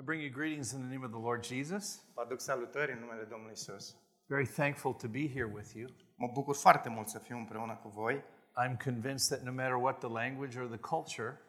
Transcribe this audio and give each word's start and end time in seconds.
I 0.00 0.04
bring 0.04 0.22
you 0.22 0.30
greetings 0.30 0.72
in 0.72 0.80
the 0.80 0.88
name 0.88 1.04
of 1.04 1.10
the 1.10 1.20
Lord 1.20 1.44
Jesus. 1.44 2.02
Vă 2.14 2.20
aduc 2.20 2.40
salutări 2.40 2.92
în 2.92 2.98
numele 2.98 3.24
Domnului 3.24 3.52
Isus. 3.52 3.96
Very 4.26 4.46
thankful 4.46 4.92
to 4.92 5.08
be 5.08 5.28
here 5.28 5.50
with 5.54 5.72
you. 5.74 5.88
Mă 6.16 6.30
bucur 6.32 6.54
foarte 6.54 6.88
mult 6.88 7.08
să 7.08 7.18
fiu 7.18 7.36
împreună 7.36 7.78
cu 7.82 7.88
voi, 7.88 8.24
I'm 8.64 8.76
convinced 8.84 9.38
that 9.38 9.40
no 9.42 9.52
matter 9.52 9.74
what 9.74 9.98
the 9.98 10.08
language 10.08 10.60
or 10.60 10.66
the 10.66 10.78
culture, 10.78 11.40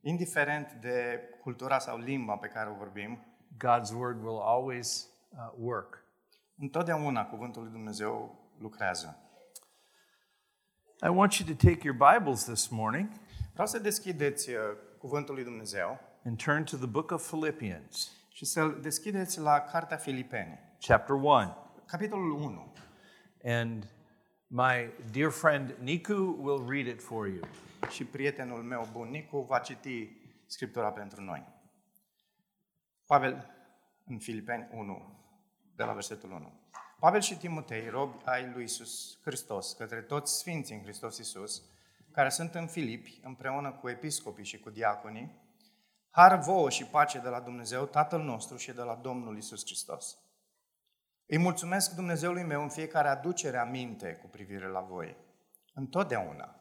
indiferent 0.00 0.72
de 0.72 1.20
cultura 1.40 1.78
sau 1.78 1.98
limba 1.98 2.36
pe 2.36 2.46
care 2.46 2.70
o 2.70 2.74
vorbim, 2.74 3.24
God's 3.64 3.92
word 3.94 4.22
will 4.22 4.40
always 4.40 5.08
uh, 5.30 5.52
work. 5.58 6.04
întotdeauna 6.56 7.26
cuvântul 7.26 7.62
lui 7.62 7.72
Dumnezeu 7.72 8.38
lucrează. 8.58 9.18
I 11.02 11.08
want 11.08 11.32
you 11.32 11.56
to 11.56 11.66
take 11.68 11.80
your 11.86 11.96
Bibles 12.14 12.44
this 12.44 12.68
morning 12.68 13.10
Vreau 13.52 13.66
să 13.66 13.78
deschideți 13.78 14.50
uh, 14.50 14.56
cuvântul 14.98 15.34
lui 15.34 15.44
Dumnezeu 15.44 16.00
and 16.24 16.42
turn 16.42 16.64
to 16.64 16.76
the 16.76 16.86
book 16.86 17.10
of 17.10 17.26
Philippians, 17.30 18.12
și 18.28 18.44
să-l 18.44 18.80
deschideți 18.80 19.40
la 19.40 19.60
Cartea 19.60 19.96
Filipeni, 19.96 20.58
chapter 20.80 21.14
1. 21.14 21.56
capitolul 21.86 22.30
1. 22.30 22.72
And 23.44 23.86
my 24.46 24.92
dear 25.10 25.30
friend 25.30 25.74
Niku 25.80 26.36
will 26.40 26.68
read 26.68 26.86
it 26.86 27.02
for 27.02 27.26
you. 27.26 27.40
Și 27.90 28.04
prietenul 28.04 28.62
meu 28.62 28.88
bun, 28.92 29.08
Nicu, 29.08 29.40
va 29.40 29.58
citi 29.58 30.08
Scriptura 30.46 30.92
pentru 30.92 31.22
noi. 31.22 31.44
Pavel, 33.06 33.50
în 34.04 34.18
Filipeni 34.18 34.68
1, 34.72 35.18
de 35.76 35.84
la 35.84 35.92
versetul 35.92 36.30
1. 36.30 36.52
Pavel 36.98 37.20
și 37.20 37.36
Timotei, 37.36 37.88
robi 37.88 38.16
ai 38.24 38.50
lui 38.54 38.62
Isus 38.62 39.18
Hristos, 39.22 39.72
către 39.72 40.00
toți 40.00 40.38
sfinții 40.38 40.74
în 40.74 40.82
Hristos 40.82 41.18
Isus, 41.18 41.62
care 42.12 42.28
sunt 42.28 42.54
în 42.54 42.66
Filipi, 42.66 43.20
împreună 43.22 43.72
cu 43.72 43.88
episcopii 43.88 44.44
și 44.44 44.58
cu 44.58 44.70
diaconii, 44.70 45.42
har 46.14 46.38
vouă 46.38 46.70
și 46.70 46.86
pace 46.86 47.18
de 47.18 47.28
la 47.28 47.40
Dumnezeu, 47.40 47.84
Tatăl 47.84 48.22
nostru 48.22 48.56
și 48.56 48.72
de 48.72 48.82
la 48.82 48.94
Domnul 48.94 49.36
Isus 49.36 49.64
Hristos. 49.64 50.18
Îi 51.26 51.38
mulțumesc 51.38 51.94
Dumnezeului 51.94 52.42
meu 52.42 52.62
în 52.62 52.68
fiecare 52.68 53.08
aducere 53.08 53.56
aminte 53.56 54.16
cu 54.16 54.26
privire 54.26 54.68
la 54.68 54.80
voi. 54.80 55.16
Întotdeauna, 55.72 56.60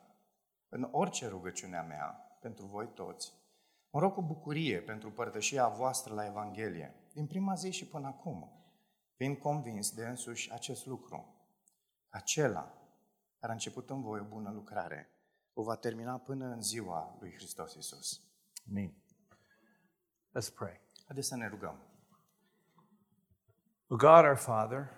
în 0.69 0.87
orice 0.91 1.27
rugăciune 1.27 1.77
a 1.77 1.83
mea, 1.83 2.37
pentru 2.41 2.65
voi 2.65 2.87
toți, 2.87 3.33
mă 3.89 3.99
rog 3.99 4.13
cu 4.13 4.21
bucurie 4.21 4.81
pentru 4.81 5.11
părtășia 5.11 5.67
voastră 5.67 6.13
la 6.13 6.25
Evanghelie, 6.25 6.95
din 7.13 7.27
prima 7.27 7.53
zi 7.53 7.71
și 7.71 7.87
până 7.87 8.07
acum, 8.07 8.51
fiind 9.15 9.37
convins 9.37 9.91
de 9.91 10.05
însuși 10.05 10.51
acest 10.51 10.85
lucru. 10.85 11.35
Acela 12.09 12.73
care 13.39 13.51
a 13.51 13.55
început 13.55 13.89
în 13.89 14.01
voi 14.01 14.19
o 14.19 14.23
bună 14.23 14.51
lucrare, 14.51 15.09
o 15.53 15.63
va 15.63 15.75
termina 15.75 16.17
până 16.17 16.45
în 16.45 16.61
ziua 16.61 17.17
lui 17.19 17.33
Hristos 17.33 17.73
Iisus. 17.73 18.21
Amen. 18.69 19.02
Let's 20.39 20.49
pray. 20.49 20.79
Haideți 21.05 21.27
să 21.27 21.35
ne 21.35 21.47
rugăm. 21.47 21.79
O 23.87 23.95
God 23.95 24.25
our 24.25 24.35
Father, 24.35 24.89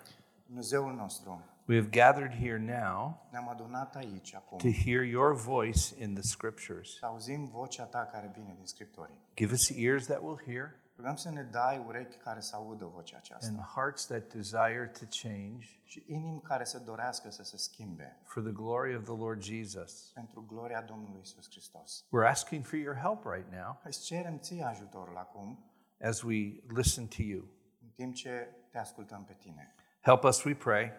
Dumnezeul 0.46 0.94
nostru, 0.94 1.42
we 1.66 1.76
have 1.76 1.88
gathered 1.90 2.32
here 2.34 2.58
now 2.58 3.26
ne-am 3.30 3.48
adunat 3.48 3.96
aici 3.96 4.34
acum 4.34 4.58
to 4.58 4.70
hear 4.70 5.02
your 5.02 5.34
voice 5.34 6.02
in 6.02 6.14
the 6.14 6.22
scriptures. 6.22 6.96
să 6.98 7.06
auzim 7.06 7.44
vocea 7.46 7.84
ta 7.84 8.08
care 8.12 8.30
vine 8.34 8.56
din. 8.56 9.18
Give 9.34 9.52
us 9.52 9.68
ears 9.68 10.06
that 10.06 10.22
will 10.22 10.40
hear 10.46 10.74
Rugăm 10.96 11.16
să 11.16 11.30
ne 11.30 11.42
dai 11.42 11.84
urechi 11.86 12.16
care 12.16 12.40
să 12.40 12.56
audă 12.56 12.84
vocea 12.84 13.16
aceasta 13.16 13.46
and 13.48 13.58
hearts 13.60 14.06
that 14.06 14.32
desire 14.32 14.90
to 14.98 15.04
change 15.22 15.66
și 15.84 16.04
inimi 16.06 16.40
care 16.40 16.64
să 16.64 16.78
dorească 16.78 17.30
să 17.30 17.42
se 17.44 17.56
schimbe 17.56 18.16
for 18.24 18.42
the 18.42 18.52
glory 18.52 18.96
of 18.96 19.02
the 19.04 19.16
Lord 19.16 19.42
Jesus. 19.42 20.10
pentru 20.14 20.44
gloria 20.46 20.82
Domnului 20.82 21.20
Isus 21.22 21.50
Hristos. 21.50 22.04
We're 22.04 22.28
asking 22.28 22.64
for 22.64 22.78
your 22.78 22.96
help 22.96 23.24
right 23.24 23.52
now 23.52 23.80
Îți 23.84 24.04
cerem 24.04 24.38
ție 24.38 24.62
ajutorul 24.64 25.16
acum, 25.16 25.64
as 26.00 26.20
we 26.22 26.60
listen 26.68 27.06
to 27.06 27.22
you. 27.22 27.40
în 27.82 27.88
timp 27.94 28.14
ce 28.14 28.48
te 28.70 28.78
ascultăm 28.78 29.24
pe 29.24 29.32
tine. 29.32 29.74
Help 30.00 30.22
us, 30.24 30.44
we 30.44 30.54
pray. 30.54 30.92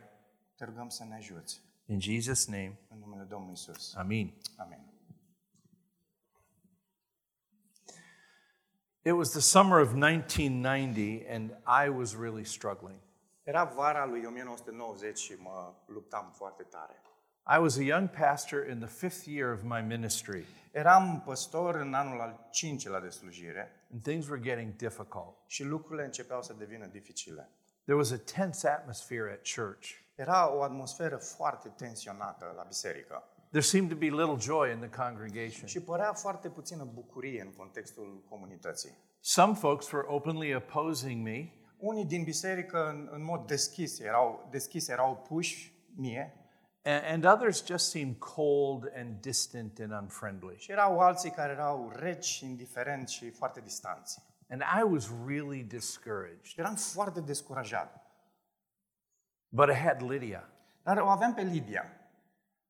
Te 0.55 0.65
rugăm 0.65 0.89
să 0.89 1.03
ne 1.03 1.15
ajuți. 1.15 1.61
In 1.85 1.99
Jesus' 1.99 2.45
name, 2.47 2.79
În 2.89 2.99
numele 2.99 3.23
Domnului 3.23 3.53
Isus. 3.53 3.95
Amen. 3.95 4.33
Amin. 4.57 4.86
It 9.07 9.15
was 9.15 9.31
the 9.31 9.41
summer 9.41 9.79
of 9.79 9.95
1990, 9.95 11.27
and 11.29 11.55
I 11.65 11.87
was 11.87 12.13
really 12.15 12.43
struggling. 12.43 12.99
Era 13.43 13.63
vara 13.63 14.05
lui 14.05 14.25
1990 14.25 15.17
și 15.17 15.33
mă 15.39 15.73
luptam 15.85 16.33
foarte 16.35 16.63
tare. 16.63 17.01
I 17.57 17.61
was 17.61 17.77
a 17.77 17.81
young 17.81 18.09
pastor 18.09 18.69
in 18.69 18.79
the 18.79 18.87
fifth 18.87 19.27
year 19.27 19.53
of 19.53 19.59
my 19.63 19.81
ministry, 19.81 20.45
Eram 20.71 21.21
păstor 21.25 21.75
în 21.75 21.93
anul 21.93 22.19
al 22.21 22.47
cincilea 22.51 22.99
de 22.99 23.09
slujire 23.09 23.71
and 23.91 24.01
things 24.01 24.27
were 24.27 24.41
getting 24.41 24.75
difficult. 24.75 25.35
și 25.45 25.63
lucrurile 25.63 26.05
începeau 26.05 26.41
să 26.41 26.53
devină 26.53 26.85
dificile. 26.85 27.49
There 27.83 27.97
was 27.97 28.11
a 28.11 28.17
tense 28.35 28.67
atmosphere 28.67 29.31
at 29.31 29.47
church. 29.55 29.89
Era 30.15 30.53
o 30.53 30.61
atmosferă 30.61 31.17
foarte 31.17 31.69
tensionată 31.77 32.53
la 32.55 32.63
biserică 32.63 33.23
There 33.49 33.61
seemed 33.61 33.89
to 33.89 33.95
be 33.95 34.05
little 34.05 34.37
joy 34.39 34.71
in 34.71 34.79
the 34.79 34.89
congregation. 35.03 35.65
și 35.65 35.81
părea 35.81 36.13
foarte 36.13 36.49
puțină 36.49 36.83
bucurie 36.93 37.41
în 37.41 37.51
contextul 37.57 38.23
comunității. 38.29 38.91
Some 39.19 39.53
folks 39.53 39.91
were 39.91 40.07
openly 40.07 40.55
opposing 40.55 41.23
me, 41.23 41.51
Unii 41.77 42.05
din 42.05 42.23
biserică 42.23 42.87
în, 42.89 43.09
în 43.11 43.23
mod 43.23 43.47
deschis 43.47 43.99
erau, 43.99 44.47
deschis 44.51 44.87
erau 44.87 45.11
opuși 45.11 45.73
mie 45.95 46.33
and, 46.83 47.05
and 47.05 47.25
others 47.25 47.65
just 47.65 47.89
seemed 47.89 48.19
cold 48.19 48.91
and 48.95 49.21
distant 49.21 49.79
and 49.79 49.91
unfriendly. 49.91 50.55
și 50.57 50.71
erau 50.71 50.99
alții 50.99 51.29
care 51.29 51.51
erau 51.51 51.91
reci, 51.95 52.39
indiferenți 52.39 53.13
și 53.13 53.29
foarte 53.29 53.59
distanți. 53.59 54.25
And 54.49 54.61
I 54.61 54.83
was 54.83 55.09
really 55.25 55.63
discouraged. 55.63 56.43
Și 56.43 56.59
eram 56.59 56.75
foarte 56.75 57.21
descurajat. 57.21 58.01
But 59.49 59.69
I 59.69 59.73
had 59.73 60.01
Lydia. 60.01 60.49
Dar 60.83 60.97
o 60.97 61.07
aveam 61.07 61.33
pe 61.33 61.41
Lidia. 61.41 61.83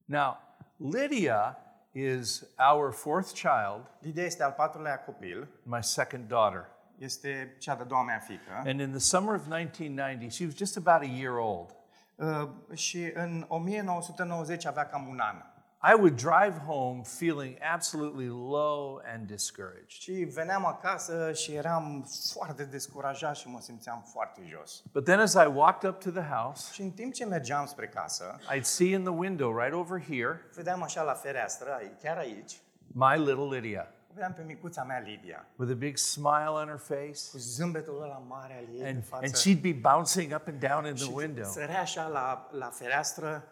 Now, 0.06 0.38
Lydia 0.80 1.58
is 1.94 2.44
our 2.60 2.92
fourth 2.92 3.34
child, 3.34 3.82
Lidia 4.02 4.24
este 4.24 4.44
al 4.44 4.52
patrulea 4.52 5.04
copil, 5.06 5.48
my 5.64 5.82
second 5.82 6.28
daughter. 6.28 6.66
este 7.00 7.56
cea 7.60 7.76
de-a 7.76 7.86
doua 7.86 8.04
mea 8.04 8.20
fică 8.20 8.52
And 8.66 8.80
in 8.80 8.90
the 8.90 9.00
summer 9.00 9.36
of 9.36 9.48
1990, 9.48 10.30
she 10.30 10.46
was 10.46 10.56
just 10.56 10.78
about 10.78 11.02
a 11.02 11.12
year 11.12 11.34
old. 11.38 11.76
uh, 12.16 12.50
și 12.74 13.12
în 13.14 13.46
1990 13.48 14.66
avea 14.66 14.86
cam 14.88 15.08
un 15.08 15.20
an. 15.20 15.36
I 15.84 15.94
would 15.94 16.16
drive 16.16 16.58
home 16.66 17.02
feeling 17.04 17.58
absolutely 17.74 18.28
low 18.28 19.02
and 19.14 19.28
discouraged. 19.28 19.88
Și 19.90 20.12
veneam 20.12 20.66
acasă 20.66 21.32
și 21.34 21.54
eram 21.54 22.08
foarte 22.34 22.64
descurajat 22.64 23.36
și 23.36 23.48
mă 23.50 23.60
simțeam 23.62 24.06
foarte 24.12 24.42
jos. 24.60 24.84
But 24.92 25.04
then 25.04 25.20
as 25.20 25.34
I 25.34 25.46
walked 25.54 25.90
up 25.90 26.00
to 26.00 26.10
the 26.10 26.30
house, 26.34 26.74
Și 26.74 26.82
în 26.82 26.92
timp 26.92 27.14
ce 27.14 27.26
mergeam 27.26 27.66
spre 27.66 27.88
casă, 27.88 28.36
I'd 28.56 28.62
see 28.62 28.88
in 28.94 29.02
the 29.04 29.14
window 29.14 29.58
right 29.58 29.74
over 29.74 30.02
here 30.04 30.42
vedeam 30.56 30.82
așa 30.84 31.02
la 31.02 31.14
fereastră, 31.14 31.74
ai- 31.74 31.96
chiar 32.04 32.18
aici, 32.18 32.62
my 32.88 33.18
little 33.18 33.58
Lydia 33.60 33.88
vedeam 34.14 34.34
pe 34.34 34.44
micuța 34.44 34.84
mea 34.84 35.00
Lidia, 35.00 35.46
with 35.56 35.72
a 35.72 35.76
big 35.76 35.98
smile 35.98 36.48
on 36.50 36.68
her 36.68 36.78
face. 36.78 37.20
cu 37.32 37.38
zâmbetul 37.38 38.02
ăla 38.02 38.18
mare 38.28 38.54
al 38.58 38.74
ei 38.76 38.80
în 38.80 38.86
And, 38.96 39.06
față. 39.06 39.26
and 39.26 39.36
she'd 39.38 39.62
be 39.62 39.90
bouncing 39.90 40.34
up 40.36 40.48
and 40.48 40.60
down 40.60 40.86
in 40.86 40.94
the 40.96 41.04
și 41.04 41.12
window 41.14 41.46
sărea 41.52 41.80
așa 41.82 42.08
la, 42.08 42.48
la 42.52 42.70
fereastră. 42.70 43.44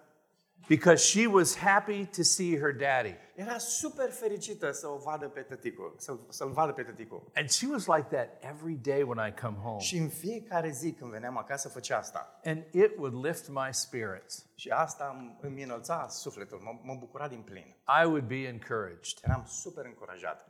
Because 0.67 1.03
she 1.03 1.27
was 1.27 1.57
happy 1.57 2.05
to 2.05 2.23
see 2.23 2.57
her 2.59 2.71
daddy. 2.73 3.15
Era 3.35 3.57
super 3.57 4.09
fericită 4.11 4.71
să 4.71 4.87
o 4.87 4.97
vadă 4.97 5.27
pe 5.27 5.41
tăticul, 5.41 5.95
să, 5.97 6.17
să-l 6.29 6.49
vadă 6.51 6.71
pe 6.71 6.83
tăticul. 6.83 7.31
And 7.35 7.49
she 7.49 7.67
was 7.71 7.85
like 7.85 8.07
that 8.15 8.43
every 8.53 8.73
day 8.81 9.01
when 9.03 9.27
I 9.27 9.33
come 9.41 9.57
home. 9.63 9.79
Și 9.79 9.97
în 9.97 10.09
fiecare 10.09 10.69
zi 10.69 10.91
când 10.91 11.11
veneam 11.11 11.37
acasă 11.37 11.69
făcea 11.69 11.97
asta. 11.97 12.39
And 12.43 12.63
it 12.71 12.97
would 12.97 13.25
lift 13.25 13.47
my 13.49 13.67
spirits. 13.71 14.45
Și 14.55 14.69
asta 14.69 15.15
îmi- 15.19 15.37
îmi 15.41 15.63
înălța 15.63 16.07
sufletul, 16.09 16.59
mă, 16.63 16.79
mă 16.83 16.95
bucura 16.99 17.27
din 17.27 17.41
plin. 17.41 17.75
I 18.03 18.05
would 18.05 18.27
be 18.27 18.47
encouraged. 18.47 19.17
Eram 19.23 19.43
super 19.47 19.85
încurajat. 19.85 20.49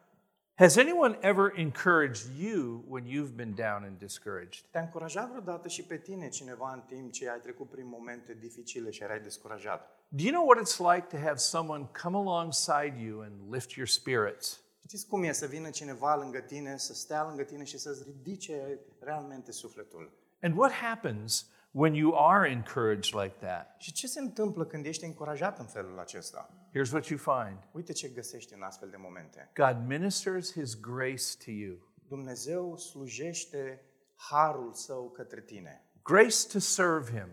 Has 0.57 0.77
anyone 0.77 1.17
ever 1.21 1.49
encouraged 1.49 2.29
you 2.37 2.81
when 2.87 3.05
you've 3.05 3.35
been 3.35 3.53
down 3.55 3.83
and 3.83 3.99
discouraged? 3.99 4.65
Te-a 4.71 4.81
încurajat 4.81 5.29
vreodată 5.29 5.67
și 5.67 5.83
pe 5.83 5.97
tine 5.97 6.29
cineva 6.29 6.73
în 6.73 6.81
timp 6.81 7.11
ce 7.11 7.29
ai 7.29 7.39
trecut 7.39 7.69
prin 7.69 7.87
momente 7.87 8.37
dificile 8.39 8.89
și 8.89 9.03
erai 9.03 9.19
descurajat? 9.19 10.05
Do 10.07 10.23
you 10.23 10.31
know 10.31 10.45
what 10.47 10.59
it's 10.59 10.77
like 10.93 11.17
to 11.17 11.23
have 11.23 11.35
someone 11.35 11.89
come 12.01 12.17
alongside 12.17 12.93
you 13.05 13.21
and 13.21 13.53
lift 13.53 13.71
your 13.71 13.87
spirits? 13.87 14.59
Știți 14.87 15.07
cum 15.07 15.23
e 15.23 15.31
să 15.31 15.45
vină 15.45 15.69
cineva 15.69 16.15
lângă 16.15 16.39
tine, 16.39 16.77
să 16.77 16.93
stea 16.93 17.25
lângă 17.27 17.43
tine 17.43 17.63
și 17.63 17.77
să-ți 17.77 18.03
ridice 18.03 18.79
realmente 18.99 19.51
sufletul? 19.51 20.11
And 20.41 20.57
what 20.57 20.71
happens 20.71 21.49
when 21.71 21.93
you 21.93 22.17
are 22.17 22.49
encouraged 22.49 23.13
like 23.21 23.35
that? 23.39 23.75
Și 23.77 23.91
ce 23.91 24.07
se 24.07 24.19
întâmplă 24.19 24.65
când 24.65 24.85
ești 24.85 25.05
încurajat 25.05 25.59
în 25.59 25.65
felul 25.65 25.99
acesta? 25.99 26.49
Here's 26.75 26.91
what 26.91 27.05
you 27.05 27.19
find 27.19 27.57
Uite 27.71 27.93
ce 27.93 28.07
găsești 28.07 28.53
în 28.53 28.61
astfel 28.61 28.89
de 28.89 28.97
momente. 28.97 29.51
God 29.55 29.87
ministers 29.87 30.51
his 30.51 30.79
grace 30.79 31.23
to 31.45 31.51
you, 31.51 31.77
Dumnezeu 32.07 32.77
slujește 32.77 33.81
harul 34.15 34.73
său 34.73 35.09
către 35.09 35.41
tine. 35.41 35.83
grace 36.03 36.47
to 36.51 36.59
serve 36.59 37.09
him, 37.09 37.29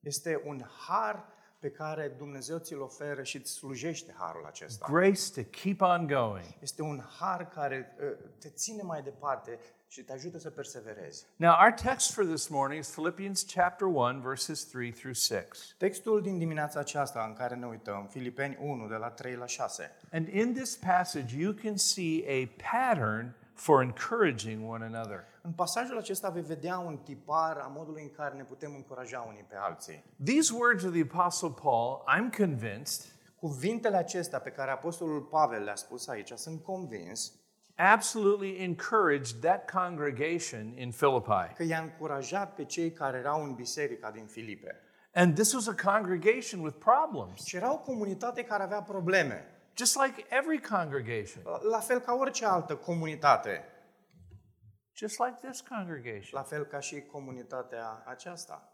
Este 0.00 0.42
un 0.44 0.62
har 0.86 1.24
pe 1.58 1.70
care 1.70 2.08
Dumnezeu 2.08 2.58
ți-l 2.58 2.80
oferă 2.80 3.22
și 3.22 3.36
îți 3.36 3.50
slujește 3.52 4.14
harul 4.18 4.44
acesta. 4.44 4.86
grace 4.90 5.30
to 5.34 5.42
keep 5.42 5.80
on 5.80 6.06
going. 6.06 6.54
Este 6.60 6.82
un 6.82 7.00
har 7.18 7.48
care 7.48 7.96
uh, 8.00 8.28
te 8.38 8.48
ține 8.48 8.82
mai 8.82 9.02
departe 9.02 9.58
și 9.88 10.02
te 10.02 10.12
ajută 10.12 10.38
să 10.38 10.50
perseverezi. 10.50 11.26
Now, 11.36 11.54
our 11.62 11.72
text 11.72 12.12
for 12.12 12.24
this 12.24 12.48
morning 12.48 12.80
is 12.80 12.90
Philippians 12.90 13.46
chapter 13.54 13.86
1, 13.86 14.20
verses 14.20 14.64
3 14.64 14.92
through 14.92 15.16
6. 15.16 15.46
Textul 15.78 16.22
din 16.22 16.38
dimineața 16.38 16.80
aceasta 16.80 17.24
în 17.28 17.32
care 17.34 17.54
ne 17.54 17.66
uităm, 17.66 18.06
Filipeni 18.10 18.56
1, 18.60 18.88
de 18.88 18.94
la 18.94 19.10
3 19.10 19.34
la 19.34 19.46
6. 19.46 19.96
And 20.12 20.28
in 20.28 20.54
this 20.54 20.76
passage, 20.76 21.38
you 21.38 21.52
can 21.52 21.76
see 21.76 22.24
a 22.28 22.62
pattern 22.70 23.34
for 23.54 23.82
encouraging 23.82 24.70
one 24.70 24.84
another. 24.84 25.24
În 25.42 25.52
pasajul 25.52 25.98
acesta 25.98 26.28
vei 26.28 26.42
vedea 26.42 26.78
un 26.78 26.96
tipar 26.96 27.56
a 27.56 27.66
modului 27.66 28.02
în 28.02 28.10
care 28.10 28.34
ne 28.34 28.42
putem 28.42 28.74
încuraja 28.74 29.20
unii 29.20 29.44
pe 29.48 29.56
alții. 29.56 30.04
These 30.24 30.54
words 30.54 30.84
of 30.84 30.92
the 30.92 31.06
Apostle 31.10 31.54
Paul, 31.62 32.04
I'm 32.16 32.36
convinced, 32.36 33.14
Cuvintele 33.40 33.96
acestea 33.96 34.38
pe 34.38 34.50
care 34.50 34.70
Apostolul 34.70 35.20
Pavel 35.20 35.62
le-a 35.62 35.74
spus 35.74 36.08
aici, 36.08 36.32
sunt 36.34 36.62
convins 36.62 37.32
absolutely 37.76 38.62
encouraged 38.62 39.40
that 39.42 39.70
congregation 39.70 40.72
in 40.76 40.90
Philippi. 40.90 41.54
că 41.56 41.62
i-a 41.62 41.80
încurajat 41.80 42.54
pe 42.54 42.64
cei 42.64 42.92
care 42.92 43.18
erau 43.18 43.42
în 43.44 43.54
biserica 43.54 44.10
din 44.10 44.26
Filipe. 44.26 44.80
And 45.14 45.34
this 45.34 45.52
was 45.52 45.68
a 45.68 45.74
congregation 45.92 46.60
with 46.60 46.76
problems, 46.78 47.44
Și 47.44 47.56
era 47.56 47.72
o 47.72 47.78
comunitate 47.78 48.44
care 48.44 48.62
avea 48.62 48.82
probleme, 48.82 49.44
just 49.76 49.96
like 50.04 50.24
every 50.28 50.60
congregation, 50.60 51.42
la 51.70 51.78
fel 51.78 51.98
ca 51.98 52.14
orice 52.14 52.46
altă 52.46 52.76
comunitate, 52.76 53.64
just 54.94 55.18
like 55.18 55.38
this 55.48 55.60
congregation. 55.60 56.30
la 56.32 56.42
fel 56.42 56.64
ca 56.64 56.80
și 56.80 57.00
comunitatea 57.00 58.02
aceasta. 58.06 58.70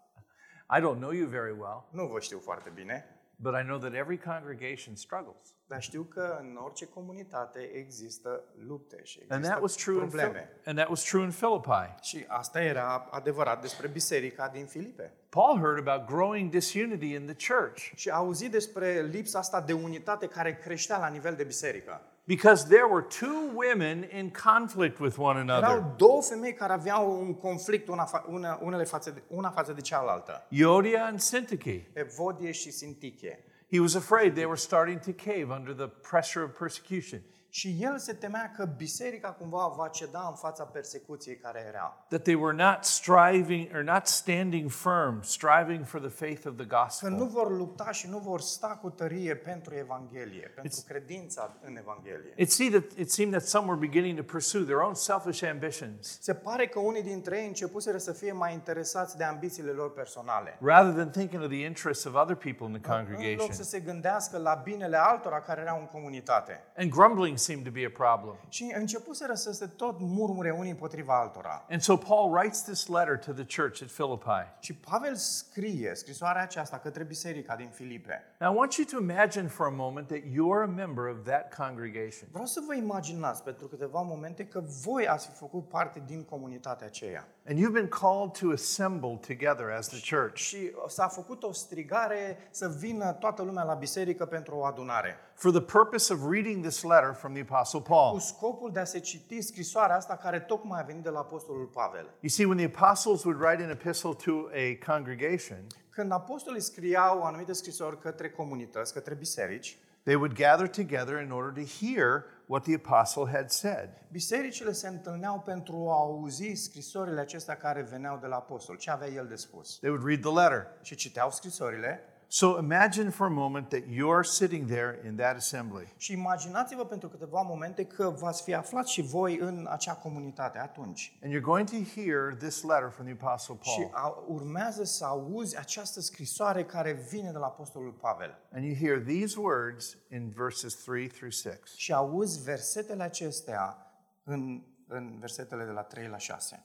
I 0.77 0.81
don't 0.81 0.99
know 0.99 1.11
you 1.11 1.29
very 1.29 1.53
well, 1.59 1.89
Nu 1.91 2.07
vă 2.07 2.21
știu 2.21 2.39
foarte 2.39 2.71
bine, 2.75 3.12
but 3.43 3.55
I 3.55 3.62
know 3.62 3.79
that 3.79 3.94
every 3.94 4.19
congregation 4.19 4.94
struggles. 4.97 5.55
dar 5.67 5.83
știu 5.83 6.03
că 6.03 6.37
în 6.41 6.59
orice 6.65 6.87
comunitate 6.87 7.61
există 7.75 8.44
lupte 8.67 9.00
și 9.05 9.19
And 9.19 9.31
există 9.31 9.49
that 9.50 9.61
was 9.62 9.75
true 9.75 9.94
in 10.03 10.09
Phil- 10.09 10.19
probleme. 10.21 10.50
and 10.65 10.77
that 10.79 10.89
was 10.89 11.03
true 11.03 11.23
in 11.23 11.31
Philippi. 11.31 11.94
Și 12.03 12.25
asta 12.29 12.62
era 12.62 13.09
adevărat 13.11 13.61
despre 13.61 13.87
biserica 13.89 14.49
din 14.49 14.67
Filipe. 14.67 15.12
Paul 15.29 15.59
heard 15.59 15.89
about 15.89 16.06
growing 16.09 16.50
disunity 16.50 17.12
in 17.15 17.27
the 17.35 17.55
church 17.55 17.93
Și 17.94 18.09
a 18.11 18.15
auzit 18.15 18.50
despre 18.50 19.00
lipsa 19.03 19.39
asta 19.39 19.61
de 19.61 19.73
unitate 19.73 20.27
care 20.27 20.55
creștea 20.56 20.99
la 20.99 21.09
nivel 21.09 21.35
de 21.35 21.44
biserică. 21.44 22.00
Because 22.34 22.67
there 22.67 22.87
were 22.87 23.02
two 23.02 23.50
women 23.55 24.08
in 24.11 24.31
conflict 24.31 24.99
with 24.99 25.19
one 25.19 25.37
another. 25.38 25.67
Erau 25.67 25.94
două 25.96 26.23
femei 26.23 26.55
care 26.55 26.73
aveau 26.73 27.20
un 27.20 27.34
conflict 27.34 27.88
una, 27.88 28.05
fa- 28.05 28.25
una, 28.29 28.58
unele 28.62 28.84
față 28.84 29.11
de, 29.11 29.23
una 29.26 29.50
față 29.50 29.73
de 29.73 29.81
cealaltă. 29.81 30.46
Iodia 30.49 31.05
and 31.05 31.20
Syntyche. 31.20 31.90
Evodie 31.93 32.50
și 32.50 32.70
Sintiche. 32.70 33.44
He 33.70 33.81
was 33.81 33.94
afraid 33.94 34.34
they 34.34 34.44
were 34.44 34.56
starting 34.56 34.99
to 35.00 35.11
cave 35.25 35.46
under 35.58 35.75
the 35.75 35.88
pressure 36.11 36.44
of 36.44 36.50
persecution, 36.58 37.20
Și 37.55 37.77
el 37.81 37.99
se 37.99 38.13
temea 38.13 38.53
că 38.57 38.65
biserica 38.77 39.29
cumva 39.29 39.67
va 39.77 39.89
ceda 39.89 40.27
în 40.29 40.35
fața 40.35 40.65
persecuției 40.65 41.37
care 41.37 41.65
era. 41.69 42.05
that 42.09 42.23
they 42.23 42.35
were 42.35 42.57
not 42.57 42.85
striving 42.85 43.69
or 43.75 43.83
not 43.83 44.07
standing 44.07 44.71
firm, 44.71 45.21
striving 45.23 45.85
for 45.87 46.01
the 46.01 46.09
faith 46.09 46.47
of 46.47 46.55
the 46.57 46.67
Că 46.67 46.77
nu 47.09 47.17
gospel. 47.17 47.27
vor 47.27 47.57
lupta 47.57 47.91
și 47.91 48.09
nu 48.09 48.19
vor 48.19 48.41
sta 48.41 48.79
cu 48.83 48.91
tărie 48.91 49.35
pentru 49.37 49.75
Evanghelie, 49.75 50.51
pentru 50.55 50.81
credința 50.87 51.57
în 51.65 51.77
Evanghelie. 51.77 52.33
It, 52.37 52.51
see 52.51 52.71
that, 52.71 52.85
it 52.97 53.11
seemed 53.11 53.35
that 53.35 53.49
some 53.49 53.67
were 53.67 53.79
beginning 53.87 54.17
to 54.19 54.23
pursue 54.25 54.63
their 54.65 54.79
own 54.81 54.95
selfish 54.95 55.43
ambitions 55.51 56.19
Se 56.21 56.35
pare 56.35 56.67
că 56.67 56.79
unii 56.79 57.03
dintre 57.03 57.39
ei 57.41 57.47
începuseră 57.47 57.99
să 57.99 58.13
fie 58.13 58.33
mai 58.33 58.53
interesați 58.53 59.17
de 59.17 59.25
ambițiile 59.25 59.71
lor 59.71 59.93
personale. 59.93 60.59
rather 60.61 60.93
than 60.93 61.11
thinking 61.11 61.43
of 61.43 61.49
the 61.49 61.65
interests 61.65 62.05
of 62.05 62.15
other 62.15 62.35
people 62.37 62.67
in 62.67 62.81
the 62.81 62.93
În 62.93 62.99
loc 62.99 63.07
congregation. 63.07 63.53
să 63.53 63.63
se 63.65 63.81
gândească 63.81 64.39
la 64.39 64.55
binele 64.65 64.97
altora 64.97 65.41
care 65.41 65.61
erau 65.61 65.79
în 65.79 65.87
comunitate. 65.87 66.65
And 66.77 66.91
grumbling 66.91 67.39
seemed 67.43 67.65
to 67.65 67.71
be 67.71 67.85
a 67.85 67.91
problem. 67.91 68.37
Și 68.49 68.73
începuseră 68.77 69.35
să 69.35 69.53
se 69.53 69.67
tot 69.67 69.97
murmure 70.00 70.50
unii 70.50 70.71
împotriva 70.71 71.21
altora. 71.21 71.65
And 71.71 71.81
so 71.81 71.97
Paul 71.97 72.31
writes 72.31 72.62
this 72.62 72.87
letter 72.87 73.19
to 73.19 73.33
the 73.33 73.62
church 73.62 73.83
at 73.83 73.89
Philippi. 73.89 74.47
Și 74.61 74.75
Pavel 74.75 75.15
scrie 75.15 75.93
scrisoarea 75.94 76.43
aceasta 76.43 76.79
către 76.79 77.03
biserica 77.03 77.56
din 77.56 77.69
Filipe. 77.69 78.23
Now, 78.41 78.53
I 78.53 78.56
want 78.56 78.75
you 78.75 78.87
to 78.87 79.12
imagine 79.12 79.49
for 79.49 79.67
a 79.67 79.71
moment 79.71 80.06
that 80.06 80.21
you're 80.21 80.62
a 80.62 80.75
member 80.75 81.05
of 81.05 81.17
that 81.25 81.55
congregation. 81.55 82.29
Vreau 82.31 82.47
să 82.47 82.62
vă 82.67 82.75
imaginați 82.75 83.43
pentru 83.43 83.67
câteva 83.67 84.00
momente 84.00 84.47
că 84.47 84.62
voi 84.85 85.09
ați 85.09 85.27
fi 85.27 85.35
făcut 85.35 85.69
parte 85.69 86.03
din 86.06 86.25
comunitatea 86.25 86.87
aceea. 86.87 87.29
And 87.49 87.59
you've 87.59 87.73
been 87.73 87.89
called 87.89 88.39
to 88.39 88.50
assemble 88.53 89.19
together 89.27 89.71
as 89.71 89.89
the 89.89 90.17
church 90.17 90.37
Și 90.37 90.73
s-a 90.89 91.09
făcut 91.09 91.43
o 91.43 91.53
strigare 91.53 92.49
să 92.50 92.69
vină 92.79 93.12
toată 93.12 93.43
lumea 93.43 93.62
la 93.62 93.75
biserică 93.75 94.25
pentru 94.25 94.55
o 94.56 94.65
adunare. 94.65 95.17
for 95.35 95.50
the 95.50 95.61
purpose 95.61 96.12
of 96.12 96.21
reading 96.31 96.62
this 96.65 96.83
letter 96.83 97.12
from 97.15 97.33
the 97.33 97.43
Apostle 97.49 97.81
Cu 97.81 97.87
Paul. 97.89 98.19
scopul 98.21 98.71
de 98.73 98.79
a 98.81 98.85
se 98.85 98.99
citi 98.99 99.41
scrisoarea 99.41 99.97
asta 99.97 100.17
care 100.17 100.41
tocmai 100.41 100.81
a 100.81 100.85
venit 100.85 101.03
de 101.03 101.09
la 101.09 101.19
Apostolul 101.19 101.67
Pavel. 101.67 102.05
You 102.21 102.29
see, 102.31 102.44
when 102.47 102.56
the 102.56 102.67
apostles 102.79 103.25
would 103.25 103.41
write 103.41 103.62
an 103.62 103.71
epistle 103.71 104.15
to 104.15 104.33
a 104.55 104.93
congregation, 104.93 105.67
Când 105.91 106.12
apostolii 106.12 106.61
scriau 106.61 107.23
anumite 107.23 107.53
scrisori 107.53 107.99
către 107.99 108.31
comunități, 108.31 108.93
către 108.93 109.15
biserici, 109.15 109.79
they 110.03 110.15
would 110.15 110.35
gather 110.35 110.69
together 110.69 111.21
in 111.23 111.31
order 111.31 111.65
to 111.65 111.69
hear 111.85 112.25
what 112.53 112.65
the 112.65 112.75
apostle 112.75 113.27
had 113.27 113.51
said. 113.51 113.89
bisericile 114.11 114.73
se 114.73 114.89
întâlneau 114.89 115.41
pentru 115.41 115.89
a 115.89 115.95
auzi 115.95 116.53
scrisorile 116.55 117.21
acestea 117.21 117.57
care 117.57 117.83
veneau 117.83 118.19
de 118.19 118.27
la 118.27 118.37
apostol, 118.37 118.77
ce 118.77 118.91
avea 118.91 119.09
el 119.09 119.27
de 119.27 119.35
spus. 119.35 119.79
They 119.79 119.91
would 119.91 120.07
read 120.07 120.21
the 120.21 120.33
letter. 120.33 120.67
Și 120.83 120.95
citeau 120.95 121.31
scrisorile 121.31 122.12
So 122.34 122.58
imagine 122.58 123.11
for 123.11 123.26
a 123.26 123.31
moment 123.31 123.69
that 123.70 123.88
you're 123.88 124.25
sitting 124.25 124.67
there 124.67 125.00
in 125.06 125.17
that 125.17 125.37
assembly. 125.37 125.93
și 125.96 126.12
imaginați-vă 126.12 126.84
pentru 126.84 127.08
câteva 127.08 127.43
momente 127.43 127.84
că 127.84 128.08
v-ați 128.08 128.43
fi 128.43 128.55
aflat 128.55 128.87
și 128.87 129.02
voi 129.02 129.38
în 129.38 129.67
acea 129.70 129.94
comunitate 129.94 130.58
atunci. 130.58 131.19
And 131.23 131.34
you're 131.34 131.44
going 131.44 131.69
to 131.69 132.00
hear 132.00 132.34
this 132.34 132.62
letter 132.62 132.90
from 132.90 133.06
the 133.06 133.17
Apostle 133.20 133.58
Și 133.61 133.81
Paul. 133.81 133.90
a, 133.93 134.25
urmează 134.26 134.84
să 134.84 135.05
auzi 135.05 135.58
această 135.58 136.00
scrisoare 136.00 136.64
care 136.64 136.93
vine 136.93 137.31
de 137.31 137.38
la 137.38 137.46
apostolul 137.46 137.93
Pavel. 137.93 138.38
And 138.52 138.64
you 138.64 138.75
hear 138.75 138.99
these 138.99 139.40
words 139.40 139.96
in 140.11 140.31
verses 140.37 140.75
3 140.75 141.08
through 141.08 141.32
6. 141.32 141.61
Și 141.76 141.93
auzi 141.93 142.43
versetele 142.43 143.02
acestea 143.02 143.93
în, 144.23 144.62
în 144.87 145.19
versetele 145.19 145.64
de 145.64 145.70
la 145.70 145.82
3 145.82 146.08
la 146.08 146.19
6. 146.19 146.62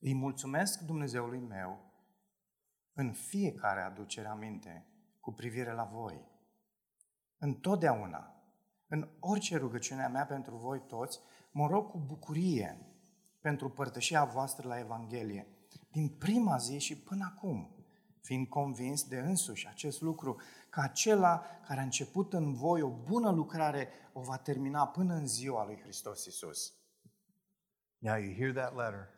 Îi 0.00 0.14
mulțumesc 0.14 0.80
Dumnezeului 0.80 1.40
meu 1.48 1.85
în 2.96 3.12
fiecare 3.12 3.80
aducere 3.80 4.28
aminte 4.28 4.86
cu 5.20 5.32
privire 5.32 5.72
la 5.72 5.84
voi. 5.84 6.28
Întotdeauna, 7.38 8.34
în 8.88 9.08
orice 9.20 9.56
rugăciune 9.56 10.04
a 10.04 10.08
mea 10.08 10.26
pentru 10.26 10.56
voi 10.56 10.82
toți, 10.86 11.20
mă 11.50 11.66
rog 11.66 11.90
cu 11.90 11.98
bucurie 11.98 12.78
pentru 13.40 13.70
părtășia 13.70 14.24
voastră 14.24 14.68
la 14.68 14.78
Evanghelie, 14.78 15.46
din 15.90 16.08
prima 16.08 16.56
zi 16.56 16.78
și 16.78 16.98
până 16.98 17.32
acum, 17.34 17.70
fiind 18.20 18.46
convins 18.46 19.08
de 19.08 19.18
însuși 19.18 19.68
acest 19.68 20.00
lucru, 20.00 20.40
că 20.70 20.80
acela 20.80 21.46
care 21.66 21.80
a 21.80 21.82
început 21.82 22.32
în 22.32 22.52
voi 22.52 22.82
o 22.82 22.90
bună 22.90 23.30
lucrare 23.30 23.88
o 24.12 24.20
va 24.20 24.36
termina 24.36 24.86
până 24.86 25.14
în 25.14 25.26
ziua 25.26 25.64
lui 25.64 25.80
Hristos 25.80 26.24
Isus. 26.24 26.74
Now 27.98 28.16
you 28.16 28.34
hear 28.34 28.52
that 28.52 28.76
letter. 28.76 29.15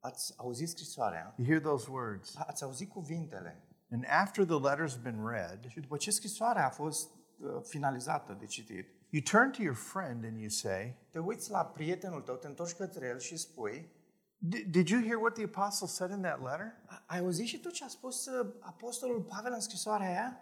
Ați 0.00 0.34
auzit 0.36 0.68
scrisoarea? 0.68 1.34
You 1.36 1.46
hear 1.48 1.60
those 1.60 1.90
words. 1.90 2.36
Ați 2.36 2.62
auzit 2.62 2.88
cuvintele? 2.90 3.62
And 3.90 4.04
after 4.08 4.44
the 4.44 4.54
letter's 4.60 5.02
been 5.02 5.26
read, 5.26 5.64
Și 5.68 5.80
după 5.80 5.96
ce 5.96 6.10
scrisoarea 6.10 6.66
a 6.66 6.70
fost 6.70 7.10
uh, 7.38 7.48
finalizată 7.62 8.36
de 8.40 8.46
citit, 8.46 8.86
you 9.10 9.22
turn 9.22 9.50
to 9.50 9.62
your 9.62 9.76
friend 9.76 10.24
and 10.24 10.38
you 10.38 10.48
say, 10.48 10.96
te 11.10 11.18
uiți 11.18 11.50
la 11.50 11.64
prietenul 11.64 12.20
tău, 12.20 12.34
te 12.34 12.46
întorci 12.46 12.72
către 12.74 13.06
el 13.06 13.18
și 13.18 13.36
spui, 13.36 13.92
"D- 14.38 14.70
Did 14.70 14.88
you 14.88 15.02
hear 15.02 15.16
what 15.16 15.32
the 15.34 15.44
apostle 15.44 15.86
said 15.86 16.10
in 16.10 16.20
that 16.22 16.42
letter? 16.42 16.72
"A- 16.86 17.02
ai 17.06 17.18
auzit 17.18 17.46
și 17.46 17.58
tu 17.60 17.70
ce 17.70 17.84
a 17.84 17.88
spus 17.88 18.26
uh, 18.26 18.54
apostolul 18.60 19.20
Pavel 19.22 19.52
în 19.52 19.60
scrisoarea 19.60 20.08
aia? 20.08 20.40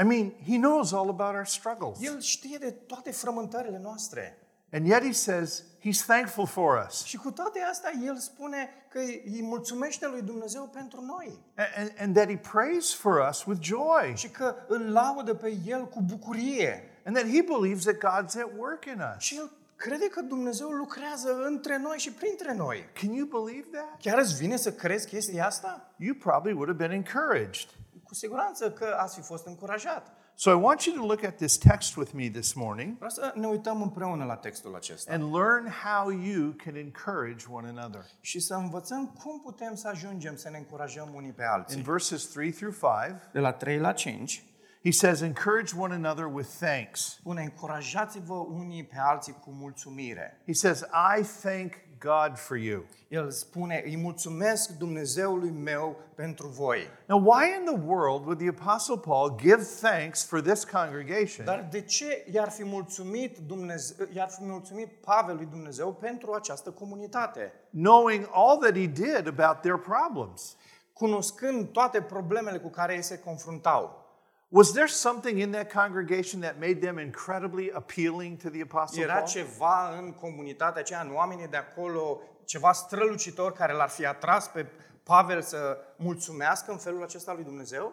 I 0.00 0.02
mean, 0.04 0.30
he 0.44 0.56
knows 0.56 0.92
all 0.92 1.08
about 1.08 1.34
our 1.34 1.46
struggles. 1.46 2.02
El 2.02 2.20
știe 2.20 2.58
de 2.58 2.70
toate 2.70 3.10
frământările 3.10 3.78
noastre. 3.78 4.38
And 4.72 4.86
yet 4.86 5.02
he 5.02 5.12
says 5.12 5.64
he's 5.80 6.04
thankful 6.06 6.46
for 6.46 6.86
us. 6.86 7.04
Și 7.04 7.16
cu 7.16 7.30
toate 7.30 7.60
astea, 7.70 7.92
el 8.04 8.16
spune 8.16 8.68
că 8.88 8.98
îi 8.98 9.40
mulțumește 9.42 10.06
lui 10.06 10.22
Dumnezeu 10.22 10.70
pentru 10.72 11.00
noi. 11.00 11.38
And, 11.76 11.92
and 11.98 12.14
that 12.14 12.28
he 12.28 12.36
prays 12.36 12.94
for 12.94 13.26
us 13.28 13.44
with 13.44 13.60
joy. 13.62 14.12
Și 14.14 14.28
că 14.28 14.54
îl 14.68 14.92
laudă 14.92 15.34
pe 15.34 15.56
el 15.66 15.88
cu 15.88 16.00
bucurie. 16.02 16.84
And 17.04 17.16
that 17.16 17.28
he 17.28 17.42
believes 17.42 17.84
that 17.84 17.96
God's 17.96 18.40
at 18.40 18.50
work 18.56 18.84
in 18.84 19.02
us. 19.16 19.22
Și 19.22 19.36
el 19.36 19.50
crede 19.76 20.08
că 20.08 20.20
Dumnezeu 20.20 20.68
lucrează 20.68 21.44
între 21.44 21.78
noi 21.78 21.98
și 21.98 22.12
printre 22.12 22.54
noi. 22.54 22.88
Can 23.00 23.12
you 23.12 23.26
believe 23.26 23.66
that? 23.72 24.00
Chiar 24.00 24.18
îți 24.18 24.36
vine 24.36 24.56
să 24.56 24.72
crezi 24.72 25.06
chestia 25.06 25.46
asta? 25.46 25.92
You 25.96 26.14
probably 26.14 26.52
would 26.52 26.68
have 26.68 26.86
been 26.86 27.04
encouraged. 27.04 27.68
Cu 28.04 28.14
siguranță 28.14 28.70
că 28.70 28.96
ați 28.98 29.14
fi 29.14 29.20
fost 29.20 29.46
încurajat. 29.46 30.12
So 30.42 30.50
I 30.50 30.54
want 30.54 30.86
you 30.86 30.94
to 30.94 31.04
look 31.04 31.22
at 31.22 31.36
this 31.36 31.58
text 31.58 31.96
with 31.98 32.14
me 32.14 32.30
this 32.30 32.54
morning 32.54 32.94
Vreau 32.96 33.10
să 33.10 33.32
ne 33.34 33.46
uităm 33.46 33.82
împreună 33.82 34.24
la 34.24 34.36
textul 34.36 34.74
acesta 34.74 35.12
and 35.12 35.34
learn 35.34 35.66
how 35.84 36.10
you 36.10 36.54
can 36.64 36.74
encourage 36.74 37.44
one 37.50 37.68
another. 37.68 38.04
și 38.20 38.40
să 38.40 38.54
învățăm 38.54 39.06
cum 39.06 39.40
putem 39.40 39.74
să 39.74 39.88
ajungem 39.88 40.36
să 40.36 40.50
ne 40.50 40.58
încurajăm 40.58 41.10
unii 41.14 41.32
pe 41.32 41.42
In 41.42 41.48
alții. 41.48 41.82
verses 41.82 42.24
3 42.24 42.50
through 42.52 42.74
5, 42.74 43.20
De 43.32 43.38
la 43.38 43.52
3 43.52 43.78
la 43.78 43.92
5, 43.92 44.42
he 44.84 44.90
says, 44.90 45.20
Encourage 45.20 45.74
one 45.78 45.94
another 45.94 46.24
with 46.24 46.48
thanks. 46.60 47.00
spune 47.00 47.42
încurajați-vă 47.42 48.34
unii 48.34 48.84
pe 48.84 48.96
alții 48.98 49.32
cu 49.32 49.50
mulțumire. 49.50 50.40
He 50.46 50.52
says, 50.52 50.80
I 51.18 51.22
thank 51.42 51.72
God 52.00 52.38
for 52.38 52.56
you. 52.56 52.84
El 53.08 53.30
spune, 53.30 53.82
îi 53.84 53.96
mulțumesc 53.96 54.70
Dumnezeului 54.70 55.50
meu 55.50 55.96
pentru 56.14 56.46
voi. 56.46 56.86
Now, 57.06 57.20
why 57.20 57.54
in 57.58 57.64
the 57.64 57.86
world 57.86 58.24
would 58.24 58.38
the 58.38 58.48
Apostle 58.48 58.96
Paul 58.96 59.36
give 59.36 59.62
thanks 59.80 60.24
for 60.24 60.40
this 60.40 60.64
congregation 60.64 61.44
Dar 61.44 61.68
de 61.70 61.80
ce 61.80 62.26
i-ar 62.32 62.50
fi 62.50 62.64
mulțumit, 62.64 63.38
Dumnezeu, 63.38 64.06
i-ar 64.12 64.28
fi 64.30 64.44
mulțumit 64.44 64.88
Pavel 65.00 65.36
lui 65.36 65.46
Dumnezeu 65.46 65.92
pentru 65.92 66.32
această 66.32 66.70
comunitate? 66.70 67.52
knowing 67.70 68.28
all 68.32 68.58
that 68.58 68.74
he 68.74 68.86
did 68.86 69.26
about 69.26 69.60
their 69.60 69.76
problems? 69.76 70.56
Cunoscând 70.92 71.68
toate 71.68 72.02
problemele 72.02 72.58
cu 72.58 72.68
care 72.68 72.94
ei 72.94 73.02
se 73.02 73.18
confruntau. 73.18 73.99
Was 74.52 74.72
there 74.72 74.88
something 74.88 75.38
in 75.38 75.52
that 75.52 75.72
congregation 75.72 76.40
that 76.40 76.58
made 76.58 76.80
them 76.80 76.98
incredibly 76.98 77.70
appealing 77.72 78.36
to 78.36 78.48
the 78.48 78.60
Apostle 78.62 79.02
Era 79.02 79.14
Paul? 79.14 79.26
ceva 79.26 79.98
în 79.98 80.12
comunitatea 80.12 80.80
aceea, 80.80 81.00
în 81.00 81.14
oamenii 81.14 81.46
de 81.46 81.56
acolo, 81.56 82.20
ceva 82.44 82.72
strălucitor 82.72 83.52
care 83.52 83.72
l-ar 83.72 83.88
fi 83.88 84.06
atras 84.06 84.48
pe 84.48 84.66
Pavel 85.02 85.42
să 85.42 85.78
mulțumească 85.96 86.70
în 86.70 86.78
felul 86.78 87.02
acesta 87.02 87.32
lui 87.32 87.44
Dumnezeu? 87.44 87.92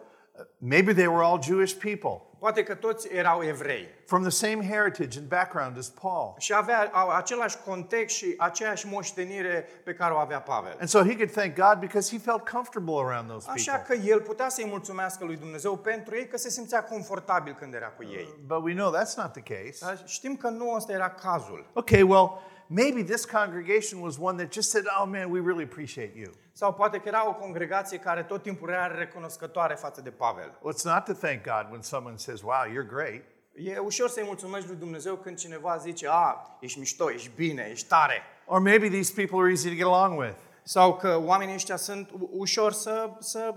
Maybe 0.58 0.92
they 0.92 1.06
were 1.06 1.24
all 1.24 1.42
Jewish 1.42 1.74
people 1.74 2.22
Poate 2.38 2.62
că 2.62 2.74
toți 2.74 3.08
erau 3.12 3.42
evrei 3.42 3.88
from 4.06 4.22
the 4.22 4.30
same 4.30 4.66
heritage 4.66 5.18
and 5.18 5.28
background 5.28 5.78
as 5.78 5.88
Paul. 5.88 6.34
și 6.38 6.54
avea 6.54 6.90
au 6.92 7.08
același 7.08 7.56
context 7.64 8.16
și 8.16 8.34
aceeași 8.36 8.86
moștenire 8.86 9.68
pe 9.84 9.94
care 9.94 10.14
o 10.14 10.16
avea 10.16 10.40
Pavel. 10.40 10.76
And 10.78 10.88
so 10.88 10.98
he 11.02 11.14
could 11.14 11.30
thank 11.30 11.54
God 11.54 11.78
because 11.80 12.16
he 12.16 12.18
felt 12.18 12.48
comfortable 12.48 12.94
around 12.94 13.28
those 13.28 13.50
Așa 13.50 13.72
people. 13.72 13.96
că 13.96 14.02
el 14.08 14.20
putea 14.20 14.48
să-i 14.48 14.66
mulțumească 14.68 15.24
lui 15.24 15.36
Dumnezeu 15.36 15.76
pentru 15.76 16.16
ei 16.16 16.26
că 16.26 16.36
se 16.36 16.50
simțea 16.50 16.84
confortabil 16.84 17.56
când 17.58 17.74
era 17.74 17.86
cu 17.88 18.02
ei. 18.02 18.34
But 18.46 18.62
we 18.62 18.74
know 18.74 18.92
that's 18.96 19.14
not 19.16 19.32
the 19.32 19.42
case. 19.42 19.78
Dar 19.80 20.02
știm 20.06 20.36
că 20.36 20.48
nu 20.48 20.74
ăsta 20.76 20.92
era 20.92 21.10
cazul. 21.10 21.66
Okay, 21.72 22.02
well, 22.02 22.40
maybe 22.68 23.02
this 23.02 23.24
congregation 23.24 24.00
was 24.00 24.16
one 24.18 24.36
that 24.36 24.52
just 24.52 24.70
said, 24.70 24.84
oh 25.00 25.06
man, 25.06 25.30
we 25.30 25.40
really 25.40 25.64
appreciate 25.64 26.12
you. 26.18 26.30
Sau 26.52 26.72
poate 26.74 26.98
că 26.98 27.08
era 27.08 27.28
o 27.28 27.34
congregație 27.34 27.98
care 27.98 28.22
tot 28.22 28.42
timpul 28.42 28.68
era 28.68 28.86
recunoscătoare 28.86 29.74
față 29.74 30.00
de 30.00 30.10
Pavel. 30.10 30.58
Well, 30.62 30.74
it's 30.76 30.84
not 30.84 31.04
to 31.04 31.12
thank 31.26 31.42
God 31.42 31.66
when 31.70 31.82
someone 31.82 32.16
says, 32.16 32.40
wow, 32.40 32.64
you're 32.66 32.88
great. 32.88 33.22
E 33.54 33.78
ușor 33.78 34.08
să-i 34.08 34.24
mulțumești 34.26 34.68
lui 34.68 34.76
Dumnezeu 34.76 35.14
când 35.16 35.36
cineva 35.36 35.76
zice, 35.76 36.06
a, 36.10 36.56
ești 36.60 36.78
mișto, 36.78 37.10
ești 37.10 37.30
bine, 37.36 37.68
ești 37.70 37.88
tare. 37.88 38.22
Or 38.46 38.60
maybe 38.60 38.88
these 38.88 39.12
people 39.14 39.38
are 39.38 39.48
easy 39.50 39.68
to 39.68 39.74
get 39.74 39.84
along 39.84 40.18
with. 40.18 40.36
Sau 40.62 40.96
că 40.96 41.20
oamenii 41.24 41.54
ăștia 41.54 41.76
sunt 41.76 42.10
u- 42.10 42.28
ușor 42.32 42.72
să, 42.72 43.10
să 43.18 43.54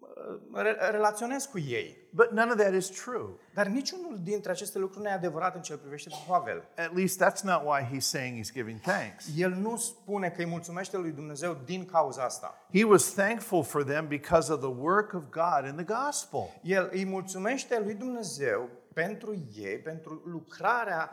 uh, 0.00 0.62
re- 0.62 0.76
relaționezi 0.90 1.50
cu 1.50 1.58
ei. 1.58 1.96
But 2.16 2.32
none 2.32 2.50
of 2.50 2.56
that 2.56 2.74
is 2.74 2.88
true. 2.88 3.28
Dar 3.54 3.66
niciunul 3.66 4.18
dintre 4.22 4.50
aceste 4.50 4.78
lucruri 4.78 5.04
nu 5.04 5.10
e 5.10 5.12
adevărat 5.12 5.54
în 5.54 5.62
ce 5.62 5.72
îl 5.72 5.78
privește 5.78 6.08
pe 6.08 6.16
Pavel. 6.26 6.68
At 6.76 6.96
least 6.96 7.24
that's 7.24 7.42
not 7.42 7.62
why 7.64 7.96
he's 7.96 8.06
saying 8.06 8.38
he's 8.38 8.52
giving 8.52 8.80
thanks. 8.80 9.28
El 9.36 9.50
nu 9.50 9.76
spune 9.76 10.28
că 10.28 10.40
îi 10.40 10.46
mulțumește 10.46 10.96
lui 10.96 11.10
Dumnezeu 11.10 11.60
din 11.64 11.84
cauza 11.84 12.22
asta. 12.22 12.66
He 12.72 12.84
was 12.84 13.04
thankful 13.04 13.64
for 13.64 13.84
them 13.84 14.06
because 14.08 14.52
of 14.52 14.60
the 14.60 14.68
work 14.68 15.12
of 15.12 15.22
God 15.30 15.68
in 15.68 15.84
the 15.84 15.94
gospel. 16.04 16.60
El 16.62 16.88
îi 16.92 17.04
mulțumește 17.04 17.80
lui 17.84 17.94
Dumnezeu 17.94 18.70
pentru 18.92 19.48
ei, 19.54 19.78
pentru 19.78 20.22
lucrarea 20.24 21.10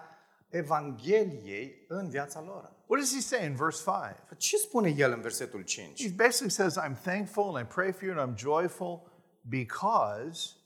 Evangheliei 0.50 1.86
în 1.88 2.10
viața 2.10 2.44
lor. 2.46 2.72
What 2.86 3.02
does 3.02 3.14
he 3.14 3.22
say 3.22 3.46
in 3.46 3.56
verse 3.56 3.84
5? 3.84 4.38
Ce 4.38 4.58
spune 4.58 4.94
el 4.98 5.12
în 5.12 5.22
versetul 5.22 5.62
5? 5.62 6.02
He 6.02 6.14
basically 6.16 6.50
says, 6.50 6.78
I'm 6.78 7.02
thankful 7.04 7.56
and 7.56 7.66
I 7.66 7.74
pray 7.74 7.92
for 7.92 8.04
you 8.04 8.20
and 8.20 8.30
I'm 8.30 8.38
joyful 8.38 9.12
because 9.42 10.62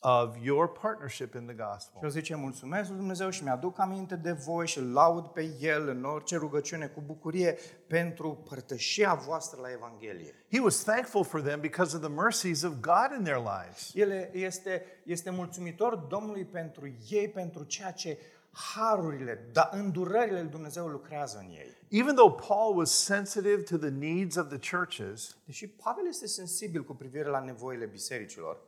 of 0.00 0.36
your 0.42 0.68
partnership 0.68 1.34
in 1.34 1.46
the 1.46 1.54
gospel. 1.54 1.98
Și 1.98 2.04
el 2.04 2.10
zice, 2.10 2.34
mulțumesc 2.34 2.88
lui 2.88 2.98
Dumnezeu 2.98 3.30
și 3.30 3.42
mi-aduc 3.42 3.78
aminte 3.78 4.14
de 4.14 4.32
voi 4.32 4.66
și 4.66 4.78
îl 4.78 4.92
laud 4.92 5.26
pe 5.26 5.56
El 5.60 5.88
în 5.88 6.04
orice 6.04 6.36
rugăciune 6.36 6.86
cu 6.86 7.02
bucurie 7.06 7.58
pentru 7.86 8.44
părtășia 8.48 9.14
voastră 9.14 9.60
la 9.60 9.70
Evanghelie. 9.70 10.34
He 10.50 10.60
was 10.60 10.76
thankful 10.76 11.24
for 11.24 11.40
them 11.40 11.60
because 11.60 11.96
of 11.96 12.02
the 12.02 12.12
mercies 12.12 12.62
of 12.62 12.72
God 12.80 13.18
in 13.18 13.24
their 13.24 13.38
lives. 13.38 13.90
El 13.94 14.30
este, 14.32 14.82
este 15.04 15.30
mulțumitor 15.30 15.96
Domnului 15.96 16.44
pentru 16.44 16.92
ei, 17.10 17.28
pentru 17.28 17.64
ceea 17.64 17.90
ce 17.90 18.18
harurile, 18.50 19.48
da, 19.52 19.70
îndurările 19.72 20.40
lui 20.40 20.50
Dumnezeu 20.50 20.86
lucrează 20.86 21.38
în 21.38 21.50
ei. 21.50 21.76
Even 21.88 22.14
though 22.14 22.42
Paul 22.48 22.76
was 22.76 22.90
sensitive 22.90 23.62
to 23.62 23.76
the 23.76 23.88
needs 23.88 24.36
of 24.36 24.48
the 24.48 24.76
churches, 24.76 25.36
Deși 25.44 25.68
Pavel 25.68 26.06
este 26.08 26.26
sensibil 26.26 26.84
cu 26.84 26.94
privire 26.94 27.28
la 27.28 27.40
nevoile 27.40 27.86
bisericilor, 27.86 28.58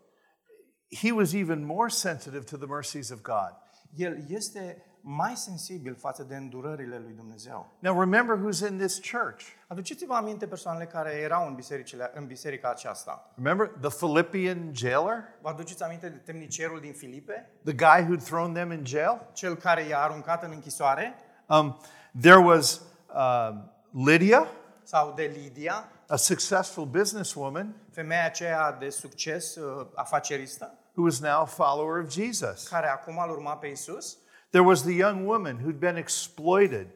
he 0.91 1.13
was 1.13 1.33
even 1.33 1.65
more 1.65 1.89
sensitive 1.89 2.45
to 2.45 2.57
the 2.57 2.67
mercies 2.67 3.11
of 3.11 3.21
God. 3.23 3.55
el 3.97 4.17
este 4.29 4.83
mai 5.01 5.37
sensibil 5.37 5.95
față 5.95 6.23
de 6.23 6.37
îndurările 6.37 6.99
lui 6.99 7.13
Dumnezeu. 7.13 7.73
Now 7.79 8.01
remember 8.01 8.37
who's 8.37 8.69
in 8.71 8.79
this 8.79 8.99
church. 8.99 9.45
Aduceți-vă 9.67 10.15
aminte 10.15 10.47
persoanele 10.47 10.87
care 10.87 11.11
erau 11.11 11.47
în, 11.47 11.55
bisericile, 11.55 12.11
în 12.15 12.27
biserica 12.27 12.71
aceasta. 12.71 13.33
Remember 13.35 13.69
the 13.81 14.07
Philippian 14.07 14.71
jailer? 14.75 15.25
Vă 15.41 15.49
aduceți 15.49 15.83
aminte 15.83 16.09
de 16.09 16.17
temnicerul 16.17 16.81
din 16.81 16.93
Filipe? 16.93 17.51
The 17.65 17.75
guy 17.75 18.05
who'd 18.05 18.25
thrown 18.25 18.53
them 18.53 18.73
in 18.73 18.85
jail? 18.85 19.29
Cel 19.33 19.57
care 19.57 19.83
i-a 19.83 19.99
aruncat 19.99 20.43
în 20.43 20.51
închisoare? 20.51 21.15
Um, 21.47 21.79
there 22.21 22.39
was 22.45 22.83
uh, 23.15 23.51
Lydia, 23.91 24.47
Sau 24.83 25.13
de 25.17 25.33
Lidia, 25.37 25.89
a 26.11 26.17
successful 26.17 26.87
businesswoman 26.87 27.75
femeia 27.91 28.25
aceea 28.25 28.73
de 28.73 28.89
succes 28.91 29.55
uh, 29.55 29.87
afaceristă, 29.95 30.79
who 30.95 31.07
is 31.07 31.21
now 31.21 31.41
a 31.41 31.45
follower 31.45 32.03
of 32.03 32.11
Jesus. 32.11 32.69
care 32.69 32.89
acum 32.89 33.19
îl 33.19 33.31
urma 33.31 33.57
pe 33.57 33.67
Isus? 33.67 34.17
There 34.51 34.65
was 34.65 34.83
the 34.83 34.93
young 34.93 35.27
woman 35.27 35.57
who'd 35.57 35.79
been 35.79 35.97
exploited 35.97 36.87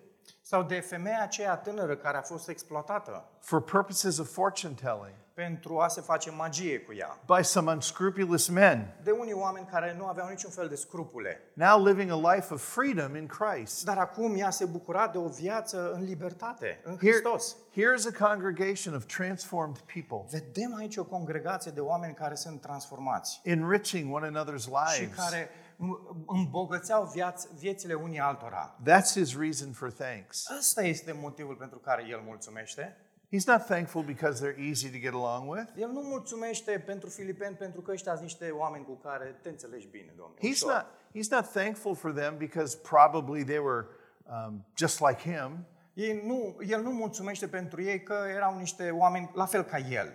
Sau 0.42 0.62
de 0.62 0.80
femeia 0.80 1.22
aceea 1.22 1.56
tânără 1.56 1.96
care 1.96 2.16
a 2.16 2.22
fost 2.22 2.48
exploatată 2.48 3.28
for 3.40 3.62
purposes 3.62 4.18
of 4.18 4.32
fortune 4.32 4.74
telling 4.74 5.14
pentru 5.34 5.78
a 5.78 5.88
se 5.88 6.00
face 6.00 6.30
magie 6.30 6.78
cu 6.80 6.92
ea? 6.94 7.18
by 7.36 7.42
some 7.44 7.72
unscrupulous 7.72 8.48
men, 8.48 8.96
De 9.02 9.10
unii 9.10 9.32
oameni 9.32 9.66
care 9.70 9.94
nu 9.98 10.06
aveau 10.06 10.28
niciun 10.28 10.50
fel 10.50 10.68
de 10.68 10.74
scrupule. 10.74 11.40
now 11.52 11.84
living 11.84 12.10
a 12.10 12.34
life 12.34 12.54
of 12.54 12.62
freedom 12.72 13.14
in 13.16 13.26
Christ. 13.26 13.84
Dar 13.84 13.98
acum 13.98 14.36
ea 14.36 14.50
se 14.50 14.64
bucura 14.64 15.08
de 15.08 15.18
o 15.18 15.28
viață 15.28 15.92
în 15.92 16.02
libertate, 16.04 16.80
în 16.84 16.96
Here, 16.96 17.10
Hristos. 17.12 17.56
here's 17.56 18.14
a 18.20 18.26
congregation 18.28 18.94
of 18.94 19.04
transformed 19.04 19.78
people, 19.78 20.24
Vedem 20.40 20.74
aici 20.74 20.96
o 20.96 21.04
congregație 21.04 21.70
de 21.70 21.80
oameni 21.80 22.14
care 22.14 22.34
sunt 22.34 22.60
transformați 22.60 23.40
enriching 23.44 24.14
one 24.14 24.26
another's 24.30 24.62
și 24.92 25.00
lives. 25.00 25.16
care 25.18 25.48
îm- 25.78 26.24
îmbogățeau 26.26 27.10
viaț, 27.14 27.44
viețile 27.58 27.94
unii 27.94 28.18
altora. 28.20 28.76
That's 28.88 29.12
his 29.12 29.38
reason 29.38 29.72
for 29.72 29.90
thanks. 29.92 30.48
Ăsta 30.58 30.82
este 30.82 31.12
motivul 31.20 31.54
pentru 31.54 31.78
care 31.78 32.04
el 32.08 32.20
mulțumește. 32.24 32.96
He's 33.32 33.46
not 33.46 33.66
thankful 33.66 34.02
because 34.02 34.40
they're 34.42 34.60
easy 34.68 34.90
to 34.90 34.98
get 34.98 35.14
along 35.14 35.48
with. 35.48 35.66
El 35.76 35.88
nu 35.88 36.00
mulțumește 36.00 36.82
pentru 36.86 37.08
filipeni 37.08 37.56
pentru 37.56 37.80
că 37.80 37.92
ăștia 37.92 38.12
sunt 38.12 38.24
niște 38.24 38.50
oameni 38.50 38.84
cu 38.84 38.92
care 38.92 39.38
te 39.42 39.48
înțelegi 39.48 39.86
bine, 39.86 40.12
domnule. 40.16 40.38
He's 40.40 40.62
ușor. 40.62 40.72
not, 40.72 40.86
he's 41.16 41.30
not 41.30 41.52
thankful 41.52 41.94
for 41.94 42.12
them 42.12 42.36
because 42.36 42.76
probably 42.76 43.44
they 43.44 43.58
were 43.58 43.86
um, 44.22 44.64
just 44.76 45.00
like 45.00 45.20
him. 45.20 45.66
Ei 45.94 46.22
nu, 46.26 46.56
el 46.66 46.82
nu 46.82 46.90
mulțumește 46.90 47.48
pentru 47.48 47.82
ei 47.82 48.02
că 48.02 48.24
erau 48.34 48.58
niște 48.58 48.90
oameni 48.90 49.30
la 49.34 49.46
fel 49.46 49.62
ca 49.62 49.78
el. 49.78 50.08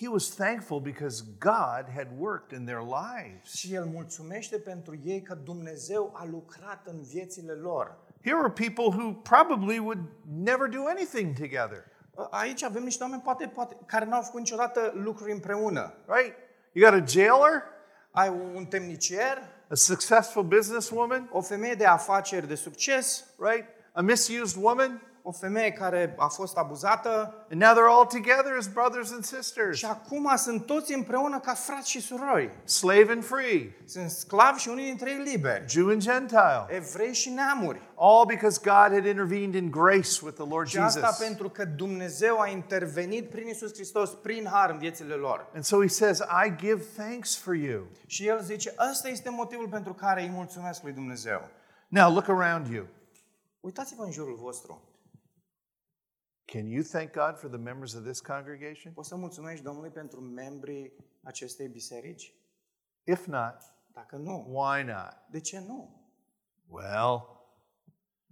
He 0.00 0.08
was 0.08 0.28
thankful 0.28 0.80
because 0.80 1.24
God 1.38 1.84
had 1.94 2.08
worked 2.18 2.58
in 2.58 2.64
their 2.64 2.80
lives. 2.80 3.54
Și 3.54 3.74
el 3.74 3.84
mulțumește 3.84 4.58
pentru 4.58 5.00
ei 5.04 5.22
că 5.22 5.34
Dumnezeu 5.34 6.12
a 6.14 6.24
lucrat 6.24 6.86
în 6.86 7.02
viețile 7.02 7.52
lor. 7.52 7.98
Here 8.22 8.36
were 8.36 8.50
people 8.50 8.84
who 8.84 9.12
probably 9.12 9.78
would 9.78 10.00
never 10.24 10.68
do 10.68 10.86
anything 10.88 11.36
together, 11.38 11.84
Aici 12.30 12.62
avem 12.62 12.82
niște 12.82 13.02
oameni 13.02 13.22
poate, 13.22 13.46
poate, 13.46 13.76
care 13.86 14.04
n-au 14.04 14.22
făcut 14.22 14.38
niciodată 14.38 14.92
lucruri 14.94 15.32
împreună. 15.32 15.94
right? 16.06 16.34
You 16.72 16.90
got 16.90 17.00
a 17.00 17.04
jailer, 17.06 17.62
Ai 18.10 18.28
un 18.54 18.66
temnicier, 18.66 19.38
a 19.70 19.74
successful 19.74 20.42
businesswoman, 20.42 21.28
o 21.32 21.40
femeie 21.40 21.74
de 21.74 21.84
afaceri 21.84 22.46
de 22.46 22.54
succes, 22.54 23.24
right? 23.38 23.64
A 23.92 24.00
misused 24.00 24.62
woman, 24.62 25.02
o 25.28 25.32
femeie 25.32 25.72
care 25.72 26.14
a 26.18 26.26
fost 26.28 26.56
abuzată 26.56 27.34
and 27.50 27.60
now 27.62 27.72
they're 27.72 27.90
all 27.98 28.06
together 28.06 28.56
as 28.58 28.66
brothers 28.66 29.12
and 29.12 29.24
sisters, 29.24 29.76
și 29.78 29.84
acum 29.84 30.32
sunt 30.36 30.66
toți 30.66 30.94
împreună 30.94 31.40
ca 31.40 31.52
frați 31.54 31.90
și 31.90 32.00
surori. 32.00 32.50
slave 32.64 33.12
and 33.12 33.24
free, 33.24 33.76
Sunt 33.84 34.10
sclavi 34.10 34.60
și 34.60 34.68
unii 34.68 34.84
dintre 34.84 35.10
ei 35.10 35.32
liberi, 35.32 35.64
Jew 35.68 35.88
and 35.88 36.00
Gentile, 36.00 36.66
evrei 36.68 37.14
și 37.14 37.30
neamuri. 37.30 37.80
all 37.98 38.24
because 38.26 38.60
God 38.62 38.92
had 38.92 39.04
intervened 39.06 39.54
in 39.54 39.70
grace 39.70 40.10
with 40.22 40.34
the 40.34 40.48
Lord 40.48 40.68
Și 40.68 40.78
asta 40.78 41.00
Jesus. 41.00 41.26
pentru 41.26 41.48
că 41.48 41.64
Dumnezeu 41.64 42.38
a 42.40 42.48
intervenit 42.48 43.30
prin 43.30 43.48
Isus 43.48 43.72
Hristos, 43.74 44.10
prin 44.10 44.48
har 44.52 44.70
în 44.70 44.78
viețile 44.78 45.14
lor. 45.14 45.46
And 45.54 45.64
so 45.64 45.80
he 45.80 45.88
says, 45.88 46.18
I 46.18 46.54
give 46.56 46.82
thanks 46.96 47.36
for 47.36 47.54
you. 47.54 47.86
Și 48.06 48.26
el 48.26 48.40
zice, 48.42 48.74
ăsta 48.90 49.08
este 49.08 49.30
motivul 49.30 49.68
pentru 49.68 49.92
care 49.92 50.22
îi 50.22 50.30
mulțumesc 50.30 50.82
lui 50.82 50.92
Dumnezeu. 50.92 51.48
Now 51.88 52.12
look 52.12 52.28
around 52.28 52.66
you. 52.66 52.86
Uitați-vă 53.60 54.02
în 54.04 54.10
jurul 54.12 54.36
vostru. 54.40 54.80
Can 56.46 56.66
you 56.66 56.82
thank 56.82 57.12
God 57.12 57.38
for 57.38 57.48
the 57.48 57.58
members 57.58 57.94
of 57.94 58.02
this 58.04 58.20
congregation? 58.20 58.92
Poți 58.92 59.08
să 59.08 59.16
mulțumești 59.16 59.64
Domnului 59.64 59.90
pentru 59.90 60.20
membrii 60.20 60.92
acestei 61.22 61.68
biserici? 61.68 62.34
If 63.04 63.26
not, 63.26 63.56
Dacă 63.92 64.16
nu, 64.16 64.46
why 64.48 64.82
not? 64.82 65.16
de 65.30 65.40
ce 65.40 65.58
nu? 65.60 66.00
Well, 66.68 67.36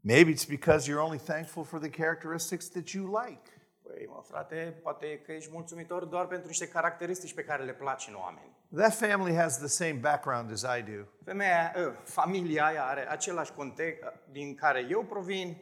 Maybe 0.07 0.31
it's 0.31 0.45
because 0.45 0.87
you're 0.87 1.01
only 1.01 1.19
thankful 1.19 1.65
for 1.65 1.79
the 1.79 1.89
characteristics 1.89 2.69
that 2.69 2.89
you 2.89 3.07
like. 3.07 3.49
Păi, 3.83 4.07
mă, 4.09 4.23
frate, 4.29 4.79
poate 4.83 5.19
că 5.19 5.33
ești 5.33 5.51
mulțumitor 5.53 6.05
doar 6.05 6.27
pentru 6.27 6.49
niște 6.49 6.69
caracteristici 6.69 7.35
pe 7.35 7.45
care 7.45 7.65
le 7.65 7.73
placi 7.73 8.07
în 8.09 8.15
oameni. 8.15 8.57
That 8.75 8.95
family 8.95 9.35
has 9.35 9.59
the 9.59 9.67
same 9.67 9.93
background 9.93 10.51
as 10.53 10.63
I 10.79 10.83
do. 10.83 11.05
Femeia, 11.25 11.73
ă, 11.77 11.93
familia 12.05 12.65
aia 12.65 12.85
are 12.85 13.11
același 13.11 13.53
context 13.53 14.03
din 14.31 14.55
care 14.55 14.87
eu 14.91 15.05
provin. 15.05 15.57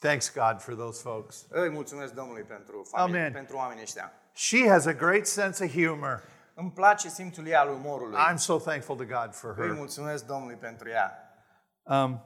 Thanks 0.00 0.32
God 0.32 0.62
for 0.62 0.74
those 0.74 1.02
folks. 1.02 1.46
Îi 1.48 1.68
mulțumesc 1.68 2.14
Domnului 2.14 2.42
pentru, 2.42 2.82
familie, 2.90 3.20
Amen. 3.20 3.32
pentru 3.32 3.56
oamenii 3.56 3.82
ăștia. 3.82 4.12
She 4.32 4.68
has 4.68 4.86
a 4.86 4.92
great 4.92 5.26
sense 5.26 5.64
of 5.64 5.70
humor. 5.70 6.22
Îmi 6.54 6.70
place 6.70 7.08
simțul 7.08 7.46
ei 7.46 7.54
al 7.54 7.68
umorului. 7.68 8.18
I'm 8.30 8.36
so 8.36 8.58
thankful 8.58 8.96
to 8.96 9.04
God 9.04 9.34
for 9.34 9.54
Îi 9.58 9.66
her. 9.66 9.76
mulțumesc 9.76 10.26
Domnului 10.26 10.56
pentru 10.56 10.88
ea. 10.88 11.34
Um, 11.82 12.22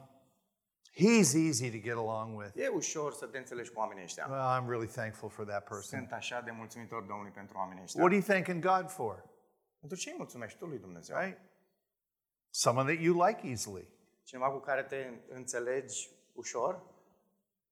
he's 0.93 1.33
easy 1.47 1.71
to 1.71 1.77
get 1.77 1.93
along 1.93 2.37
with. 2.37 2.51
E 2.55 2.67
ușor 2.67 3.13
să 3.13 3.25
te 3.25 3.37
înțelegi 3.37 3.71
cu 3.71 3.79
oamenii 3.79 4.03
ăștia. 4.03 4.27
Well, 4.29 4.61
I'm 4.61 4.67
really 4.69 4.87
thankful 4.87 5.29
for 5.29 5.45
that 5.45 5.63
person. 5.63 5.99
Sunt 5.99 6.11
așa 6.11 6.41
de 6.41 6.51
mulțumitor 6.51 7.01
Domnului 7.03 7.31
pentru 7.31 7.57
oamenii 7.57 7.83
ăștia. 7.83 8.01
What 8.01 8.13
are 8.13 8.21
you 8.25 8.29
thanking 8.29 8.63
God 8.63 8.91
for? 8.91 9.23
Pentru 9.79 9.97
ce 9.97 10.09
îi 10.09 10.15
mulțumești 10.17 10.57
tu 10.57 10.65
lui 10.65 10.79
Dumnezeu? 10.79 11.17
Right? 11.19 11.39
Someone 12.49 12.93
that 12.93 13.03
you 13.03 13.25
like 13.25 13.47
easily. 13.47 13.87
Cineva 14.23 14.49
cu 14.49 14.57
care 14.59 14.83
te 14.83 15.09
înțelegi 15.29 16.09
ușor? 16.33 16.81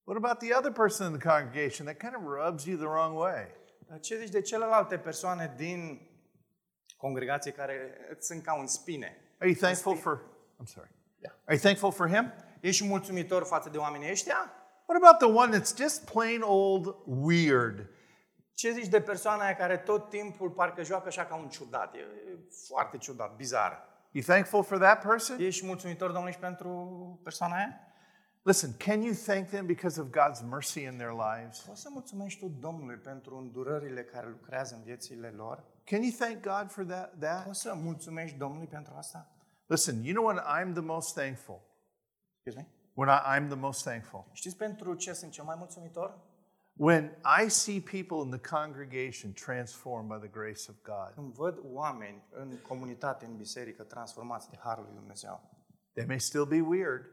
What 0.05 0.17
about 0.17 0.39
the 0.39 0.53
other 0.53 0.72
person 0.72 1.07
in 1.07 1.13
the 1.13 1.29
congregation 1.29 1.86
that 1.86 1.98
kind 2.00 2.15
of 2.15 2.24
rubs 2.24 2.65
you 2.65 2.77
the 2.77 2.88
wrong 2.88 3.15
way? 3.15 3.48
Dar 3.88 4.00
ce 4.00 4.17
zici 4.17 4.29
de 4.29 4.41
celelalte 4.41 4.98
persoane 4.98 5.53
din 5.57 6.07
congregație 6.98 7.51
care 7.51 7.98
îți 8.10 8.27
sunt 8.27 8.43
ca 8.43 8.57
un 8.57 8.67
spine? 8.67 9.17
Are 9.39 9.50
you 9.50 9.57
thankful 9.60 9.95
for? 9.95 10.22
I'm 10.62 10.65
sorry. 10.65 10.89
Yeah. 11.19 11.33
Are 11.45 11.55
you 11.55 11.60
thankful 11.60 11.91
for 11.91 12.07
him? 12.07 12.33
Ești 12.60 12.88
mulțumitor 12.88 13.43
față 13.43 13.69
de 13.69 13.77
oamenii 13.77 14.12
ăștia? 14.12 14.51
What 14.86 15.03
about 15.03 15.17
the 15.17 15.39
one 15.39 15.60
that's 15.60 15.75
just 15.77 16.12
plain 16.12 16.41
old 16.41 16.95
weird? 17.05 17.89
Ce 18.53 18.72
zici 18.72 18.88
de 18.88 19.01
persoana 19.01 19.43
aia 19.43 19.55
care 19.55 19.77
tot 19.77 20.10
timpul 20.10 20.50
parcă 20.50 20.83
joacă 20.83 21.07
așa 21.07 21.25
ca 21.25 21.36
un 21.36 21.50
ciudat? 21.50 21.95
E 21.95 22.00
e 22.00 22.38
foarte 22.67 22.98
ciudat, 22.98 23.36
bizar. 23.36 23.91
You 24.12 24.24
thankful 24.24 24.63
for 24.63 24.77
that 24.77 25.01
person? 25.01 25.39
Ești 25.39 25.65
mulțumitor, 25.65 26.07
Domnului, 26.07 26.33
și 26.33 26.39
pentru 26.39 26.69
persoana 27.24 27.55
aia? 27.55 27.92
Listen, 28.45 28.73
can 28.77 29.01
you 29.01 29.13
thank 29.13 29.50
them 29.50 29.65
because 29.65 29.97
of 29.97 30.12
God's 30.12 30.43
mercy 30.43 30.83
in 30.83 30.97
their 30.97 31.13
lives? 31.13 31.59
Poți 31.59 31.81
să 31.81 31.89
mulțumești 31.91 32.39
tu 32.39 32.47
Domnului 32.59 32.95
pentru 32.95 33.38
îndurările 33.38 34.03
care 34.03 34.27
lucrează 34.27 34.75
în 34.75 34.83
viețile 34.83 35.29
lor? 35.29 35.63
Can 35.83 36.01
you 36.01 36.12
thank 36.12 36.41
God 36.41 36.71
for 36.71 36.83
that? 36.85 37.19
that? 37.19 37.45
Poți 37.45 37.62
să 37.62 37.73
mulțumești 37.73 38.38
Domnului 38.38 38.67
pentru 38.67 38.93
asta? 38.97 39.27
Listen, 39.65 40.03
you 40.03 40.13
know 40.13 40.25
when 40.25 40.38
I'm 40.38 40.73
the 40.73 40.81
most 40.81 41.13
thankful? 41.13 41.62
Excuse 42.35 42.57
me? 42.57 42.67
When 42.93 43.09
I, 43.09 43.39
I'm 43.39 43.47
the 43.47 43.57
most 43.57 43.83
thankful? 43.83 44.25
Știți 44.31 44.55
pentru 44.55 44.93
ce 44.93 45.13
sunt 45.13 45.31
cel 45.31 45.43
mai 45.43 45.55
mulțumitor? 45.57 46.19
When 46.75 47.17
I 47.43 47.50
see 47.50 47.79
people 47.81 48.17
in 48.23 48.39
the 48.39 48.55
congregation 48.55 49.33
transformed 49.33 50.07
by 50.07 50.27
the 50.27 50.39
grace 50.39 50.63
of 50.69 50.75
God. 50.81 51.12
Când 51.13 51.33
văd 51.33 51.59
oameni 51.63 52.23
în 52.31 52.57
comunitate, 52.67 53.25
în 53.25 53.38
biserică, 53.38 53.83
transformați 53.83 54.50
de 54.50 54.57
Harul 54.59 54.83
lui 54.83 54.93
Dumnezeu. 54.93 55.41
They 55.93 56.05
may 56.05 56.19
still 56.19 56.45
be 56.45 56.62
weird, 56.62 57.05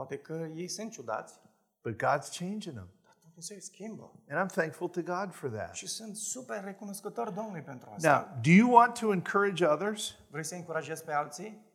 Poate 0.00 0.18
că 0.18 0.48
ei 0.54 0.68
sunt 0.68 0.92
ciudați, 0.92 1.40
but 1.82 1.92
God's 1.94 2.38
changing 2.38 2.74
them. 2.74 2.88
dar 3.04 3.16
Dumnezeu 3.22 3.56
îi 3.56 3.62
schimbă. 3.62 4.12
And 4.28 4.50
I'm 4.50 4.52
thankful 4.54 4.88
to 4.88 5.02
God 5.02 5.32
for 5.34 5.50
that. 5.50 5.74
Și 5.74 5.86
sunt 5.86 6.16
super 6.16 6.64
recunoscător 6.64 7.30
Domnului 7.30 7.60
pentru 7.62 7.90
asta. 7.94 8.10
Now, 8.32 8.40
do 8.42 8.50
you 8.50 8.72
want 8.74 8.98
to 8.98 9.12
encourage 9.12 9.64
others? 9.64 10.14
Vrei 10.30 10.44
să 10.44 10.54
încurajezi 10.54 11.04
pe 11.04 11.12
alții? 11.12 11.66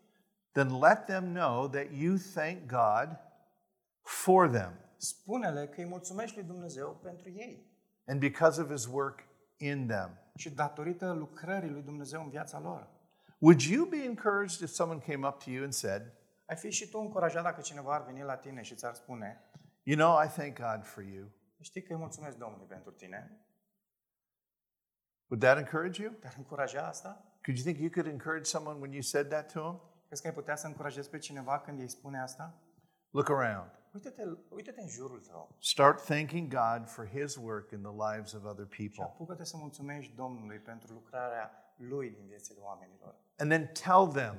Then 0.51 0.79
let 0.79 1.05
them 1.05 1.33
know 1.33 1.67
that 1.67 1.85
you 1.91 2.15
thank 2.33 2.57
God 2.67 3.19
for 4.01 4.49
them 4.49 4.71
Spune-le 4.97 5.67
că 5.67 5.81
îi 5.81 5.87
mulțumești 5.87 6.35
lui 6.35 6.45
Dumnezeu 6.45 6.99
pentru 7.03 7.29
ei. 7.29 7.73
and 8.07 8.19
because 8.19 8.61
of 8.61 8.71
his 8.71 8.85
work 8.85 9.19
in 9.57 9.87
them. 9.87 10.09
Și 10.35 10.49
datorită 10.49 11.11
lucrării 11.11 11.69
lui 11.69 11.81
Dumnezeu 11.81 12.21
în 12.21 12.29
viața 12.29 12.59
lor. 12.59 12.87
Would 13.37 13.61
you 13.61 13.85
be 13.85 14.03
encouraged 14.03 14.59
if 14.59 14.69
someone 14.69 15.01
came 15.07 15.27
up 15.27 15.43
to 15.43 15.49
you 15.49 15.63
and 15.63 15.73
said, 15.73 16.01
Ai 16.45 16.55
fi 16.55 16.69
și 16.69 16.89
tu 16.89 16.97
încurajat 16.97 17.43
dacă 17.43 17.61
cineva 17.61 17.93
ar 17.93 18.03
veni 18.03 18.21
la 18.21 18.35
tine 18.35 18.61
și 18.61 18.75
ți-ar 18.75 18.93
spune 18.93 19.49
You 19.83 19.97
know, 19.97 20.23
I 20.23 20.27
thank 20.27 20.59
God 20.59 20.85
for 20.85 21.03
you? 21.03 21.27
Știi 21.61 21.83
că 21.83 21.93
îi 21.93 21.99
mulțumesc 21.99 22.37
Domnului 22.37 22.65
pentru 22.65 22.91
tine. 22.91 23.45
Would 25.27 25.43
that 25.43 25.57
encourage 25.57 26.01
you? 26.01 26.11
Te-ar 26.11 26.33
încuraja 26.37 26.87
asta? 26.87 27.09
Could 27.43 27.57
you 27.59 27.73
think 27.73 27.77
you 27.79 27.89
could 27.89 28.07
encourage 28.07 28.43
someone 28.43 28.79
when 28.79 28.91
you 28.91 29.01
said 29.01 29.27
that 29.29 29.51
to 29.51 29.59
them? 29.59 29.81
Crezi 30.07 30.21
că 30.21 30.27
ai 30.27 30.33
putea 30.33 30.55
să 30.55 30.67
încurajezi 30.67 31.09
pe 31.09 31.17
cineva 31.17 31.59
când 31.59 31.79
îi 31.79 31.87
spune 31.87 32.21
asta? 32.21 32.53
Look 33.09 33.29
around. 33.29 33.71
Uite-te, 33.93 34.23
uite-te 34.49 34.81
în 34.81 34.87
jurul 34.87 35.19
tău 35.19 35.55
Start 35.59 36.03
thanking 36.03 36.53
God 36.53 36.87
for 36.87 37.07
his 37.07 37.35
work 37.35 37.71
in 37.71 37.81
the 37.81 37.91
lives 37.91 38.33
of 38.33 38.43
other 38.43 38.67
și 38.69 38.89
people. 38.89 39.13
apucă-te 39.13 39.43
să 39.43 39.57
mulțumești 39.57 40.15
Domnului 40.15 40.59
pentru 40.59 40.93
lucrarea 40.93 41.73
Lui 41.77 42.09
din 42.09 42.25
viețile 42.27 42.59
oamenilor. 42.61 43.15
And 43.37 43.49
then 43.51 43.71
tell 43.83 44.07
them 44.07 44.35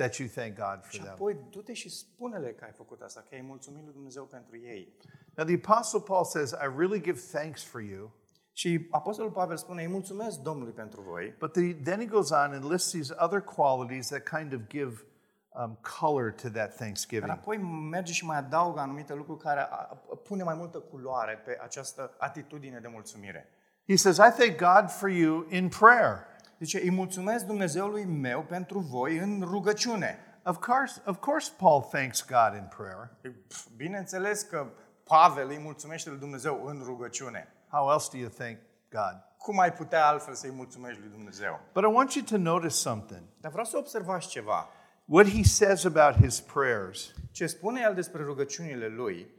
that 0.00 0.14
you 0.16 0.28
thank 0.28 0.54
God 0.56 0.78
for 0.82 0.90
Și 0.92 0.98
them. 1.00 1.12
apoi 1.12 1.36
du-te 1.50 1.72
și 1.72 1.88
spune-le 1.90 2.52
că 2.52 2.64
ai 2.64 2.72
făcut 2.72 3.00
asta, 3.00 3.20
că 3.28 3.34
ai 3.34 3.40
mulțumit 3.40 3.84
lui 3.84 3.92
Dumnezeu 3.92 4.24
pentru 4.24 4.56
ei. 4.56 4.92
Now, 5.34 5.46
the 5.46 5.58
Apostle 5.64 6.00
Paul 6.00 6.24
says, 6.24 6.50
I 6.50 6.68
really 6.76 7.00
give 7.00 7.20
thanks 7.32 7.62
for 7.64 7.80
you. 7.80 8.10
Și 8.52 8.86
Apostolul 8.90 9.30
Pavel 9.30 9.56
spune, 9.56 9.82
îi 9.82 9.88
mulțumesc 9.88 10.38
Domnului 10.38 10.72
pentru 10.72 11.00
voi, 11.00 11.34
But 11.38 11.52
the, 11.52 11.74
then 11.74 11.98
he 11.98 12.06
goes 12.06 12.30
on 12.30 12.52
and 12.52 12.70
lists 12.70 12.90
these 12.90 13.14
other 13.18 13.40
qualities 13.40 14.06
that 14.08 14.22
kind 14.28 14.52
of 14.52 14.60
give 14.68 15.04
um, 15.48 15.78
color 16.00 16.30
to 16.32 16.42
that 16.42 16.52
dar 16.52 16.66
thanksgiving. 16.68 17.30
apoi 17.30 17.56
merge 17.90 18.12
și 18.12 18.24
mai 18.24 18.36
adaugă 18.36 18.80
anumite 18.80 19.14
lucruri 19.14 19.38
care 19.40 19.60
a- 19.60 19.64
a- 19.64 20.02
pune 20.22 20.42
mai 20.42 20.54
multă 20.54 20.78
culoare 20.78 21.42
pe 21.44 21.58
această 21.62 22.14
atitudine 22.18 22.78
de 22.80 22.88
mulțumire. 22.88 23.48
He 23.88 23.96
says, 23.96 24.16
I 24.16 24.30
thank 24.42 24.56
God 24.56 24.90
for 24.90 25.08
you 25.08 25.46
in 25.48 25.68
prayer. 25.68 26.26
Zice, 26.60 26.80
îi 26.82 26.90
mulțumesc 26.90 27.46
Dumnezeului 27.46 28.04
meu 28.04 28.42
pentru 28.42 28.78
voi 28.78 29.16
în 29.16 29.42
rugăciune. 29.42 30.18
Of 30.44 30.58
course, 30.58 31.02
of 31.06 31.18
course, 31.18 31.52
Paul 31.56 31.82
thanks 31.82 32.26
God 32.26 32.54
in 32.54 32.68
prayer. 32.76 33.10
Pf, 33.48 33.66
Bineînțeles 33.76 34.42
că 34.42 34.66
Pavel 35.04 35.48
îi 35.48 35.58
mulțumește 35.58 36.08
lui 36.08 36.18
Dumnezeu 36.18 36.64
în 36.64 36.82
rugăciune. 36.84 37.48
How 37.68 37.90
else 37.90 38.08
do 38.12 38.18
you 38.18 38.28
thank 38.28 38.58
God? 38.90 39.22
Cum 39.36 39.58
ai 39.58 39.72
putea 39.72 40.06
altfel 40.06 40.34
să-i 40.34 40.50
mulțumești 40.50 41.00
lui 41.00 41.10
Dumnezeu? 41.10 41.60
But 41.72 41.82
I 41.82 41.92
want 41.92 42.12
you 42.12 42.24
to 42.24 42.36
notice 42.36 42.74
something. 42.74 43.22
Dar 43.40 43.50
vreau 43.50 43.66
să 43.66 43.76
observați 43.76 44.28
ceva. 44.28 44.68
What 45.04 45.28
he 45.28 45.42
says 45.42 45.84
about 45.84 46.14
his 46.22 46.40
prayers. 46.40 47.14
Ce 47.30 47.46
spune 47.46 47.80
el 47.84 47.94
despre 47.94 48.22
rugăciunile 48.22 48.88
lui, 48.88 49.38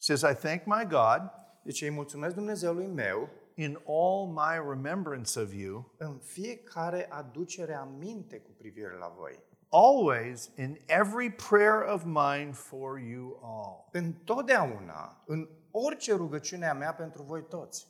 He 0.00 0.14
says, 0.14 0.20
I 0.20 0.34
thank 0.34 0.64
my 0.64 0.86
God 0.88 1.32
deci 1.68 1.82
îi 1.82 1.90
mulțumesc 1.90 2.34
Dumnezeului 2.34 2.86
meu 2.86 3.28
in 3.58 3.78
all 3.86 4.26
my 4.26 4.68
remembrance 4.68 5.40
of 5.40 5.52
you, 5.52 5.94
în 5.96 6.18
fiecare 6.18 7.06
aducere 7.10 7.74
aminte 7.74 8.38
cu 8.38 8.50
privire 8.58 8.96
la 8.98 9.12
voi. 9.18 9.46
always 9.70 10.50
in 10.56 10.78
every 10.86 11.30
prayer 11.30 11.82
of 11.82 12.04
mine 12.04 12.52
for 12.52 12.98
you 12.98 13.38
all. 13.42 13.88
Întotdeauna, 13.92 15.22
în 15.26 15.48
orice 15.70 16.14
rugăciune 16.14 16.68
a 16.68 16.74
mea 16.74 16.94
pentru 16.94 17.22
voi 17.22 17.42
toți. 17.42 17.86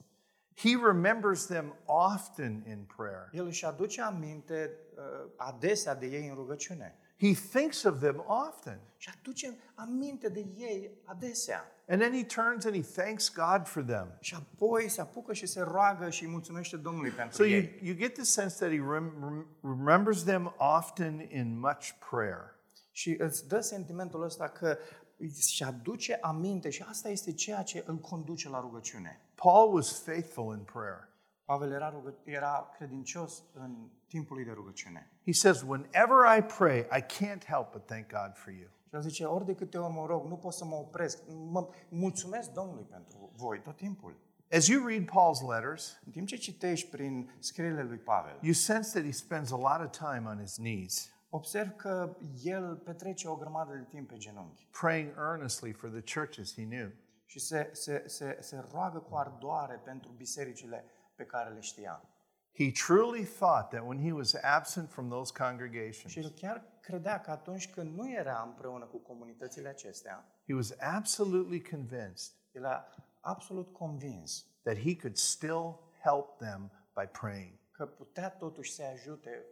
He 0.56 0.76
remembers 0.86 1.46
them 1.46 1.74
often 1.84 2.64
in 2.66 2.88
prayer. 2.96 3.28
El 3.32 3.46
își 3.46 3.64
aduce 3.64 4.02
aminte 4.02 4.70
uh, 4.96 5.30
adesea 5.36 5.94
de 5.94 6.06
ei 6.06 6.28
în 6.28 6.34
rugăciune. 6.34 6.98
He 7.18 7.32
thinks 7.34 7.82
of 7.82 7.98
them 7.98 8.24
often. 8.26 8.80
Și 8.96 9.10
aduce 9.18 9.58
aminte 9.74 10.28
de 10.28 10.46
ei 10.56 10.90
adesea. 11.04 11.64
And 11.88 12.00
then 12.00 12.12
he 12.12 12.24
turns 12.24 12.64
and 12.64 12.74
he 12.74 13.02
thanks 13.02 13.32
God 13.34 13.66
for 13.66 13.82
them. 13.82 14.16
Și 14.20 14.34
apoi 14.34 14.88
se 14.88 15.00
apucă 15.00 15.32
și 15.32 15.46
se 15.46 15.60
roagă 15.60 16.10
și 16.10 16.24
îi 16.24 16.30
mulțumește 16.30 16.76
Domnului 16.76 17.10
pentru 17.10 17.36
So 17.36 17.44
you, 17.44 17.60
ei. 17.60 17.78
you 17.82 17.96
get 17.96 18.14
the 18.14 18.22
sense 18.22 18.56
that 18.56 18.70
he 18.70 18.76
rem- 18.78 19.12
rem- 19.22 19.46
remembers 19.62 20.22
them 20.22 20.54
often 20.78 21.20
in 21.30 21.58
much 21.58 21.88
prayer. 22.10 22.56
Și 22.90 23.16
îți 23.18 23.48
dă 23.48 23.60
sentimentul 23.60 24.22
ăsta 24.22 24.48
că 24.48 24.78
își 25.16 25.64
aduce 25.64 26.18
aminte 26.20 26.70
și 26.70 26.84
asta 26.88 27.08
este 27.08 27.32
ceea 27.32 27.62
ce 27.62 27.82
îl 27.86 27.96
conduce 27.96 28.48
la 28.48 28.60
rugăciune. 28.60 29.20
Paul 29.34 29.74
was 29.74 30.02
faithful 30.02 30.56
in 30.56 30.62
prayer. 30.72 31.08
Pavel 31.44 31.72
era, 31.72 31.90
rugă, 31.90 32.14
era 32.24 32.70
credincios 32.76 33.42
în 33.54 33.88
timpul 34.08 34.36
lui 34.36 34.44
de 34.44 34.50
rugăciune. 34.52 35.10
He 35.28 35.34
says, 35.34 35.62
Whenever 35.62 36.24
I 36.24 36.40
pray, 36.40 36.86
I 36.90 37.02
can't 37.02 37.44
help 37.44 37.72
but 37.72 37.86
thank 37.86 38.08
God 38.08 38.30
for 38.34 38.50
you. 38.50 38.68
Și 38.88 38.94
el 38.94 39.00
zice, 39.00 39.24
ori 39.24 39.44
de 39.44 39.54
câte 39.54 39.78
ori 39.78 39.92
mă 39.92 40.06
rog, 40.06 40.26
nu 40.26 40.36
pot 40.36 40.52
să 40.52 40.64
mă 40.64 40.74
opresc. 40.74 41.18
Mă 41.50 41.68
mulțumesc 41.88 42.50
Domnului 42.52 42.84
pentru 42.90 43.32
voi 43.36 43.60
tot 43.60 43.76
timpul. 43.76 44.16
As 44.52 44.66
you 44.66 44.86
read 44.86 45.04
Paul's 45.04 45.48
letters, 45.50 46.00
În 46.06 46.12
timp 46.12 46.26
ce 46.26 46.36
citești 46.36 46.90
prin 46.90 47.30
scrierile 47.38 47.82
lui 47.82 47.96
Pavel, 47.96 48.38
you 48.40 48.52
sense 48.52 48.90
that 48.90 49.04
he 49.04 49.12
spends 49.12 49.52
a 49.52 49.56
lot 49.56 49.80
of 49.86 49.90
time 49.90 50.28
on 50.28 50.38
his 50.40 50.54
knees, 50.54 51.12
observ 51.30 51.76
că 51.76 52.16
el 52.42 52.76
petrece 52.76 53.28
o 53.28 53.36
grămadă 53.36 53.72
de 53.72 53.84
timp 53.88 54.08
pe 54.08 54.16
genunchi 54.16 54.68
praying 54.80 55.14
earnestly 55.16 55.72
for 55.72 55.90
the 55.90 56.20
churches 56.20 56.54
he 56.54 56.64
knew. 56.64 56.90
și 57.24 57.38
se, 57.38 57.70
se, 57.72 58.02
se, 58.06 58.38
se 58.40 58.64
roagă 58.70 58.98
cu 58.98 59.16
ardoare 59.16 59.80
pentru 59.84 60.10
bisericile 60.16 60.84
pe 61.14 61.24
care 61.24 61.50
le 61.50 61.60
știa. 61.60 62.02
He 62.58 62.72
truly 62.72 63.24
thought 63.24 63.68
that 63.70 63.86
when 63.86 63.98
he 63.98 64.12
was 64.12 64.34
absent 64.34 64.90
from 64.90 65.08
those 65.08 65.32
congregations, 65.32 66.12
Și 66.12 66.18
el 66.18 66.30
chiar 66.30 66.64
credea 66.80 67.20
că 67.20 67.30
atunci 67.30 67.70
când 67.70 67.96
nu 67.96 68.10
era 68.10 68.42
împreună 68.46 68.84
cu 68.84 68.96
comunitățile 68.96 69.68
acestea, 69.68 70.24
he 70.46 70.54
was 70.54 70.74
absolutely 70.78 71.62
convinced 71.62 72.32
el 72.52 72.64
absolut 73.20 73.72
convins 73.72 74.46
that 74.62 74.76
he 74.76 74.96
could 74.96 75.16
still 75.16 75.78
help 76.02 76.38
them 76.38 76.70
by 76.94 77.06
praying. 77.20 77.52
că 77.70 77.86
putea 77.86 78.30
totuși 78.30 78.72
să 78.72 78.82
ajute 78.92 79.44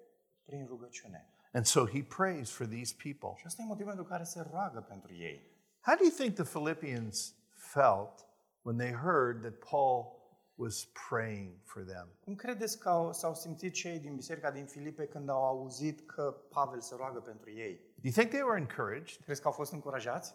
prin 0.45 0.67
rugăciune. 0.67 1.27
And 1.53 1.65
so 1.65 1.87
he 1.87 2.03
prays 2.03 2.51
for 2.51 2.67
these 2.67 2.95
people. 3.03 3.39
Și 3.39 3.47
asta 3.47 3.63
e 3.63 3.67
motivul 3.67 3.93
pentru 3.93 4.11
care 4.11 4.23
se 4.25 4.47
roagă 4.51 4.81
pentru 4.81 5.15
ei. 5.15 5.55
How 5.81 5.95
do 5.95 6.03
you 6.03 6.13
think 6.13 6.35
the 6.35 6.59
Philippians 6.59 7.35
felt 7.55 8.27
when 8.63 8.77
they 8.77 8.93
heard 8.93 9.41
that 9.41 9.55
Paul 9.71 10.16
was 10.57 10.85
praying 11.09 11.61
for 11.65 11.83
them? 11.83 12.09
Cum 12.21 12.35
credeți 12.35 12.79
că 12.79 12.89
au, 12.89 13.13
s-au 13.13 13.35
simțit 13.35 13.73
cei 13.73 13.99
din 13.99 14.15
biserica 14.15 14.51
din 14.51 14.67
Filipe 14.67 15.07
când 15.07 15.29
au 15.29 15.45
auzit 15.45 16.07
că 16.07 16.37
Pavel 16.51 16.81
se 16.81 16.95
roagă 16.95 17.21
pentru 17.21 17.51
ei? 17.51 17.75
Do 17.95 18.09
you 18.09 18.13
think 18.13 18.31
they 18.31 18.43
were 18.43 18.61
encouraged? 18.61 19.25
Crezi 19.25 19.41
că 19.41 19.47
au 19.47 19.53
fost 19.53 19.73
încurajați? 19.73 20.35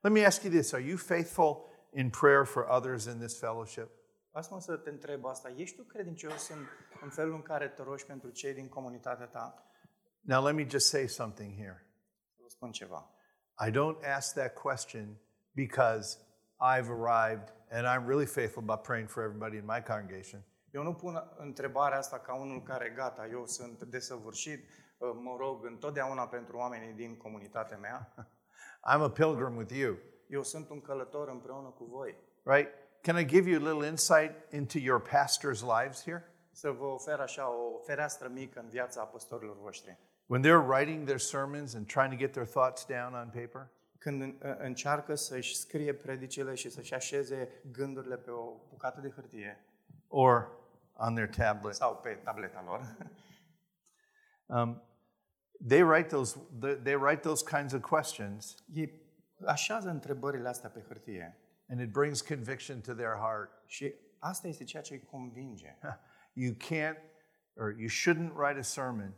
Let 0.00 0.12
me 0.12 0.24
ask 0.24 0.42
you 0.42 0.52
this 0.52 0.72
Are 0.72 0.82
you 0.82 0.96
faithful 0.96 1.64
in 1.92 2.10
prayer 2.10 2.44
for 2.44 2.66
others 2.68 3.04
in 3.04 3.18
this 3.18 3.38
fellowship? 3.38 3.88
Asta 4.30 4.60
să 4.60 4.76
te 4.76 4.90
întreb 4.90 5.26
asta. 5.26 5.52
Ești 5.56 5.76
tu 5.76 5.82
credincios 5.82 6.48
în, 6.48 6.66
în 7.02 7.10
felul 7.10 7.34
în 7.34 7.42
care 7.42 7.68
te 7.68 7.82
rogi 7.82 8.06
pentru 8.06 8.30
cei 8.30 8.54
din 8.54 8.68
comunitatea 8.68 9.26
ta? 9.26 9.70
Now, 10.20 10.44
let 10.44 10.54
me 10.54 10.66
just 10.68 10.88
say 10.88 11.08
something 11.08 11.54
here. 11.54 11.86
Să 12.34 12.38
vă 12.42 12.48
spun 12.48 12.72
ceva. 12.72 13.10
I 13.66 13.70
don't 13.70 14.14
ask 14.16 14.34
that 14.34 14.54
question 14.54 15.20
because 15.52 16.18
I've 16.60 16.90
arrived 16.90 17.52
and 17.70 17.86
I'm 17.86 18.06
really 18.06 18.26
faithful 18.26 18.62
about 18.62 18.82
praying 18.82 19.08
for 19.08 19.22
everybody 19.22 19.56
in 19.56 19.64
my 19.64 19.82
congregation. 19.82 20.44
Eu 20.70 20.82
nu 20.82 20.94
pun 20.94 21.32
întrebarea 21.36 21.98
asta 21.98 22.18
ca 22.18 22.34
unul 22.34 22.62
care, 22.62 22.92
gata, 22.96 23.26
eu 23.26 23.46
sunt 23.46 23.82
desăvârșit, 23.82 24.68
uh, 24.98 25.10
mă 25.14 25.36
rog 25.38 25.64
întotdeauna 25.64 26.26
pentru 26.26 26.56
oamenii 26.56 26.92
din 26.92 27.16
comunitatea 27.16 27.76
mea. 27.76 28.14
I'm 28.90 29.00
a 29.02 29.10
pilgrim 29.10 29.56
with 29.56 29.74
you, 29.74 29.96
Eu 30.28 30.42
sunt 30.42 30.70
un 30.70 30.80
călător 30.80 31.28
împreună 31.28 31.68
cu 31.68 31.84
voi. 31.84 32.16
right? 32.42 32.68
Can 33.02 33.18
I 33.18 33.24
give 33.26 33.50
you 33.50 33.60
a 33.66 33.72
little 33.72 33.88
insight 33.88 34.52
into 34.52 34.78
your 34.78 35.00
pastors' 35.02 35.62
lives 35.62 36.02
here? 36.02 36.24
Să 36.50 36.70
vă 36.70 36.84
ofer 36.84 37.20
așa 37.20 37.48
o 37.50 37.78
fereastră 37.84 38.28
mică 38.28 38.60
în 38.60 38.68
viața 38.68 39.00
apostolilor 39.00 39.56
voștri. 39.60 39.98
When 40.26 40.42
they're 40.42 40.66
writing 40.68 41.04
their 41.04 41.18
sermons 41.18 41.74
and 41.74 41.86
trying 41.86 42.10
to 42.10 42.16
get 42.16 42.32
their 42.32 42.46
thoughts 42.46 42.86
down 42.86 43.14
on 43.14 43.30
paper, 43.34 43.70
Când 44.06 44.20
în- 44.20 44.40
uh, 44.42 44.54
încearcă 44.58 45.14
să-și 45.14 45.56
scrie 45.56 45.94
predicile 45.94 46.54
și 46.54 46.70
să-și 46.70 46.94
așeze 46.94 47.48
gândurile 47.72 48.16
pe 48.16 48.30
o 48.30 48.56
bucată 48.68 49.00
de 49.00 49.10
hârtie 49.10 49.64
or 50.08 50.50
on 50.92 51.14
their 51.14 51.28
tablet, 51.28 51.74
sau 51.74 51.96
pe 51.96 52.10
tableta 52.10 52.62
lor, 52.66 52.96
um, 54.62 54.82
they 55.68 55.82
write 55.82 56.08
those. 56.08 56.38
They 56.82 56.94
write 56.94 57.20
those 57.20 57.44
kinds 57.56 57.72
of 57.72 57.80
questions, 57.80 58.64
ei 58.72 59.02
așează 59.44 59.88
întrebările 59.88 60.48
astea 60.48 60.70
pe 60.70 60.84
hârtie 60.88 61.38
and 61.68 61.80
it 61.80 61.90
brings 61.90 62.20
conviction 62.20 62.80
to 62.80 62.92
their 62.92 63.16
heart. 63.20 63.50
și 63.66 63.94
asta 64.18 64.48
este 64.48 64.64
ceea 64.64 64.82
ce 64.82 64.94
îi 64.94 65.02
convinge. 65.02 65.78
You 66.32 66.54
can't, 66.54 66.98
or 67.54 67.74
you 67.78 67.88
shouldn't 67.88 68.32
write 68.34 68.58
a 68.58 68.62
sermon 68.62 69.14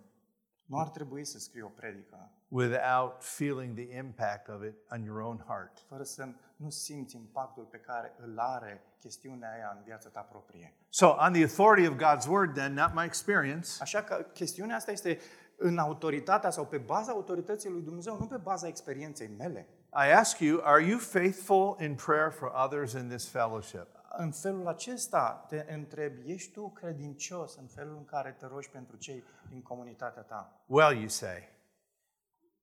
Nu 0.69 0.79
ar 0.79 0.89
trebui 0.89 1.25
să 1.25 1.39
scrii 1.39 1.63
o 1.63 1.69
predică 1.69 2.31
without 2.49 3.23
feeling 3.23 3.75
the 3.75 3.97
impact 3.97 4.49
of 4.49 4.63
it 4.63 4.75
on 4.91 5.03
your 5.03 5.21
own 5.21 5.45
heart. 5.47 5.79
fără 5.89 6.03
să 6.03 6.29
nu 6.57 6.71
simți 6.71 7.17
impactul 7.17 7.65
pe 7.65 7.77
care 7.77 8.15
îl 8.19 8.39
are 8.39 8.83
chestiunea 9.01 9.53
aia 9.53 9.73
în 9.77 9.83
viața 9.85 10.09
ta 10.09 10.21
proprie. 10.21 10.75
So, 10.89 11.07
on 11.07 11.33
the 11.33 11.43
authority 11.43 11.89
of 11.89 11.95
God's 11.95 12.27
word, 12.29 12.55
then, 12.55 12.73
not 12.73 12.95
my 12.95 13.05
experience, 13.05 13.69
Așa 13.81 14.03
că 14.03 14.27
chestiunea 14.33 14.77
asta 14.77 14.91
este 14.91 15.19
în 15.57 15.79
autoritatea 15.79 16.51
sau 16.51 16.67
pe 16.67 16.79
baza 16.79 17.13
autorității 17.13 17.71
lui 17.71 17.83
Dumnezeu, 17.83 18.19
nu 18.19 18.27
pe 18.27 18.37
baza 18.37 18.67
experienței 18.67 19.29
mele. 19.39 19.69
I 19.93 20.13
ask 20.13 20.39
you, 20.39 20.61
are 20.65 20.83
you 20.85 20.99
faithful 20.99 21.77
in 21.81 21.95
prayer 21.95 22.31
for 22.33 22.53
others 22.65 22.93
in 22.93 23.09
this 23.09 23.29
fellowship? 23.29 23.87
În 24.21 24.31
felul 24.33 24.67
acesta 24.69 25.45
te 25.49 25.65
întreb, 25.73 26.13
ești 26.25 26.53
tu 26.53 26.69
credincios 26.71 27.57
în 27.57 27.67
felul 27.67 27.97
în 27.97 28.05
care 28.05 28.37
te 28.39 28.47
rogi 28.47 28.71
pentru 28.71 28.97
cei 28.97 29.25
din 29.49 29.63
comunitatea 29.63 30.23
ta? 30.23 30.63
Well, 30.67 30.97
you 30.97 31.09
say, 31.09 31.49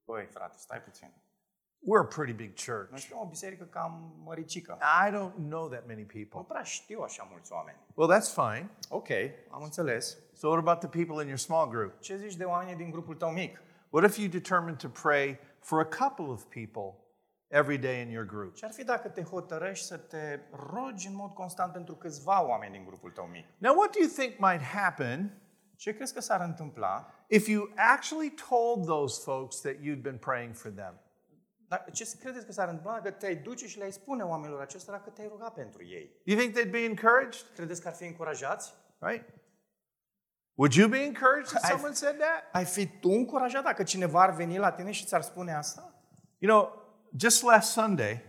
Băi, 0.05 0.25
frate, 0.25 0.55
stai 0.57 0.81
puțin. 0.81 1.11
we're 1.81 2.03
a 2.03 2.07
pretty 2.15 2.33
big 2.33 2.47
Noi 2.47 2.65
church. 2.65 2.99
suntem 2.99 3.17
o 3.17 3.25
biserică 3.27 3.63
cam 3.63 4.13
măricică. 4.23 4.77
I 5.07 5.11
don't 5.11 5.35
know 5.47 5.69
that 5.69 5.85
many 5.87 6.01
Nu 6.01 6.07
people. 6.07 6.45
prea 6.47 6.63
știu 6.63 7.01
așa 7.01 7.27
mulți 7.31 7.51
oameni. 7.51 7.77
Well, 7.93 8.13
that's 8.19 8.33
fine. 8.33 8.69
Ok, 8.89 9.07
am 9.49 9.63
înțeles. 9.63 10.17
So, 10.33 10.47
what 10.47 10.59
about 10.59 10.79
the 10.79 11.03
people 11.03 11.21
in 11.21 11.27
your 11.27 11.39
small 11.39 11.69
group? 11.69 11.99
Ce 11.99 12.17
zici 12.17 12.35
de 12.35 12.43
oamenii 12.43 12.75
din 12.75 12.89
grupul 12.91 13.15
tău 13.15 13.29
mic? 13.31 13.61
What 13.89 14.09
if 14.09 14.17
you 14.17 14.27
determine 14.27 14.75
to 14.75 14.87
pray 14.89 15.39
for 15.59 15.79
a 15.79 16.07
couple 16.07 16.25
of 16.25 16.43
people 16.43 16.99
every 17.55 17.77
day 17.77 18.01
in 18.01 18.09
your 18.09 18.25
group? 18.25 18.55
Ce 18.55 18.65
ar 18.65 18.71
fi 18.71 18.83
dacă 18.83 19.09
te 19.09 19.21
hotărăști 19.23 19.85
să 19.85 19.97
te 19.97 20.39
rogi 20.73 21.07
în 21.07 21.15
mod 21.15 21.33
constant 21.33 21.71
pentru 21.71 21.95
câțiva 21.95 22.45
oameni 22.47 22.71
din 22.71 22.85
grupul 22.85 23.11
tău 23.11 23.25
mic? 23.25 23.45
Now, 23.57 23.75
what 23.77 23.91
do 23.91 23.99
you 23.99 24.09
think 24.09 24.39
might 24.39 24.63
happen 24.63 25.39
Ce 25.75 25.95
crezi 25.95 26.13
că 26.13 26.21
s-ar 26.21 26.41
întâmpla 26.41 27.09
if 27.27 27.47
you 27.47 27.69
actually 27.95 28.33
told 28.49 28.85
those 28.85 29.21
folks 29.23 29.61
that 29.61 29.73
you'd 29.73 30.01
been 30.01 30.17
praying 30.17 30.55
for 30.55 30.71
them? 30.71 30.99
Dar 31.67 31.85
ce 31.91 32.05
credeți 32.19 32.45
că 32.45 32.51
s-ar 32.51 32.67
întâmpla 32.67 32.91
dacă 32.99 33.11
te-ai 33.11 33.35
duce 33.35 33.67
și 33.67 33.77
le-ai 33.77 33.91
spune 33.91 34.23
oamenilor 34.23 34.61
acestora 34.61 34.99
că 34.99 35.09
te-ai 35.09 35.27
rugat 35.27 35.53
pentru 35.53 35.85
ei? 35.85 36.21
You 36.23 36.39
think 36.39 36.57
they'd 36.59 36.71
be 36.71 36.83
encouraged? 36.83 37.45
Credeți 37.55 37.81
că 37.81 37.87
ar 37.87 37.93
fi 37.93 38.05
încurajați? 38.05 38.73
Right? 38.99 39.25
Would 40.53 40.73
you 40.73 40.87
be 40.89 40.97
encouraged 41.03 41.51
if 41.51 41.61
I've- 41.63 41.69
someone 41.71 41.93
said 41.93 42.17
that? 42.17 42.43
Ai 42.51 42.65
fi 42.65 42.87
tu 42.87 43.09
încurajat 43.09 43.63
dacă 43.63 43.83
cineva 43.83 44.21
ar 44.21 44.31
veni 44.31 44.57
la 44.57 44.71
tine 44.71 44.91
și 44.91 45.05
ți-ar 45.05 45.21
spune 45.21 45.53
asta? 45.53 45.93
You 46.37 46.51
know, 46.59 46.84
just 47.17 47.43
last 47.43 47.71
Sunday, 47.71 48.21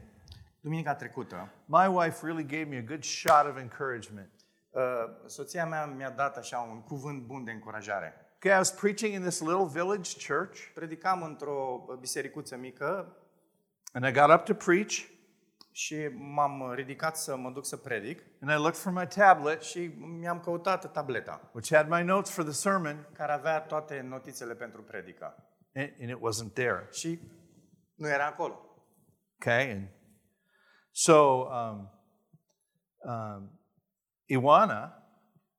Duminica 0.60 0.94
trecută, 0.94 1.48
my 1.64 1.86
wife 1.86 2.26
really 2.26 2.44
gave 2.44 2.64
me 2.64 2.76
a 2.76 2.82
good 2.82 3.04
shot 3.04 3.46
of 3.46 3.56
encouragement. 3.58 4.30
uh, 4.70 4.82
soția 5.26 5.66
mea 5.66 5.86
mi-a 5.86 6.10
dat 6.10 6.36
așa 6.36 6.58
un 6.58 6.82
cuvânt 6.82 7.22
bun 7.22 7.44
de 7.44 7.50
încurajare. 7.50 8.14
Okay, 8.34 8.52
I 8.52 8.56
was 8.56 8.70
preaching 8.70 9.14
in 9.14 9.20
this 9.20 9.40
little 9.40 9.66
village 9.66 10.32
church, 10.32 10.58
Predicam 10.74 11.22
într-o 11.22 11.84
bisericuță 12.00 12.56
mică 12.56 13.16
and 13.92 14.06
I 14.06 14.12
got 14.12 14.30
up 14.30 14.44
to 14.44 14.54
preach, 14.54 14.94
și 15.72 16.08
m-am 16.14 16.72
ridicat 16.74 17.16
să 17.16 17.36
mă 17.36 17.50
duc 17.50 17.66
să 17.66 17.76
predic 17.76 18.22
and 18.40 18.50
I 18.50 18.54
looked 18.54 18.76
for 18.76 18.92
my 18.92 19.06
tablet, 19.06 19.62
și 19.62 19.90
mi-am 20.18 20.40
căutat 20.40 20.92
tableta 20.92 21.50
which 21.52 21.74
had 21.74 21.88
my 21.88 22.02
notes 22.02 22.30
for 22.30 22.44
the 22.44 22.52
sermon, 22.52 23.08
care 23.12 23.32
avea 23.32 23.60
toate 23.60 24.00
notițele 24.00 24.54
pentru 24.54 24.82
predică. 24.82 25.34
and, 25.74 25.92
and 26.00 26.10
it 26.10 26.16
wasn't 26.16 26.52
there. 26.52 26.86
Și 26.90 27.20
nu 27.94 28.08
era 28.08 28.26
acolo. 28.26 28.60
Okay, 29.40 29.70
and 29.70 29.88
so 30.92 31.48
um, 31.50 31.90
um, 33.04 33.50
Iwana 34.30 34.92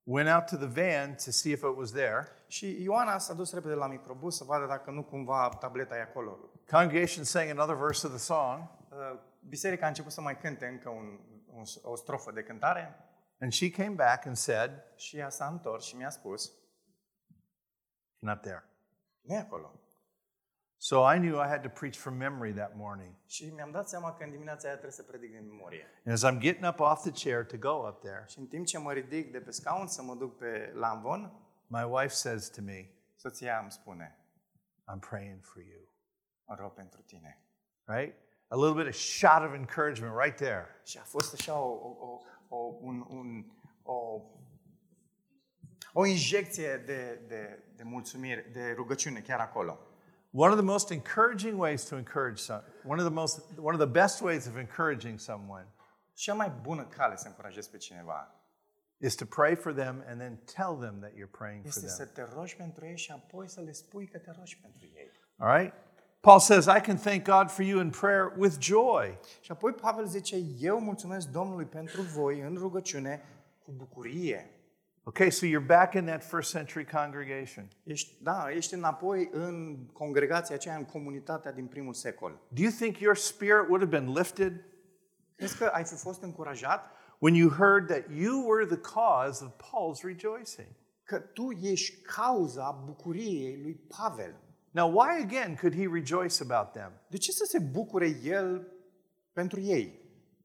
went 0.06 0.30
out 0.30 0.48
to 0.48 0.58
the 0.58 0.68
van 0.68 1.16
to 1.16 1.32
see 1.32 1.52
if 1.52 1.62
it 1.62 1.76
was 1.78 1.92
there. 1.92 2.28
Și 2.48 2.82
Ioana 2.82 3.18
s-a 3.18 3.34
dus 3.34 3.54
repede 3.54 3.74
la 3.74 3.88
microbus 3.88 4.36
să 4.36 4.44
vadă 4.44 4.66
dacă 4.66 4.92
nu 4.92 5.04
cumva 5.04 5.50
tableta 5.60 5.98
e 5.98 6.02
acolo. 6.02 6.40
Congregation 6.72 7.24
sang 7.24 7.50
another 7.50 7.76
verse 7.76 8.08
of 8.08 8.14
the 8.14 8.22
song, 8.22 8.76
Uh, 8.90 9.20
Biserica 9.48 9.86
a 9.86 9.88
început 9.88 10.12
să 10.12 10.22
mai 10.22 10.38
cânte 10.38 10.68
încă 10.68 10.90
un, 10.90 11.20
un, 11.46 11.64
o 11.82 11.96
strofă 11.96 12.32
de 12.32 12.44
cântare 12.44 13.08
and 13.40 13.52
she 13.52 13.70
came 13.70 13.96
back 13.96 14.26
and 14.26 14.36
said, 14.36 14.72
și 14.96 15.18
ea 15.18 15.30
s-a 15.30 15.48
întors 15.48 15.86
și 15.86 15.96
mi-a 15.96 16.10
spus, 16.10 16.52
"Not 18.20 18.42
there." 18.42 18.64
nu 19.22 19.34
e 19.34 19.38
acolo. 19.38 19.80
So 20.78 21.14
I 21.14 21.18
knew 21.18 21.40
I 21.40 21.48
had 21.48 21.62
to 21.62 21.70
preach 21.70 21.96
from 21.98 22.18
memory 22.18 22.54
that 22.54 22.76
morning. 22.76 23.16
Și 23.26 23.52
mi-am 23.56 23.72
dat 23.72 23.90
seama 23.90 24.14
că 24.14 24.24
în 24.24 24.32
dimineața 24.32 24.68
aia 24.68 24.78
trebuie 24.78 24.96
să 24.96 25.04
predic 25.04 25.32
din 25.32 25.48
memorie. 25.48 25.86
And 26.06 26.14
as 26.16 26.32
I'm 26.32 26.40
getting 26.40 26.66
up 26.66 26.80
off 26.80 27.02
the 27.02 27.30
chair 27.30 27.46
to 27.46 27.58
go 27.58 27.88
up 27.88 28.02
there, 28.02 28.26
Și 28.28 28.40
în 28.40 28.48
timp 28.48 28.66
ce 28.66 28.78
mă 28.78 28.94
ridic 28.94 29.32
de 29.32 29.40
pe 29.40 29.52
scaun 29.52 29.88
să 29.88 30.02
mă 30.02 30.16
duc 30.16 30.38
pe 30.38 30.72
la 30.76 30.88
amvon, 30.88 31.32
my 31.68 31.84
wife 31.90 32.14
says 32.14 32.50
to 32.50 32.62
me, 32.62 32.90
soția 33.16 33.60
îmi 33.62 33.72
spune, 33.72 34.18
"I'm 34.92 35.00
praying 35.10 35.44
for 35.44 35.62
you." 35.62 35.88
mă 36.48 36.56
rog 36.60 36.74
pentru 36.74 37.02
tine. 37.02 37.42
Right? 37.86 38.16
A 38.48 38.56
little 38.56 38.84
bit 38.84 38.94
of 38.94 39.00
shot 39.00 39.42
of 39.48 39.54
encouragement 39.54 40.16
right 40.24 40.36
there. 40.36 40.66
Și 40.84 40.98
a 40.98 41.04
fost 41.04 41.34
așa 41.34 41.60
o, 41.60 41.70
o, 41.70 41.96
o, 42.00 42.56
o, 42.56 42.78
un, 42.80 43.06
un, 43.10 43.46
o, 43.84 44.22
o 45.94 46.06
injecție 46.06 46.78
de, 46.78 47.22
de, 47.28 47.64
de 47.76 47.84
mulțumire, 47.84 48.50
de 48.54 48.72
rugăciune 48.76 49.20
chiar 49.20 49.40
acolo. 49.40 49.80
One 50.38 50.52
of 50.52 50.58
the 50.58 50.66
most 50.66 50.92
encouraging 50.92 51.58
ways 51.58 51.84
to 51.86 51.96
encourage 51.96 52.38
some, 52.38 52.62
one 52.86 53.00
of 53.00 53.06
the 53.06 53.14
most, 53.14 53.40
one 53.58 53.74
of 53.74 53.80
the 53.80 54.00
best 54.02 54.22
ways 54.22 54.46
of 54.48 54.56
encouraging 54.58 55.20
someone 55.20 55.66
Cea 56.14 56.34
mai 56.34 56.52
bună 56.62 56.84
cale 56.84 57.16
să 57.16 57.28
încurajezi 57.28 57.70
pe 57.70 57.78
cineva 57.78 58.32
is 58.98 59.16
to 59.16 59.26
pray 59.26 59.56
for 59.56 59.74
them 59.74 60.04
and 60.08 60.20
then 60.20 60.40
tell 60.56 60.76
them 60.76 61.00
that 61.00 61.12
you're 61.12 61.38
praying 61.38 61.62
for 61.62 61.68
este 61.68 61.88
să 61.88 62.06
them. 62.06 62.28
te 62.28 62.34
rogi 62.36 62.56
pentru 62.56 62.86
ei 62.86 62.98
și 62.98 63.12
apoi 63.12 63.50
să 63.50 63.62
le 63.62 63.72
spui 63.72 64.08
că 64.08 64.18
te 64.18 64.32
rogi 64.38 64.58
pentru 64.62 64.86
ei. 64.96 65.12
All 65.38 65.58
right? 65.58 65.74
Paul 66.20 66.40
says, 66.40 66.66
I 66.66 66.82
can 66.82 66.98
thank 66.98 67.24
God 67.24 67.50
for 67.50 67.64
you 67.64 67.80
in 67.80 67.90
prayer 67.90 68.34
with 68.38 68.56
joy. 68.60 69.20
Și 69.42 69.52
apoi 69.52 69.74
Pavel 69.74 70.06
zice, 70.06 70.36
eu 70.60 70.80
mulțumesc 70.80 71.28
Domnului 71.28 71.66
pentru 71.66 72.02
voi 72.02 72.40
în 72.40 72.56
rugăciune 72.56 73.24
cu 73.64 73.72
bucurie. 73.72 74.52
Okay, 75.08 75.30
so 75.30 75.46
you're 75.46 75.68
back 75.68 75.96
in 75.96 76.06
that 76.06 76.24
first 76.24 76.52
century 76.52 76.86
congregation. 76.86 77.68
Ești, 77.84 78.16
da, 78.22 78.48
ești 78.52 78.74
înapoi 78.74 79.30
în 79.32 79.78
congregația 79.94 80.56
aceea, 80.56 80.76
în 80.76 80.86
comunitatea 80.86 81.52
din 81.52 81.66
primul 81.66 81.94
secol. 81.94 82.40
Do 82.48 82.62
you 82.62 82.72
think 82.72 82.98
your 82.98 83.16
spirit 83.16 83.68
would 83.70 83.82
have 83.82 84.00
been 84.00 84.14
lifted 84.14 84.64
Crezi 85.36 85.58
că 85.58 85.66
ai 85.66 85.84
fi 85.84 85.96
fost 85.96 86.22
încurajat 86.22 86.92
when 87.18 87.34
you 87.34 87.50
heard 87.50 87.88
that 87.88 88.04
you 88.16 88.46
were 88.48 88.66
the 88.66 88.80
cause 88.80 89.44
of 89.44 89.52
Paul's 89.52 90.02
rejoicing? 90.04 90.68
că 91.08 91.20
tu 91.20 91.50
ești 91.62 92.02
cauza 92.02 92.82
bucuriei 92.86 93.60
lui 93.62 93.80
Pavel? 93.98 94.36
Now, 94.72 94.90
why 94.90 95.22
again 95.24 95.56
could 95.56 95.76
he 95.76 95.88
rejoice 95.92 96.44
about 96.50 96.72
them? 96.72 96.92
De 97.08 97.18
ce 97.18 97.32
să 97.32 97.46
se 97.46 97.60
bucure 97.60 98.20
el 98.24 98.68
pentru 99.34 99.60
ei? 99.60 100.00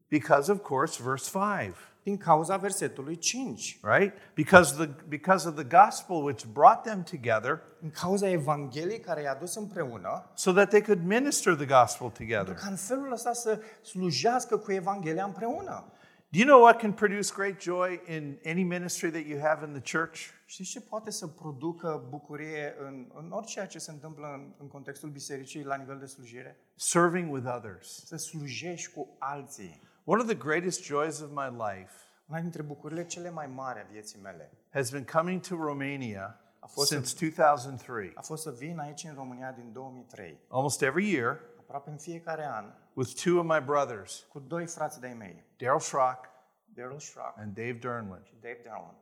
Because, 0.07 0.51
of 0.51 0.61
course, 0.61 1.03
verse 1.03 1.29
5, 1.29 1.75
Din 2.03 2.17
cauza 2.17 2.57
versetului 2.57 3.17
5. 3.17 3.79
right? 3.81 4.13
Because, 4.33 4.75
the, 4.75 4.89
because 5.07 5.47
of 5.47 5.55
the 5.55 5.85
gospel 5.85 6.15
which 6.15 6.45
brought 6.45 6.81
them 6.83 7.03
together 7.03 7.61
În 7.81 7.89
cauza 7.89 8.29
Evangheliei 8.29 8.99
care 8.99 9.21
i-a 9.21 9.35
dus 9.35 9.55
împreună, 9.55 10.31
so 10.33 10.51
that 10.51 10.69
they 10.69 10.81
could 10.81 11.05
minister 11.05 11.55
the 11.55 11.65
gospel 11.65 12.09
together. 12.09 12.53
ca 12.53 12.67
în 12.69 12.75
felul 12.75 13.11
ăsta 13.11 13.33
să 13.33 13.59
slujească 13.81 14.57
cu 14.57 14.71
Evanghelia 14.71 15.25
împreună. 15.25 15.85
Do 16.29 16.39
you 16.39 16.47
know 16.47 16.61
what 16.61 16.79
can 16.79 16.93
produce 16.93 17.31
great 17.35 17.61
joy 17.61 18.01
in 18.07 18.39
any 18.45 18.63
ministry 18.63 19.11
that 19.11 19.25
you 19.25 19.39
have 19.39 19.65
in 19.65 19.79
the 19.81 19.97
church? 19.97 20.19
Știți 20.45 20.69
ce 20.69 20.81
poate 20.81 21.11
să 21.11 21.27
producă 21.27 22.05
bucurie 22.09 22.75
în, 22.87 23.07
în 23.13 23.31
orice 23.31 23.67
ce 23.69 23.79
se 23.79 23.91
întâmplă 23.91 24.27
în, 24.33 24.53
în 24.57 24.67
contextul 24.67 25.09
bisericii 25.09 25.63
la 25.63 25.75
nivel 25.75 25.97
de 25.99 26.05
slujire? 26.05 26.57
Serving 26.75 27.33
with 27.33 27.47
others. 27.55 28.03
Să 28.05 28.15
slujești 28.15 28.93
cu 28.93 29.15
alții. 29.19 29.81
One 30.05 30.19
of 30.21 30.27
the 30.27 30.35
greatest 30.35 30.83
joys 30.83 31.19
of 31.21 31.29
my 31.31 31.49
life 31.49 31.93
Una 32.27 32.39
dintre 32.39 32.61
bucurile 32.61 33.05
cele 33.05 33.29
mai 33.29 33.47
mari 33.47 33.79
a 33.79 33.83
vieții 33.91 34.19
mele 34.21 34.51
has 34.69 34.89
been 34.91 35.05
coming 35.05 35.41
to 35.41 35.55
Romania 35.55 36.37
A 36.59 36.67
fost 36.67 36.87
since 36.91 37.29
2003. 37.35 38.11
a 38.15 38.21
fost 38.21 38.43
să 38.43 38.51
vin 38.51 38.79
aici 38.79 39.03
în 39.03 39.13
România 39.13 39.51
din 39.51 39.71
2003, 39.71 40.39
Almost 40.47 40.81
every 40.81 41.11
year 41.11 41.39
aproape 41.59 41.89
în 41.89 41.97
fiecare 41.97 42.45
an, 42.45 42.73
with 42.93 43.21
two 43.23 43.39
of 43.39 43.45
my 43.45 43.61
brothers, 43.65 44.25
cu 44.29 44.39
doi 44.39 44.67
frați 44.67 44.99
de-ai 44.99 45.13
mei, 45.13 45.43
Daryl 45.57 45.79
Schrock 45.79 46.29
Daryl 46.65 46.99
Schrock 46.99 47.37
and 47.37 47.55
Dave 47.55 47.71
Dernland. 47.73 48.25
și 48.25 48.33
Dave 48.41 48.59
Darwin. 48.65 48.97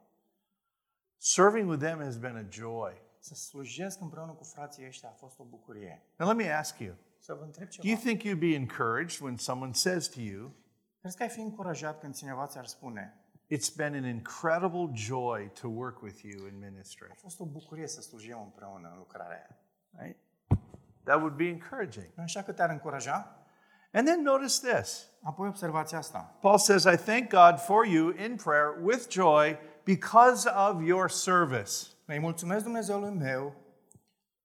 Serving 1.17 1.69
with 1.69 1.83
them 1.83 1.99
has 1.99 2.17
been 2.17 2.35
a 2.35 2.45
joy. 2.49 3.01
Să 3.19 3.33
slujesc 3.35 4.01
împreună 4.01 4.31
cu 4.31 4.43
frații 4.43 4.85
ăștia 4.87 5.09
a 5.09 5.11
fost 5.17 5.39
o 5.39 5.43
bucurie. 5.43 6.01
Now, 6.17 6.27
let 6.27 6.37
me 6.37 6.51
ask 6.53 6.79
you 6.79 6.95
Să 7.19 7.33
vă 7.33 7.43
întreb 7.43 7.67
do 7.69 7.87
you 7.87 7.97
ceva. 7.97 8.09
think 8.09 8.21
you'd 8.23 8.39
be 8.39 8.55
encouraged 8.55 9.19
when 9.21 9.37
someone 9.37 9.73
says 9.73 10.07
to 10.07 10.19
you, 10.19 10.51
Crezi 11.01 11.17
că 11.17 11.23
ai 11.23 11.29
fi 11.29 11.39
încurajat 11.39 11.99
când 11.99 12.15
cineva 12.15 12.47
ți-ar 12.47 12.65
spune 12.65 13.15
It's 13.53 13.75
been 13.75 13.93
an 13.93 14.05
incredible 14.05 14.89
joy 14.93 15.51
to 15.61 15.67
work 15.67 16.01
with 16.01 16.21
you 16.21 16.47
in 16.47 16.59
ministry? 16.59 17.07
a 17.11 17.15
fost 17.15 17.39
o 17.39 17.45
bucurie 17.45 17.87
să 17.87 18.01
slujim 18.01 18.41
împreună 18.43 18.89
în 18.91 18.97
lucrarea 18.97 19.35
aia. 19.35 19.57
Right? 20.03 20.19
That 21.03 21.17
would 21.17 21.35
be 21.35 21.47
encouraging. 21.47 22.05
Nu 22.15 22.23
așa 22.23 22.43
că 22.43 22.51
te-ar 22.51 22.69
încuraja? 22.69 23.35
And 23.93 24.07
then 24.07 24.21
notice 24.21 24.73
this 24.73 25.09
Apoi 25.23 25.47
observați 25.47 25.95
asta. 25.95 26.37
Paul 26.41 26.57
says, 26.57 26.83
I 26.83 26.95
thank 26.95 27.29
God 27.29 27.59
for 27.59 27.85
you 27.85 28.09
in 28.09 28.35
prayer 28.35 28.77
with 28.81 29.09
joy 29.09 29.57
because 29.83 30.49
of 30.49 30.81
your 30.81 31.09
service. 31.09 31.71
Îi 32.05 32.19
mulțumesc 32.19 32.63
Dumnezeului 32.63 33.09
meu 33.09 33.55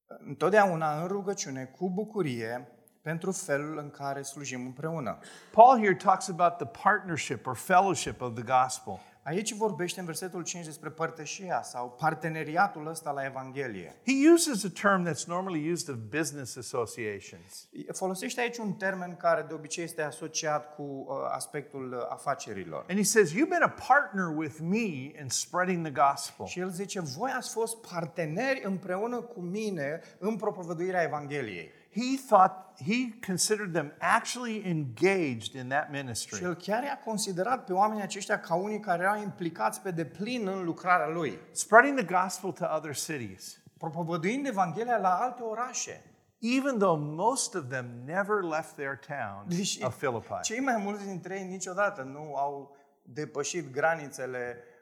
întotdeauna 0.06 1.00
în 1.00 1.06
rugăciune, 1.06 1.64
cu 1.64 1.90
bucurie, 1.90 2.68
pentru 3.06 3.32
felul 3.32 3.78
în 3.78 3.90
care 3.90 4.22
slujim 4.22 4.64
împreună. 4.64 5.18
Paul 5.50 5.78
here 5.78 5.94
talks 5.94 6.28
about 6.28 6.56
the 6.56 6.80
partnership 6.82 7.46
or 7.46 7.56
fellowship 7.56 8.20
of 8.20 8.34
the 8.34 8.42
gospel. 8.42 9.00
Aici 9.22 9.52
vorbește 9.52 10.00
în 10.00 10.06
versetul 10.06 10.42
5 10.42 10.64
despre 10.64 10.90
părtășia 10.90 11.62
sau 11.62 11.96
parteneriatul 11.98 12.86
ăsta 12.86 13.10
la 13.10 13.24
Evanghelie. 13.24 13.96
He 14.06 14.30
uses 14.32 14.64
a 14.64 14.68
term 14.80 15.08
that's 15.08 15.26
normally 15.26 15.70
used 15.72 15.94
of 15.94 16.00
business 16.18 16.56
associations. 16.56 17.68
Folosește 17.92 18.40
aici 18.40 18.56
un 18.56 18.72
termen 18.72 19.16
care 19.16 19.44
de 19.48 19.54
obicei 19.54 19.84
este 19.84 20.02
asociat 20.02 20.74
cu 20.74 20.82
uh, 20.82 21.16
aspectul 21.30 21.92
uh, 21.92 22.06
afacerilor. 22.08 22.84
And 22.88 22.98
he 22.98 23.04
says, 23.04 23.30
You've 23.30 23.48
been 23.48 23.62
a 23.62 23.74
partner 23.88 24.36
with 24.36 24.58
me 24.60 24.86
in 25.20 25.28
spreading 25.28 25.86
the 25.88 26.02
gospel. 26.08 26.46
Și 26.46 26.60
el 26.60 26.70
zice, 26.70 27.00
voi 27.00 27.30
ați 27.36 27.50
fost 27.50 27.76
parteneri 27.76 28.62
împreună 28.64 29.20
cu 29.20 29.40
mine 29.40 30.00
în 30.18 30.36
propovăduirea 30.36 31.02
Evangheliei. 31.02 31.72
He 31.96 32.16
thought, 32.28 32.78
he 32.84 33.18
considered 33.26 33.72
them 33.72 33.92
actually 33.98 34.62
engaged 34.66 35.54
in 35.54 35.68
that 35.68 35.84
Și 35.84 35.90
ministry. 35.90 36.42
el 36.44 36.54
chiar 36.54 36.82
i-a 36.82 36.98
considerat 37.04 37.64
pe 37.64 37.72
oamenii 37.72 38.02
aceștia 38.02 38.40
ca 38.40 38.54
unii 38.54 38.80
care 38.80 39.02
erau 39.02 39.22
implicați 39.22 39.80
pe 39.80 39.90
deplin 39.90 40.46
în 40.48 40.64
lucrarea 40.64 41.08
lui, 41.08 41.38
Spreading 41.52 41.98
the 41.98 42.14
gospel 42.22 42.52
to 42.52 42.64
other 42.76 42.94
cities, 42.96 43.60
propovăduind 43.78 44.46
Evanghelia 44.46 44.96
la 44.96 45.14
alte 45.14 45.42
orașe. 45.42 46.02
even 46.38 46.78
though 46.78 47.00
most 47.00 47.54
of 47.54 47.64
them 47.68 47.86
never 48.04 48.42
left 48.42 48.74
their 48.74 48.98
town 49.06 49.44
Deși 49.48 49.84
of 49.84 49.96
Philippi. 49.96 50.40
cei 50.42 50.60
mai 50.60 50.76
mulți 50.76 51.04
dintre 51.06 51.38
ei 51.38 51.44
niciodată 51.46 52.02
nu 52.02 52.34
au 52.34 52.76
depășit 53.02 53.72
granițele 53.72 54.56
uh, 54.58 54.74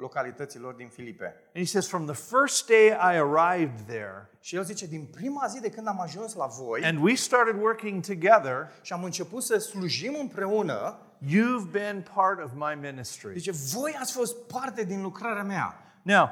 localităților 0.00 0.74
din 0.74 0.88
Filipe. 0.88 1.24
And 1.24 1.64
he 1.64 1.64
says, 1.64 1.88
From 1.88 2.06
the 2.06 2.14
first 2.14 2.66
day 2.66 2.86
I 2.86 3.16
arrived 3.16 3.80
there, 3.86 4.30
Și 4.40 4.56
el 4.56 4.64
zice, 4.64 4.86
din 4.86 5.04
prima 5.04 5.46
zi 5.46 5.60
de 5.60 5.70
când 5.70 5.86
am 5.86 6.00
ajuns 6.00 6.34
la 6.34 6.46
voi 6.46 6.84
and 6.84 7.02
we 7.02 7.14
started 7.14 7.62
working 7.62 8.06
together, 8.06 8.70
și 8.82 8.92
am 8.92 9.04
început 9.04 9.42
să 9.42 9.58
slujim 9.58 10.16
împreună, 10.20 10.98
you've 11.24 11.70
been 11.70 12.06
part 12.14 12.44
of 12.44 12.50
my 12.54 12.78
ministry. 12.80 13.38
zice, 13.38 13.52
voi 13.74 13.96
ați 14.00 14.12
fost 14.12 14.36
parte 14.46 14.84
din 14.84 15.02
lucrarea 15.02 15.42
mea. 15.42 15.82
Now, 16.02 16.30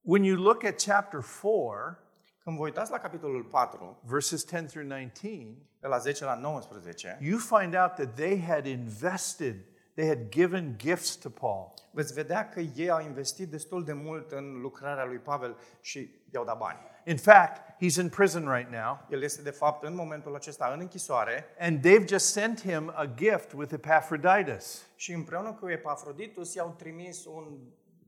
when 0.00 0.22
you 0.22 0.42
look 0.42 0.64
at 0.64 0.82
chapter 0.84 1.20
4, 1.42 1.98
Când 2.44 2.56
vă 2.56 2.62
uitați 2.62 2.90
la 2.90 2.98
capitolul 2.98 3.42
4, 3.42 3.98
verses 4.02 4.46
10 4.46 4.62
through 4.66 4.86
19, 4.86 5.46
de 5.80 5.86
la 5.86 5.98
10 5.98 6.24
la 6.24 6.34
19, 6.34 7.18
you 7.20 7.38
find 7.38 7.74
out 7.74 7.94
that 7.94 8.14
they 8.14 8.40
had 8.40 8.66
invested, 8.66 9.56
they 9.94 10.06
had 10.06 10.28
given 10.28 10.74
gifts 10.76 11.16
to 11.16 11.28
Paul. 11.28 11.72
veți 11.90 12.12
vedea 12.12 12.48
că 12.48 12.60
ei 12.60 12.90
au 12.90 13.00
investit 13.00 13.48
destul 13.48 13.84
de 13.84 13.92
mult 13.92 14.30
în 14.30 14.60
lucrarea 14.60 15.04
lui 15.04 15.18
Pavel 15.18 15.56
și 15.80 16.10
i-au 16.32 16.44
dat 16.44 16.58
bani. 16.58 16.78
In 17.04 17.16
fact, 17.16 17.72
he's 17.84 18.00
in 18.00 18.08
prison 18.08 18.52
right 18.54 18.70
now, 18.70 19.06
El 19.10 19.22
este, 19.22 19.42
de 19.42 19.50
fapt, 19.50 19.84
în 19.84 19.94
momentul 19.94 20.34
acesta 20.34 20.70
în 20.74 20.80
închisoare 20.80 21.44
and 21.58 21.86
they've 21.86 22.06
just 22.06 22.26
sent 22.26 22.60
him 22.60 22.92
a 22.94 23.12
gift 23.14 23.52
with 23.52 23.72
Epaphroditus. 23.72 24.82
și 24.96 25.12
împreună 25.12 25.52
cu 25.52 25.68
Epafroditus 25.68 26.54
i-au 26.54 26.74
trimis 26.78 27.24
un 27.24 27.58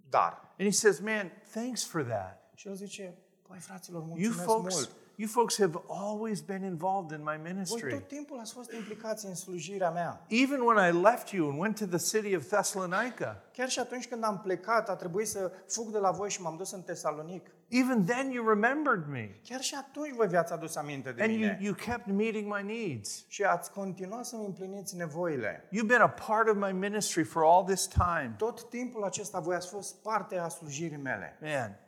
dar. 0.08 0.54
And 0.58 0.68
he 0.68 0.70
says, 0.70 0.98
Man, 1.00 1.32
thanks 1.52 1.84
for 1.84 2.02
that. 2.02 2.50
Și 2.54 2.68
el 2.68 2.74
zice, 2.74 3.14
păi 3.48 3.58
fraților, 3.58 4.00
You 4.00 4.08
mulțumesc 4.08 4.44
folks, 4.44 4.74
mult. 4.74 4.90
you 5.16 5.28
folks 5.28 5.58
have 5.58 5.80
always 5.88 6.40
been 6.40 6.62
involved 6.62 7.18
in 7.18 7.24
my 7.24 7.36
Voi 7.42 7.52
ministry. 7.52 7.90
tot 7.92 8.08
timpul 8.08 8.38
ați 8.38 8.52
fost 8.52 8.72
implicați 8.72 9.26
în 9.26 9.34
slujirea 9.34 9.90
mea. 9.90 10.24
Even 10.28 10.60
when 10.60 10.94
I 10.94 11.00
left 11.02 11.28
you 11.28 11.50
and 11.50 11.58
went 11.60 11.78
to 11.78 11.86
the 11.96 12.18
city 12.18 12.36
of 12.36 12.46
Thessalonica, 12.46 13.42
Chiar 13.52 13.68
și 13.68 13.78
atunci 13.78 14.08
când 14.08 14.24
am 14.24 14.40
plecat, 14.40 14.88
a 14.88 14.94
trebuit 14.94 15.28
să 15.28 15.52
fug 15.66 15.90
de 15.90 15.98
la 15.98 16.10
voi 16.10 16.30
și 16.30 16.42
m-am 16.42 16.56
dus 16.56 16.70
în 16.72 16.82
Tesalonic. 16.82 17.50
even 17.68 18.04
then 18.04 18.30
you 18.30 18.48
remembered 18.48 19.04
me. 19.08 19.40
Chiar 19.44 19.60
și 19.60 19.74
atunci 19.74 20.12
voi 20.14 20.26
vi-ați 20.26 20.52
adus 20.52 20.76
aminte 20.76 21.12
de 21.12 21.22
And 21.22 21.30
you, 21.30 21.40
mine. 21.40 21.58
you 21.60 21.74
kept 21.74 22.06
meeting 22.06 22.54
my 22.54 22.62
needs. 22.62 23.24
Și 23.28 23.42
ați 23.44 23.72
continuat 23.72 24.24
să-mi 24.24 24.44
împliniți 24.46 24.96
nevoile. 24.96 25.68
You've 25.72 25.86
been 25.86 26.00
a 26.00 26.08
part 26.08 26.48
of 26.48 26.56
my 26.56 26.72
ministry 26.72 27.22
for 27.22 27.42
all 27.44 27.64
this 27.64 27.86
time. 27.86 28.34
Tot 28.38 28.68
timpul 28.68 29.04
acesta 29.04 29.40
voi 29.40 29.54
ați 29.54 29.68
fost 29.68 30.02
parte 30.02 30.38
a 30.38 30.48
slujirii 30.48 30.96
mele. 30.96 31.38
Man, 31.40 31.78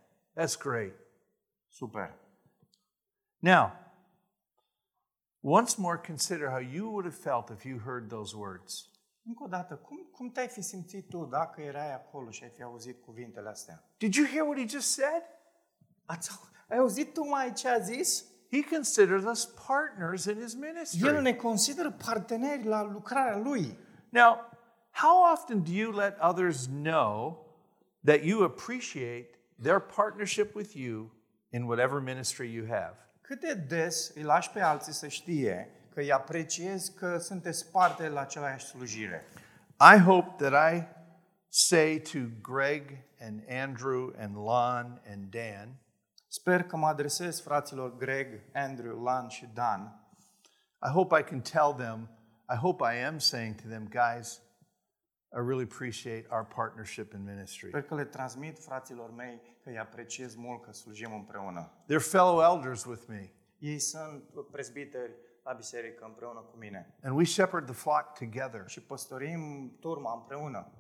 that's 0.40 0.58
great. 0.62 0.92
Super. 1.68 2.14
Now, 3.38 3.72
once 5.40 5.76
more 5.78 5.98
consider 5.98 6.50
how 6.50 6.58
you 6.58 6.90
would 6.90 7.04
have 7.04 7.18
felt 7.18 7.50
if 7.50 7.64
you 7.64 7.78
heard 7.78 8.08
those 8.08 8.36
words. 8.36 8.90
Încă 9.22 9.42
o 9.42 9.46
dată, 9.46 9.76
cum, 9.76 10.08
cum 10.12 10.30
te-ai 10.30 10.48
fi 10.48 10.62
simțit 10.62 11.08
tu 11.08 11.24
dacă 11.24 11.60
erai 11.60 11.94
acolo 11.94 12.30
și 12.30 12.42
ai 12.42 12.50
fi 12.50 12.62
auzit 12.62 13.02
cuvintele 13.02 13.48
astea? 13.48 13.84
Did 13.98 14.14
you 14.14 14.26
hear 14.26 14.46
what 14.46 14.58
he 14.58 14.66
just 14.66 14.92
said? 14.92 15.22
Ați, 16.04 16.30
ai 16.68 16.78
auzit 16.78 17.12
tu 17.12 17.28
mai 17.28 17.52
ce 17.52 17.68
a 17.68 17.78
zis? 17.78 18.24
He 18.50 18.62
considers 18.62 19.24
us 19.24 19.44
partners 19.66 20.24
in 20.24 20.40
his 20.40 20.54
ministry. 20.54 21.08
El 21.08 21.22
ne 21.22 21.34
consideră 21.34 21.90
parteneri 21.90 22.64
la 22.64 22.82
lucrarea 22.82 23.36
lui. 23.36 23.78
Now, 24.08 24.40
how 24.90 25.32
often 25.32 25.62
do 25.62 25.70
you 25.70 25.92
let 25.92 26.16
others 26.20 26.66
know 26.66 27.46
that 28.04 28.22
you 28.22 28.44
appreciate 28.44 29.38
their 29.62 29.80
partnership 29.80 30.54
with 30.54 30.74
you 30.74 31.10
in 31.50 31.62
whatever 31.62 32.00
ministry 32.00 32.54
you 32.54 32.66
have? 32.66 32.94
Cât 33.20 33.40
de 33.40 33.54
des 33.54 34.12
îi 34.14 34.22
lași 34.22 34.50
pe 34.50 34.60
alții 34.60 34.92
să 34.92 35.08
știe 35.08 35.70
că 35.94 36.00
îi 36.00 36.12
apreciezi 36.12 36.94
că 36.94 37.18
sunteți 37.18 37.70
parte 37.70 38.08
la 38.08 38.20
același 38.20 38.66
slujire? 38.66 39.24
I 39.94 39.98
hope 39.98 40.44
that 40.44 40.72
I 40.74 40.86
say 41.48 42.02
to 42.12 42.18
Greg 42.42 43.04
and 43.20 43.42
Andrew 43.48 44.12
and 44.18 44.36
Lon 44.36 45.02
and 45.06 45.30
Dan, 45.30 45.78
Sper 46.30 46.62
că 46.62 46.76
mă 46.76 46.86
adresez 46.86 47.40
fraților 47.40 47.96
Greg, 47.96 48.40
Andrew, 48.52 49.02
Lan 49.02 49.28
și 49.28 49.48
Dan. 49.54 50.10
I 50.86 50.88
hope 50.88 51.18
I 51.18 51.22
can 51.22 51.40
tell 51.40 51.74
them, 51.76 52.08
I 52.48 52.56
hope 52.56 52.84
I 52.94 53.04
am 53.04 53.18
saying 53.18 53.54
to 53.54 53.68
them, 53.68 53.88
guys, 53.88 54.40
I 55.32 55.40
really 55.40 55.62
appreciate 55.72 56.26
our 56.30 56.44
partnership 56.54 57.12
in 57.12 57.24
ministry. 57.24 57.68
Sper 57.68 57.82
că 57.82 57.94
le 57.94 58.04
transmit 58.04 58.58
fraților 58.58 59.10
mei 59.10 59.40
că 59.62 59.68
îi 59.68 59.78
apreciez 59.78 60.34
mult 60.34 60.62
că 60.62 60.72
slujim 60.72 61.12
împreună. 61.12 61.72
They're 61.84 62.10
fellow 62.10 62.40
elders 62.40 62.84
with 62.84 63.02
me, 63.08 63.30
Ei 63.58 63.78
sunt 63.78 64.24
prezbiteri 64.50 65.12
la 65.42 65.52
biserică 65.52 66.04
împreună 66.04 66.40
cu 66.40 66.56
mine 66.56 66.94
and 67.02 67.16
we 67.16 67.24
shepherd 67.24 67.64
the 67.64 67.74
flock 67.74 68.12
together. 68.18 68.64
și 68.66 68.82
păstorim 68.82 69.72
turma 69.80 70.12
împreună. 70.14 70.72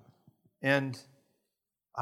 And 0.62 0.94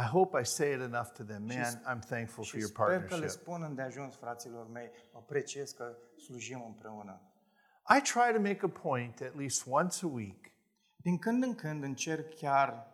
I 0.05 0.09
hope 0.11 0.41
I 0.41 0.45
say 0.45 0.73
it 0.75 0.81
enough 0.81 1.09
to 1.13 1.23
them. 1.23 1.43
Man, 1.47 1.83
I'm 1.97 2.07
thankful 2.07 2.45
for 2.45 2.45
Și 2.45 2.57
your 2.59 2.69
sper 2.69 2.87
că 2.87 2.93
le 2.93 2.99
partnership. 2.99 3.41
spun 3.41 3.63
îndeajuns 3.63 4.17
fraților 4.17 4.69
mei, 4.71 4.91
apreciez 5.15 5.71
că 5.71 5.97
slujim 6.27 6.65
împreună. 6.67 7.21
I 7.97 8.01
try 8.01 8.33
to 8.35 8.41
make 8.41 8.61
a 8.63 8.69
point 8.69 9.21
at 9.21 9.35
least 9.35 9.63
once 9.67 10.05
a 10.07 10.09
week 10.09 10.51
Din 11.07 11.19
când 11.19 11.43
în 11.43 11.55
când 11.55 11.83
încerc 11.83 12.35
chiar 12.35 12.87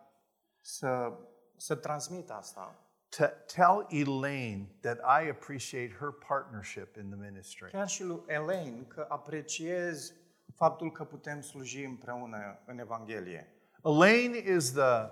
să, 0.61 1.13
să 1.57 1.75
transmit 1.75 2.29
asta. 2.29 2.77
to 3.09 3.25
tell 3.55 3.85
Elaine 3.89 4.69
that 4.81 4.97
I 4.97 5.29
appreciate 5.29 5.95
her 5.99 6.11
partnership 6.27 6.95
in 6.95 7.09
the 7.09 7.19
ministry. 7.29 7.71
Chiar 7.71 7.87
și 7.87 8.03
lui 8.03 8.23
Elaine 8.27 8.81
că 8.87 9.05
apreciez 9.09 10.13
faptul 10.55 10.91
că 10.91 11.03
putem 11.03 11.41
sluji 11.41 11.83
împreună 11.83 12.59
în 12.65 12.79
Evanghelie. 12.79 13.47
Elaine 13.83 14.37
is 14.55 14.71
the 14.71 15.09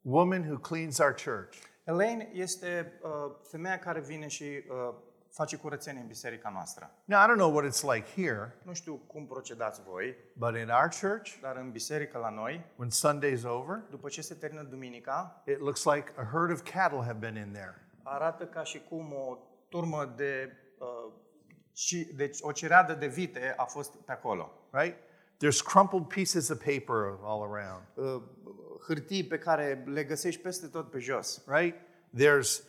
woman 0.00 0.48
who 0.48 0.58
cleans 0.58 0.98
our 0.98 1.14
church. 1.24 1.58
Elaine 1.84 2.30
este 2.32 3.00
uh, 3.02 3.10
femeia 3.42 3.78
care 3.78 4.00
vine 4.00 4.26
și 4.26 4.44
uh, 4.44 4.94
face 5.36 5.56
curățenie 5.56 6.00
în 6.00 6.06
biserica 6.06 6.50
noastră. 6.52 6.90
Now, 7.04 7.20
I 7.20 7.26
don't 7.30 7.36
know 7.36 7.52
what 7.54 7.64
it's 7.72 7.82
like 7.94 8.22
here, 8.22 8.54
Nu 8.62 8.72
știu 8.74 8.94
cum 8.94 9.26
procedați 9.26 9.80
voi, 9.82 10.16
but 10.32 10.56
in 10.56 10.68
our 10.68 10.88
church, 11.00 11.38
dar 11.40 11.56
în 11.56 11.70
biserică 11.70 12.18
la 12.18 12.30
noi, 12.30 12.64
when 12.76 12.90
Sunday's 12.90 13.42
over, 13.44 13.82
după 13.90 14.08
ce 14.08 14.22
se 14.22 14.34
termină 14.34 14.62
duminica, 14.62 15.42
it 15.46 15.58
looks 15.58 15.84
like 15.84 16.12
a 16.16 16.22
herd 16.32 16.50
of 16.52 16.62
cattle 16.72 16.98
have 17.04 17.18
been 17.18 17.36
in 17.36 17.52
there. 17.52 17.74
arată 18.02 18.44
ca 18.46 18.62
și 18.62 18.82
cum 18.88 19.12
o 19.12 19.38
turmă 19.68 20.12
de, 20.16 20.52
uh, 20.78 21.12
ci, 21.72 21.94
deci 22.14 22.38
o 22.40 22.52
cireadă 22.52 22.92
de 22.94 23.06
vite 23.06 23.54
a 23.56 23.64
fost 23.64 23.94
pe 23.96 24.12
acolo. 24.12 24.52
right? 24.70 24.96
There's 25.44 25.62
crumpled 25.64 26.04
pieces 26.06 26.48
of 26.48 26.58
paper 26.58 27.18
all 27.22 27.42
around, 27.54 27.82
Uh, 27.94 28.22
hârtii 28.86 29.24
pe 29.24 29.38
care 29.38 29.82
le 29.86 30.04
găsești 30.04 30.40
peste 30.40 30.66
tot 30.66 30.90
pe 30.90 30.98
jos. 30.98 31.42
right? 31.46 31.76
There's 32.18 32.62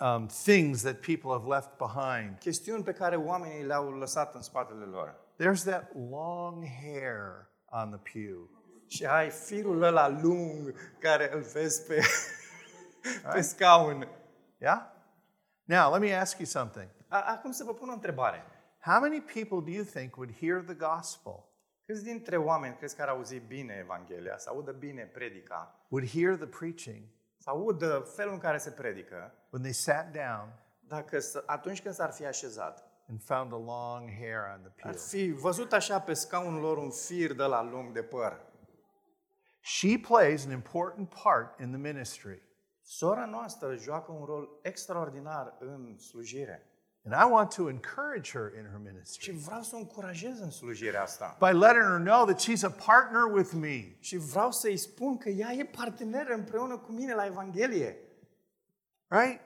um, 0.00 0.26
things 0.26 0.82
that 0.82 1.00
people 1.00 1.30
have 1.30 1.46
left 1.48 1.76
behind. 1.78 2.38
Chestiuni 2.38 2.82
pe 2.82 2.92
care 2.92 3.16
oamenii 3.16 3.64
le-au 3.64 3.90
lăsat 3.90 4.34
în 4.34 4.42
spatele 4.42 4.84
lor. 4.84 5.14
There's 5.42 5.62
that 5.64 5.90
long 6.10 6.64
hair 6.82 7.48
on 7.66 7.90
the 7.90 8.12
pew. 8.12 8.48
Și 8.86 9.04
ai 9.06 9.30
firul 9.30 9.82
ăla 9.82 10.08
lung 10.08 10.74
care 10.98 11.34
îl 11.34 11.40
vezi 11.40 11.86
pe, 11.86 12.00
pe 13.32 13.40
scaun. 13.40 14.08
Yeah? 14.58 14.80
Now, 15.64 15.92
let 15.92 16.00
me 16.00 16.12
ask 16.20 16.38
you 16.38 16.46
something. 16.46 16.88
A- 17.08 17.24
Acum 17.26 17.50
să 17.50 17.64
vă 17.64 17.74
pun 17.74 17.88
o 17.88 17.92
întrebare. 17.92 18.44
How 18.80 19.00
many 19.00 19.20
people 19.20 19.60
do 19.60 19.70
you 19.70 19.84
think 19.84 20.16
would 20.16 20.36
hear 20.38 20.60
the 20.60 20.74
gospel, 20.74 21.48
Câți 21.86 22.04
dintre 22.04 22.36
oameni 22.36 22.76
crezi 22.76 22.96
că 22.96 23.02
ar 23.02 23.08
auzi 23.08 23.38
bine 23.38 23.76
Evanghelia, 23.80 24.38
să 24.38 24.48
audă 24.50 24.72
bine 24.72 25.02
predica, 25.02 25.80
would 25.88 26.08
hear 26.08 26.36
the 26.36 26.46
preaching 26.46 27.02
să 27.44 27.50
audă 27.50 27.98
felul 28.14 28.32
în 28.32 28.38
care 28.38 28.58
se 28.58 28.70
predică, 28.70 29.32
when 29.50 29.62
they 29.62 29.72
sat 29.74 30.10
down 30.12 30.52
dacă 30.88 31.18
s- 31.18 31.42
atunci 31.46 31.82
când 31.82 31.94
s-ar 31.94 32.12
fi 32.12 32.24
așezat, 32.26 32.84
and 33.08 33.22
found 33.22 33.52
a 33.52 33.56
long 33.56 34.10
hair 34.18 34.38
on 34.54 34.60
the 34.60 34.72
ar 34.88 34.90
pew? 34.92 35.00
fi 35.00 35.30
văzut 35.32 35.72
așa 35.72 36.00
pe 36.00 36.12
scaunul 36.12 36.60
lor 36.60 36.76
un 36.76 36.90
fir 36.90 37.32
de 37.32 37.42
la 37.42 37.62
lung 37.62 37.92
de 37.92 38.02
păr. 38.02 38.40
She 39.60 39.98
plays 40.08 40.44
an 40.44 40.50
important 40.50 41.14
part 41.22 41.60
in 41.60 41.68
the 41.68 41.76
ministry. 41.92 42.42
Sora 42.82 43.24
noastră 43.24 43.74
joacă 43.76 44.12
un 44.12 44.24
rol 44.24 44.48
extraordinar 44.62 45.56
în 45.58 45.98
slujire. 45.98 46.68
And 47.06 47.14
I 47.14 47.30
want 47.30 47.54
to 47.54 47.68
encourage 47.68 48.30
her 48.32 48.52
in 48.58 48.64
her 48.70 48.80
Și 48.80 48.92
ministry 48.92 49.30
vreau 49.30 49.62
să 49.62 49.74
o 49.74 49.78
încurajez 49.78 50.40
în 50.40 50.50
slujirea 50.50 51.02
asta. 51.02 51.36
by 51.38 51.58
letting 51.58 51.84
her 51.84 51.98
know 51.98 52.24
that 52.24 52.40
she's 52.40 52.62
a 52.62 52.74
partner 52.86 53.22
with 53.32 53.52
me. 53.52 53.96
Și 54.00 54.16
vreau 54.16 54.52
să-i 54.52 54.76
spun 54.76 55.16
că 55.18 55.28
ea 55.28 55.52
e 55.52 55.64
parteneră 55.64 56.34
împreună 56.34 56.76
cu 56.76 56.92
mine 56.92 57.14
la 57.14 57.26
Evanghelie. 57.26 57.96
Right? 59.08 59.40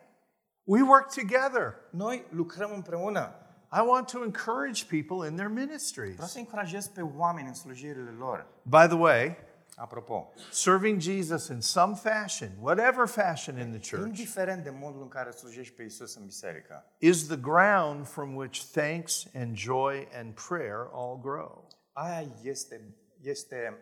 We 0.65 0.83
work 0.83 1.15
together. 1.15 1.75
Noi 1.91 2.27
lucrăm 2.31 2.71
împreună. 2.75 3.33
I 3.73 3.81
want 3.87 4.11
to 4.11 4.23
encourage 4.25 4.85
people 4.87 5.29
in 5.29 5.37
their 5.37 5.51
ministries. 5.51 6.13
Vreau 6.13 6.29
să 6.29 6.39
încurajez 6.39 6.87
pe 6.87 7.01
oameni 7.03 7.47
în 7.49 7.55
slujirile 7.55 8.11
lor. 8.19 8.47
By 8.63 8.87
the 8.87 8.97
way, 8.97 9.37
Apropo, 9.81 10.33
serving 10.51 11.01
Jesus 11.01 11.49
in 11.49 11.61
some 11.61 11.95
fashion, 11.95 12.51
whatever 12.61 13.07
fashion 13.07 13.59
in 13.59 13.71
the 13.71 13.97
church, 13.97 14.07
indiferent 14.07 14.65
de 14.65 14.71
modul 14.71 15.03
în 15.03 15.09
care 15.09 15.31
slujești 15.31 15.75
pe 15.75 15.83
Isus 15.83 16.15
în 16.15 16.25
biserică, 16.25 16.85
is 16.99 17.27
the 17.27 17.37
ground 17.37 18.07
from 18.07 18.35
which 18.35 18.65
thanks 18.73 19.27
and 19.35 19.57
joy 19.57 20.09
and 20.13 20.35
prayer 20.49 20.89
all 20.93 21.19
grow. 21.21 21.69
aia 21.93 22.27
este, 22.43 22.95
este 23.21 23.79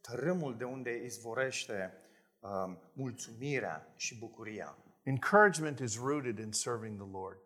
tărâmul 0.00 0.56
de 0.56 0.64
unde 0.64 1.02
izvorește 1.04 1.92
um, 2.40 2.78
mulțumirea 2.92 3.92
și 3.96 4.18
bucuria. 4.18 4.76
Encouragement 5.02 5.78
is 5.78 5.98
rooted 5.98 6.38
in 6.38 6.52
serving 6.52 6.96
the 6.96 7.10
Lord. 7.12 7.38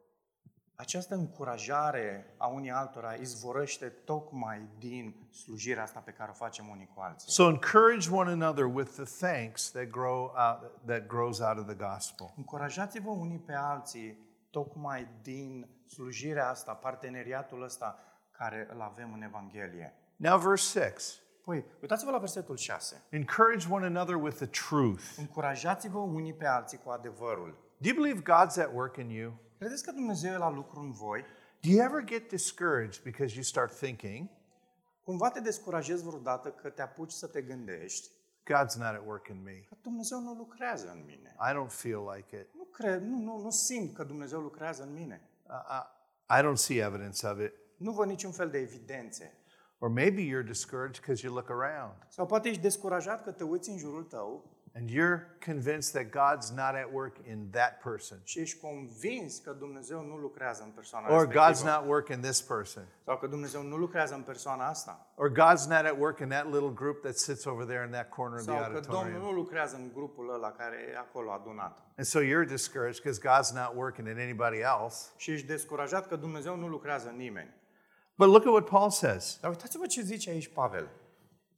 Această 0.77 1.15
încurajare 1.15 2.35
a 2.37 2.47
unii 2.47 2.71
altora 2.71 3.13
izvorăște 3.13 3.87
tocmai 3.87 4.69
din 4.79 5.29
slujirea 5.31 5.83
asta 5.83 6.01
pe 6.01 6.11
care 6.11 6.31
o 6.31 6.35
facem 6.35 6.69
unii 6.69 6.91
cu 6.95 7.01
alții. 7.01 7.31
So 7.31 7.49
encourage 7.49 8.11
one 8.11 8.31
another 8.31 8.65
with 8.65 8.91
the 8.91 9.27
thanks 9.27 9.71
that 9.71 9.87
grow 9.87 10.23
out, 10.23 10.71
that 10.87 11.07
grows 11.07 11.39
out 11.39 11.59
of 11.59 11.67
the 11.67 11.75
gospel. 11.75 12.33
Încurajați-vă 12.37 13.11
unii 13.11 13.39
pe 13.39 13.53
alții 13.53 14.19
tocmai 14.51 15.09
din 15.23 15.69
slujirea 15.87 16.49
asta, 16.49 16.73
parteneriatul 16.73 17.63
ăsta 17.63 17.99
care 18.31 18.69
îl 18.73 18.81
avem 18.81 19.13
în 19.13 19.23
Evanghelie. 19.23 19.95
Now 20.17 20.39
verse 20.39 20.81
6. 20.81 21.15
Păi, 21.45 21.65
uitați-vă 21.81 22.11
la 22.11 22.19
versetul 22.19 22.57
6. 22.57 23.03
Encourage 23.09 23.67
one 23.71 23.87
another 23.87 24.15
with 24.15 24.37
the 24.37 24.47
truth. 24.47 25.03
Încurajați-vă 25.17 25.99
unii 25.99 26.35
pe 26.35 26.47
alții 26.47 26.79
cu 26.85 26.91
adevărul. 26.91 27.64
Do 27.79 27.89
you 27.89 28.03
believe 28.03 28.23
God's 28.23 28.59
at 28.59 28.75
work 28.75 28.97
in 28.97 29.11
you? 29.11 29.33
Credeți 29.59 29.85
că 29.85 29.91
Dumnezeu 29.91 30.33
e 30.33 30.37
la 30.37 30.51
lucru 30.51 30.81
în 30.81 30.93
voi? 30.93 31.25
Do 31.61 31.71
you 31.71 31.85
ever 31.85 32.05
get 32.05 32.29
discouraged 32.29 33.03
because 33.03 33.35
you 33.35 33.43
start 33.43 33.77
thinking 33.77 34.29
Cumva 35.05 35.31
te 35.31 35.41
descurajezi 35.41 36.05
vreodată 36.05 36.51
că 36.51 36.69
te 36.69 36.83
apuci 36.83 37.11
să 37.11 37.27
te 37.27 37.43
gândești 37.43 38.09
God's 38.51 38.75
not 38.77 38.87
at 38.87 39.07
work 39.07 39.29
in 39.29 39.43
me? 39.43 39.65
că 39.69 39.75
Dumnezeu 39.83 40.21
nu 40.21 40.33
lucrează 40.33 40.91
în 40.91 41.05
mine. 41.07 41.37
I 41.39 41.53
don't 41.55 41.71
feel 41.71 42.11
like 42.15 42.37
it. 42.37 42.47
Nu 42.55 42.65
cred, 42.65 43.03
nu, 43.03 43.19
nu, 43.19 43.39
nu 43.39 43.51
simt 43.51 43.95
că 43.95 44.05
Dumnezeu 44.05 44.41
lucrează 44.41 44.83
în 44.83 44.93
mine. 44.93 45.29
I, 45.47 45.53
I, 45.53 46.41
I 46.41 46.43
don't 46.43 46.57
see 46.57 46.85
evidence 46.85 47.27
of 47.27 47.41
it. 47.41 47.53
Nu 47.77 47.93
văd 47.93 48.07
niciun 48.07 48.33
fel 48.33 48.51
de 48.51 48.59
evidențe. 48.59 49.39
Or 49.79 49.89
maybe 49.89 50.23
you're 50.23 50.47
discouraged 50.47 51.01
because 51.01 51.27
you 51.27 51.35
look 51.35 51.51
around 51.51 51.95
Sau 52.09 52.27
poate 52.27 52.49
ești 52.49 52.63
descurajat 52.63 53.25
că 53.25 53.33
te 53.33 53.45
uiți 53.45 53.71
în 53.71 53.79
jurul 53.79 54.03
tău 54.03 54.54
and 54.77 54.91
you're 54.91 55.21
convinced 55.45 55.93
that 55.93 56.07
God's 56.11 56.51
not 56.51 56.75
at 56.75 56.93
work 56.93 57.17
in 57.29 57.49
that 57.51 57.81
person. 57.83 58.19
și 58.25 58.41
ești 58.41 58.61
convins 58.61 59.39
că 59.39 59.53
Dumnezeu 59.53 60.03
nu 60.03 60.17
lucrează 60.17 60.63
în 60.63 60.71
persoana 60.71 61.15
Or 61.15 61.27
God's 61.27 61.33
respectivă. 61.47 61.71
not 61.71 61.87
working 61.89 62.23
this 62.23 62.43
person. 62.43 62.83
Sau 63.05 63.19
că 63.19 63.27
Dumnezeu 63.27 63.63
nu 63.63 63.77
lucrează 63.77 64.15
în 64.15 64.23
persoana 64.23 64.67
asta. 64.69 65.07
Or 65.15 65.31
God's 65.31 65.67
not 65.69 65.85
at 65.85 65.99
work 65.99 66.19
in 66.19 66.29
that 66.29 66.45
little 66.53 66.71
group 66.75 67.03
that 67.03 67.17
sits 67.17 67.45
over 67.45 67.65
there 67.67 67.85
in 67.85 67.91
that 67.91 68.09
corner 68.09 68.39
of 68.39 68.45
the 68.45 68.53
Sau 68.55 68.63
că 68.63 68.81
Domnul 68.81 68.95
auditorium. 68.97 69.23
nu 69.23 69.33
lucrează 69.33 69.77
în 69.77 69.91
grupul 69.95 70.35
ăla 70.35 70.51
care 70.51 70.77
e 70.93 70.97
acolo 70.99 71.31
adunat. 71.33 71.79
And 71.97 72.07
so 72.07 72.21
you're 72.21 72.47
discouraged 72.49 73.03
because 73.03 73.21
God's 73.21 73.53
not 73.55 73.77
working 73.77 74.09
in 74.09 74.19
anybody 74.19 74.59
else. 74.59 75.11
Și 75.17 75.31
ești 75.31 75.47
descurajat 75.47 76.09
că 76.09 76.17
Dumnezeu 76.17 76.57
nu 76.57 76.69
lucrează 76.69 77.09
în 77.09 77.17
nimeni. 77.17 77.55
But 78.17 78.29
look 78.29 78.47
at 78.47 78.53
what 78.53 78.65
Paul 78.69 78.91
says. 78.91 79.39
Dar 79.41 79.51
uitați-vă 79.51 79.87
ce 79.87 80.01
zice 80.01 80.31
aici 80.31 80.49
Pavel. 80.53 80.89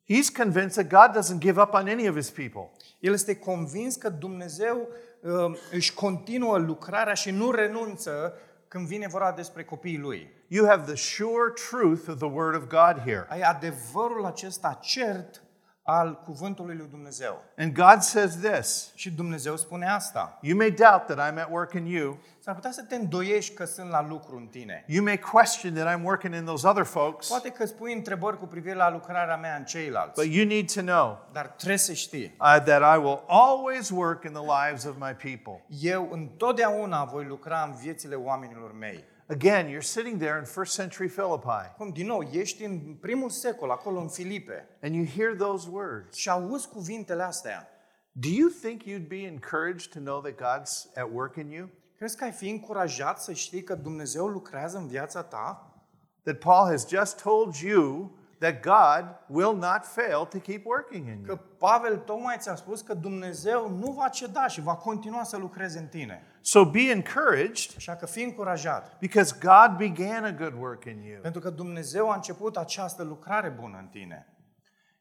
He's 0.09 0.31
convinced 0.31 0.77
that 0.77 0.89
God 0.89 1.15
doesn't 1.15 1.41
give 1.41 1.61
up 1.61 1.75
on 1.75 1.89
any 1.89 2.07
of 2.07 2.15
his 2.15 2.31
people. 2.31 2.71
El 3.01 3.13
este 3.13 3.37
convins 3.37 3.97
că 3.97 4.09
Dumnezeu 4.09 4.89
uh, 5.21 5.59
își 5.71 5.95
continuă 5.95 6.59
lucrarea 6.59 7.15
și 7.15 7.31
nu 7.31 7.51
renunță 7.51 8.33
când 8.69 8.87
vine 8.87 9.07
vorba 9.07 9.33
despre 9.33 9.65
copiii 9.65 9.99
lui. 9.99 10.31
You 10.49 10.67
have 10.67 10.93
the 10.93 10.95
sure 10.95 11.53
truth 11.71 12.09
of 12.09 12.17
the 12.17 12.29
Word 12.29 12.55
of 12.55 12.63
God 12.63 13.03
here. 13.05 13.27
Ai 13.29 13.41
adevărul 13.41 14.25
acesta 14.25 14.79
cert 14.83 15.43
al 15.89 16.23
cuvântului 16.25 16.77
lui 16.77 16.87
Dumnezeu. 16.91 17.43
And 17.59 17.73
God 17.73 18.01
says 18.01 18.37
this 18.37 18.93
Și 18.95 19.11
Dumnezeu 19.11 19.57
spune 19.57 19.89
asta. 19.89 20.39
You 20.43 20.57
may 20.57 20.71
doubt 20.71 21.07
that 21.07 21.33
I'm 21.33 21.39
at 21.39 21.49
work 21.51 21.73
in 21.73 21.87
you. 21.87 22.19
S-ar 22.39 22.55
putea 22.55 22.71
să 22.71 22.83
te 22.83 22.95
îndoiești 22.95 23.55
că 23.55 23.65
sunt 23.65 23.91
la 23.91 24.07
lucru 24.09 24.37
în 24.37 24.47
tine. 24.47 24.85
You 24.87 25.05
may 25.05 25.19
question 25.19 25.75
that 25.75 25.99
I'm 25.99 26.03
working 26.05 26.35
in 26.35 26.45
those 26.45 26.69
other 26.69 26.85
folks. 26.85 27.29
Poate 27.29 27.51
că 27.51 27.63
îți 27.63 27.75
pui 27.75 27.93
întrebări 27.93 28.39
cu 28.39 28.47
privire 28.47 28.75
la 28.75 28.91
lucrarea 28.91 29.37
mea 29.37 29.57
în 29.57 29.65
ceilalți. 29.65 30.23
But 30.23 30.35
you 30.35 30.47
need 30.47 30.73
to 30.73 30.81
know 30.81 31.19
Dar 31.33 31.47
trebuie 31.47 31.79
să 31.79 31.93
știi. 31.93 32.25
uh, 32.41 32.57
that 32.65 32.97
I 32.97 32.99
will 32.99 33.23
always 33.27 33.91
work 33.91 34.25
in 34.25 34.33
the 34.33 34.67
lives 34.67 34.85
of 34.85 34.95
my 34.99 35.17
people. 35.31 35.65
Eu 35.81 36.09
întotdeauna 36.13 37.05
voi 37.05 37.25
lucra 37.25 37.63
în 37.63 37.75
viețile 37.75 38.15
oamenilor 38.15 38.73
mei. 38.73 39.05
Again, 39.29 39.69
you're 39.69 39.83
sitting 39.83 40.19
there 40.19 40.39
in 40.39 40.45
first 40.45 40.75
century 40.75 41.09
Philippi 41.09 41.75
Cum, 41.77 41.91
din 41.91 42.07
nou, 42.07 42.23
ești 42.33 42.65
în 42.65 42.97
primul 43.01 43.31
secol, 43.31 43.71
acolo 43.71 44.01
în 44.01 44.09
Filipe, 44.09 44.69
and 44.83 44.95
you 44.95 45.05
hear 45.05 45.35
those 45.35 45.69
words. 45.71 46.17
și 46.17 46.29
auzi 46.29 46.69
cuvintele 46.69 47.23
astea. 47.23 47.69
Do 48.13 48.29
you 48.29 48.49
think 48.49 48.83
you'd 48.83 49.09
be 49.09 49.27
encouraged 49.27 49.93
to 49.93 49.99
know 49.99 50.21
that 50.21 50.35
God's 50.35 50.87
at 50.95 51.09
work 51.13 51.37
in 51.37 51.51
you? 51.51 51.69
Crezi 51.97 52.17
că 52.17 52.25
ai 52.25 52.33
fi 52.33 52.49
încurajat 52.49 53.23
să 53.23 53.33
știi 53.33 53.63
că 53.63 53.75
Dumnezeu 53.75 54.27
lucrează 54.27 54.79
în 54.79 54.87
viața 54.87 55.23
ta? 55.23 55.75
That 56.23 56.39
Paul 56.39 56.69
has 56.69 56.89
just 56.89 57.23
told 57.23 57.55
you 57.55 58.17
that 58.39 58.63
God 58.63 59.05
will 59.29 59.57
not 59.57 59.85
fail 59.85 60.25
to 60.25 60.39
keep 60.39 60.65
working 60.67 61.07
in 61.07 61.23
Că 61.23 61.31
you. 61.31 61.57
Pavel 61.59 61.97
tocmai 61.97 62.37
ți-a 62.39 62.55
spus 62.55 62.81
că 62.81 62.95
Dumnezeu 62.95 63.71
nu 63.71 63.93
va 63.93 64.09
ceda 64.09 64.47
și 64.47 64.61
va 64.61 64.75
continua 64.77 65.23
să 65.23 65.37
lucreze 65.37 65.79
în 65.79 65.87
tine. 65.87 66.23
So 66.41 66.65
be 66.71 66.81
encouraged 66.81 67.73
Așa 67.77 67.97
că 67.97 68.07
fii 68.07 68.25
încurajat. 68.25 68.99
because 68.99 69.39
God 69.41 69.77
began 69.77 70.25
a 70.25 70.33
good 70.33 70.55
work 70.59 70.85
in 70.85 71.03
you. 71.03 71.21
Pentru 71.21 71.41
că 71.41 71.51
Dumnezeu 71.51 72.11
a 72.11 72.15
început 72.15 72.57
această 72.57 73.03
lucrare 73.03 73.49
bună 73.49 73.79
în 73.79 73.87
tine. 73.87 74.31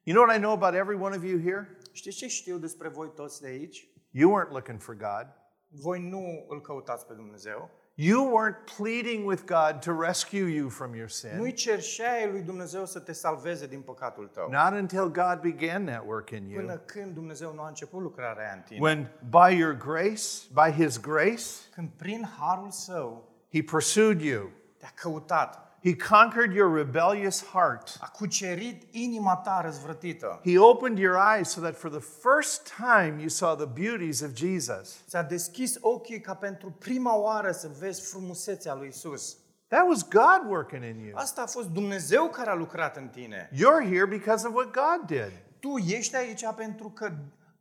You 0.02 0.16
know 0.16 0.26
what 0.26 0.36
I 0.36 0.40
know 0.40 0.52
about 0.52 0.74
every 0.74 0.96
one 0.96 1.16
of 1.16 1.22
you 1.24 1.40
here? 1.40 1.78
Știți 1.92 2.16
ce 2.16 2.26
știu 2.28 2.58
despre 2.58 2.88
voi 2.88 3.12
toți 3.14 3.40
de 3.40 3.46
aici? 3.46 3.88
You 4.10 4.30
weren't 4.40 4.50
looking 4.50 4.80
for 4.80 4.94
God. 4.94 5.26
Voi 5.68 6.08
nu 6.08 6.46
îl 6.48 6.60
căutați 6.60 7.06
pe 7.06 7.14
Dumnezeu. 7.14 7.70
You 7.98 8.24
weren't 8.30 8.66
pleading 8.76 9.24
with 9.26 9.46
God 9.46 9.80
to 9.80 9.92
rescue 9.92 10.46
you 10.46 10.68
from 10.68 10.94
your 10.94 11.08
Nu-i 11.36 11.46
sin. 11.46 11.54
cerșeai 11.54 12.28
lui 12.30 12.40
Dumnezeu 12.42 12.84
să 12.86 12.98
te 12.98 13.12
salveze 13.12 13.66
din 13.66 13.80
păcatul 13.80 14.26
tău. 14.26 14.50
Not 14.50 14.72
until 14.80 15.08
God 15.10 15.40
began 15.40 15.84
that 15.84 16.02
work 16.06 16.30
in 16.30 16.50
Până 16.54 16.72
you. 16.72 16.80
când 16.86 17.14
Dumnezeu 17.14 17.52
nu 17.54 17.60
a 17.62 17.68
început 17.68 18.00
lucrarea 18.00 18.42
aia 18.44 18.52
în 18.54 18.60
tine. 18.60 18.78
When 18.80 19.10
by 19.30 19.56
your 19.58 19.72
grace, 19.76 20.22
by 20.52 20.82
his 20.82 21.00
grace, 21.00 21.44
Când 21.74 21.88
prin 21.96 22.28
harul 22.38 22.70
său 22.70 23.28
he 23.52 23.62
pursued 23.62 24.20
you. 24.20 24.50
te-a 24.78 24.92
căutat, 24.94 25.65
He 25.86 25.94
conquered 25.94 26.52
your 26.52 26.68
rebellious 26.68 27.44
heart. 27.44 27.98
a 28.00 28.08
cucerit 28.08 28.82
inima 28.90 29.36
ta 29.36 29.60
răzvrătită, 29.64 30.40
He 30.44 30.58
opened 30.58 30.98
your 30.98 31.16
eyes 31.36 31.48
so 31.48 31.60
that 31.60 31.76
for 31.76 31.90
the 31.90 32.00
first 32.00 32.72
time 32.76 33.20
you 33.20 33.28
saw 33.28 33.54
the 33.54 33.66
beauties 33.66 34.20
of 34.20 34.34
Jesus. 34.34 34.96
ți-a 35.08 35.22
deschis 35.22 35.76
ochii 35.80 36.20
ca 36.20 36.34
pentru 36.34 36.70
prima 36.70 37.16
oară 37.16 37.52
să 37.52 37.70
vezi 37.78 38.10
frumusețea 38.10 38.74
lui 38.74 38.88
Isus. 38.88 39.36
That 39.68 39.84
was 39.88 40.08
God 40.08 40.50
working 40.50 40.82
in 40.84 40.98
you. 41.06 41.16
Asta 41.16 41.42
a 41.42 41.46
fost 41.46 41.68
Dumnezeu 41.68 42.28
care 42.28 42.50
a 42.50 42.54
lucrat 42.54 42.96
în 42.96 43.08
tine. 43.08 43.50
You're 43.52 43.88
here 43.88 44.06
because 44.06 44.46
of 44.46 44.54
what 44.54 44.70
God 44.70 45.06
did. 45.06 45.32
Tu 45.60 45.76
ești 45.76 46.16
aici 46.16 46.44
pentru 46.56 46.90
că 46.90 47.12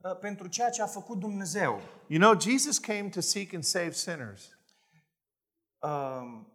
uh, 0.02 0.18
pentru 0.20 0.48
ceea 0.48 0.70
ce 0.70 0.82
a 0.82 0.86
făcut 0.86 1.20
Dumnezeu. 1.20 1.82
You 2.08 2.20
know, 2.20 2.40
Jesus 2.40 2.78
came 2.78 3.10
to 3.14 3.20
seek 3.20 3.54
and 3.54 3.64
save 3.64 3.92
sinners. 3.92 4.55
Uh, 5.80 5.90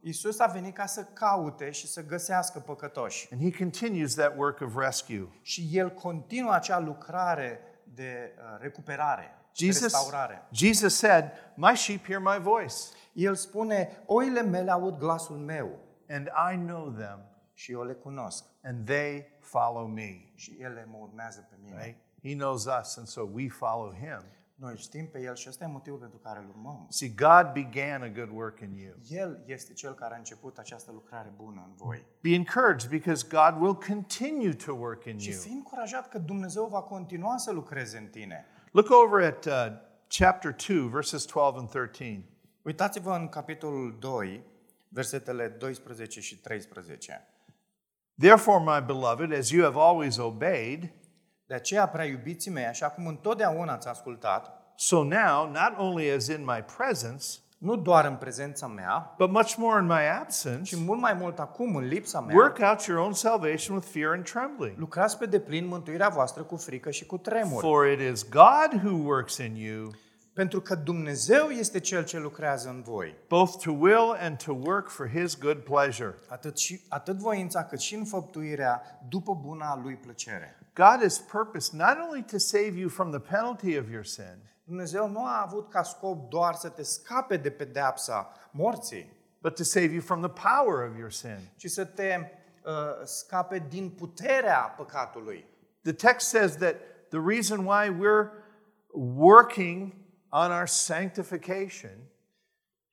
Isus 0.01 0.39
a 0.39 0.47
venit 0.47 0.75
ca 0.75 0.87
să 0.87 1.05
caute 1.05 1.71
și 1.71 1.87
să 1.87 2.05
găsească 2.07 2.59
păcătoși. 2.59 3.29
And 3.33 3.43
he 3.43 3.59
continues 3.59 4.15
that 4.15 4.37
work 4.37 4.61
of 4.61 4.77
rescue. 4.77 5.29
Și 5.43 5.69
El 5.73 5.91
continuă 5.91 6.53
acea 6.53 6.79
lucrare 6.79 7.61
de 7.95 8.35
uh, 8.37 8.59
recuperare, 8.61 9.23
de 9.59 9.65
Jesus, 9.65 9.83
restaurare. 9.83 10.43
Jesus 10.53 10.97
said, 10.97 11.25
My 11.55 11.77
sheep 11.77 12.05
hear 12.07 12.21
my 12.21 12.39
voice, 12.41 12.75
El 13.13 13.35
spune, 13.35 14.03
oile 14.07 14.43
mele 14.43 14.71
aud 14.71 14.99
glasul 14.99 15.37
meu 15.37 15.79
and 16.09 16.27
I 16.53 16.57
know 16.57 16.91
them, 16.91 17.25
și 17.55 17.73
eu 17.73 17.83
le 17.85 17.93
cunosc 17.93 18.45
and 18.63 18.87
they 18.87 19.27
follow 19.41 19.87
me. 19.87 20.33
și 20.35 20.57
ele 20.61 20.87
mă 20.91 20.97
urmează 21.01 21.47
pe 21.51 21.57
mine. 21.63 21.83
Right? 21.85 21.99
He 22.23 22.35
knows 22.35 22.65
us, 22.65 22.97
and 22.97 23.07
so 23.07 23.29
we 23.33 23.49
follow 23.49 23.93
him. 23.93 24.23
Noi 24.61 24.71
îl 24.71 24.77
știm 24.77 25.07
pe 25.07 25.21
El 25.21 25.35
și 25.35 25.49
ăsta 25.49 25.65
e 25.65 25.67
motivul 25.67 25.99
pentru 25.99 26.19
care 26.19 26.39
îl 26.39 26.49
urmăm. 26.49 26.87
See, 26.89 27.09
God 27.09 27.53
began 27.53 28.03
a 28.03 28.09
good 28.09 28.31
work 28.33 28.61
in 28.61 28.75
you. 28.75 28.95
El 29.09 29.43
este 29.47 29.73
Cel 29.73 29.95
care 29.95 30.15
a 30.15 30.17
început 30.17 30.59
această 30.59 30.93
lucrare 30.93 31.33
bună 31.37 31.63
în 31.67 31.73
voi. 31.75 32.05
Be 32.21 32.31
encouraged 32.31 32.91
because 32.91 33.27
God 33.29 33.61
will 33.61 33.75
continue 33.75 34.55
to 34.55 34.73
work 34.73 35.05
in 35.05 35.19
Și 35.19 35.31
you. 35.31 35.41
fii 35.41 35.53
încurajat 35.53 36.09
că 36.09 36.19
Dumnezeu 36.19 36.67
va 36.67 36.83
continua 36.83 37.37
să 37.37 37.53
lucreze 37.53 37.99
în 37.99 38.07
tine. 38.07 38.45
Look 38.73 38.89
over 38.91 39.25
at 39.25 39.45
uh, 39.45 39.53
chapter 40.09 40.57
2, 40.69 40.89
verses 40.89 41.25
12 41.25 41.59
and 41.61 41.69
13. 41.69 42.25
Uitați-vă 42.63 43.15
în 43.15 43.29
capitolul 43.29 43.97
2, 43.99 44.45
versetele 44.89 45.49
12 45.49 46.21
și 46.21 46.41
13. 46.41 47.29
Therefore, 48.19 48.63
my 48.65 48.87
beloved, 48.87 49.33
as 49.33 49.51
you 49.51 49.63
have 49.63 49.79
always 49.79 50.17
obeyed, 50.17 50.93
De 51.51 51.57
aceea, 51.57 51.89
prea 51.89 52.05
iubiții 52.05 52.51
mei, 52.51 52.67
așa 52.67 52.87
cum 52.89 53.07
întotdeauna 53.07 53.73
ați 53.73 53.89
ascultat, 53.89 54.73
so 54.75 55.03
now, 55.03 55.47
not 55.47 55.73
only 55.79 56.11
as 56.11 56.27
in 56.27 56.45
my 56.45 56.65
presence, 56.77 57.27
nu 57.59 57.77
doar 57.77 58.05
în 58.05 58.17
prezența 58.17 58.67
mea, 58.67 59.15
but 59.19 59.31
much 59.31 59.55
more 59.57 59.81
in 59.81 59.87
my 59.87 60.09
absence, 60.21 60.63
ci 60.63 60.79
mult 60.79 61.01
mai 61.01 61.15
mult 61.15 61.39
acum 61.39 61.77
în 61.77 61.85
lipsa 61.85 62.21
mea, 62.21 62.35
work 62.37 62.59
out 62.63 62.83
your 62.83 63.01
own 63.01 63.13
salvation 63.13 63.77
with 63.77 63.89
fear 63.93 64.13
and 64.13 64.31
trembling. 64.31 64.79
lucrați 64.79 65.19
pe 65.19 65.27
deplin 65.27 65.67
mântuirea 65.67 66.09
voastră 66.09 66.43
cu 66.43 66.57
frică 66.57 66.91
și 66.91 67.07
cu 67.07 67.19
tremur. 67.19 67.61
For 67.61 67.87
it 67.87 68.13
is 68.13 68.29
God 68.29 68.83
who 68.85 68.97
works 69.05 69.37
in 69.37 69.55
you, 69.57 69.91
Pentru 70.33 70.61
că 70.61 70.75
Dumnezeu 70.75 71.49
este 71.49 71.81
Cel 71.81 72.05
ce 72.05 72.19
lucrează 72.19 72.69
în 72.69 72.83
voi. 72.83 73.15
both 73.29 73.53
to 73.65 73.71
will 73.71 74.17
and 74.21 74.43
to 74.43 74.53
work 74.53 74.89
for 74.89 75.09
his 75.09 75.39
good 75.39 75.59
pleasure. 75.59 76.15
Atât, 76.29 76.59
și, 76.59 76.81
atât 76.89 77.17
voința 77.17 77.65
cât 77.65 77.81
și 77.81 77.95
înfăptuirea 77.95 79.01
după 79.09 79.39
buna 79.43 79.81
Lui 79.83 79.95
plăcere. 79.95 80.55
God 80.81 81.03
has 81.03 81.19
purposed 81.19 81.75
not 81.75 81.99
only 81.99 82.23
to 82.23 82.39
save 82.39 82.75
you 82.79 82.89
from 82.89 83.13
the 83.13 83.21
penalty 83.21 83.77
of 83.77 83.91
your 83.91 84.05
sin, 84.05 84.37
Dumnezeu 84.65 85.09
nu 85.09 85.25
a 85.25 85.43
avut 85.43 85.71
ca 85.71 85.83
scop 85.83 86.31
doar 86.31 86.55
să 86.55 86.69
te 86.69 86.83
scape 86.83 87.37
de 87.37 87.51
pedeapsa 87.51 88.33
morții, 88.51 89.13
but 89.41 89.55
to 89.55 89.63
save 89.63 89.93
you 89.93 90.01
from 90.01 90.21
the 90.21 90.31
power 90.31 90.91
of 90.91 90.97
your 90.99 91.11
sin. 91.11 91.39
ci 91.57 91.67
să 91.67 91.85
te 91.85 92.17
uh, 92.65 92.73
scape 93.05 93.67
din 93.69 93.91
puterea 93.91 94.75
păcatului. 94.77 95.45
The 95.83 95.93
text 95.93 96.29
says 96.29 96.57
that 96.57 96.75
the 97.09 97.21
reason 97.27 97.65
why 97.65 97.89
we're 97.89 98.31
working 99.17 99.95
on 100.29 100.51
our 100.51 100.67
sanctification 100.67 102.11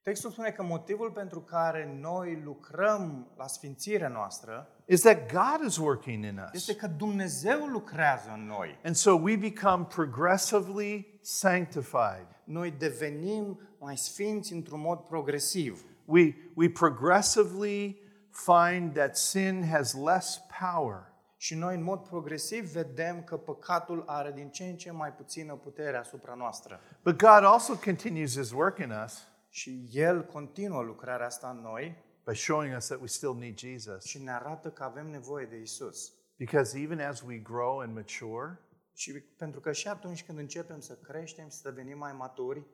Textul 0.01 0.31
spune 0.31 0.51
că 0.51 0.63
motivul 0.63 1.11
pentru 1.11 1.41
care 1.41 1.97
noi 1.99 2.41
lucrăm 2.43 3.31
la 3.37 3.47
sfințirea 3.47 4.07
noastră 4.07 4.67
is 4.87 5.01
that 5.01 5.31
God 5.31 5.67
is 5.67 5.77
working 5.77 6.23
in 6.23 6.41
us. 6.45 6.53
este 6.53 6.75
că 6.75 6.87
Dumnezeu 6.87 7.65
lucrează 7.65 8.31
în 8.33 8.45
noi. 8.45 8.79
And 8.83 8.95
so 8.95 9.11
we 9.11 9.35
become 9.35 9.83
progressively 9.83 11.19
sanctified. 11.21 12.27
Noi 12.43 12.71
devenim 12.71 13.59
mai 13.79 13.97
sfinți 13.97 14.53
într-un 14.53 14.79
mod 14.79 14.99
progresiv. 14.99 15.85
We, 16.05 16.35
we 16.53 16.69
progressively 16.69 18.01
find 18.31 18.93
that 18.93 19.17
sin 19.17 19.67
has 19.71 19.93
less 19.93 20.41
power. 20.71 21.15
Și 21.39 21.55
noi, 21.55 21.75
în 21.75 21.83
mod 21.83 21.99
progresiv, 21.99 22.71
vedem 22.71 23.23
că 23.23 23.37
păcatul 23.37 24.03
are 24.05 24.31
din 24.31 24.49
ce 24.49 24.63
în 24.63 24.75
ce 24.75 24.91
mai 24.91 25.13
puțină 25.13 25.53
putere 25.53 25.97
asupra 25.97 26.33
noastră. 26.33 26.79
But 27.03 27.17
God 27.17 27.43
also 27.43 27.73
continues 27.75 28.37
his 28.37 28.51
work 28.51 28.77
in 28.79 28.93
us 29.05 29.27
Și 29.49 29.87
El 29.91 30.25
continuă 30.25 30.81
lucrarea 30.81 31.25
asta 31.25 31.49
în 31.49 31.61
noi 31.61 32.05
by 32.27 32.33
showing 32.33 32.75
us 32.75 32.87
that 32.87 32.99
we 32.99 33.07
still 33.07 33.33
need 33.33 33.57
Jesus. 33.57 34.03
și 34.03 34.23
ne 34.23 34.31
arată 34.31 34.71
că 34.71 34.83
avem 34.83 35.07
nevoie 35.09 35.45
de 35.45 35.55
Isus. 35.55 36.13
Because 36.37 36.79
even 36.79 36.99
as 36.99 37.21
we 37.21 37.37
grow 37.37 37.79
and 37.79 37.93
mature, 37.93 38.59
Și 38.93 39.19
pentru 39.19 39.59
că 39.59 39.71
și 39.71 39.87
atunci 39.87 40.23
când 40.25 40.37
începem 40.37 40.79
să 40.79 40.95
creștem 40.95 41.49
și 41.49 41.57
să 41.57 41.69
devenim 41.69 41.97
mai 41.97 42.13
maturi, 42.13 42.65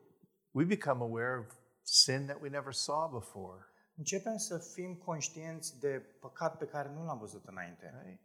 we 0.51 0.64
become 0.64 1.04
aware 1.04 1.39
of 1.39 1.54
sin 1.82 2.26
that 2.26 2.41
we 2.41 2.49
never 2.49 2.74
saw 2.74 3.10
before. 3.10 3.66
începem 3.95 4.38
să 4.38 4.58
fim 4.58 4.95
conștienți 4.95 5.80
de 5.80 6.06
păcat 6.20 6.58
pe 6.58 6.66
care 6.66 6.89
nu 6.89 7.06
l-am 7.06 7.18
văzut 7.18 7.45
înainte. 7.45 8.01
Right? 8.04 8.22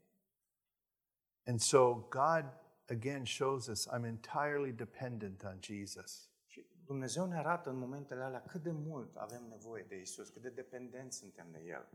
And 1.46 1.60
so 1.60 1.94
God 1.94 2.44
again 2.88 3.24
shows 3.24 3.66
us 3.66 3.88
I'm 3.88 4.04
entirely 4.04 4.72
dependent 4.72 5.42
on 5.42 5.58
Jesus. 5.60 6.27
Și 6.88 6.94
Dumnezeu 6.94 7.26
ne 7.26 7.36
arată 7.36 7.70
în 7.70 7.78
momentele 7.78 8.22
alea 8.22 8.42
cât 8.42 8.62
de 8.62 8.70
mult 8.70 9.16
avem 9.16 9.46
nevoie 9.48 9.84
de 9.88 10.00
Isus, 10.00 10.28
cât 10.28 10.42
de 10.42 10.48
dependenți 10.48 11.16
suntem 11.16 11.46
de 11.50 11.58
El. 11.66 11.88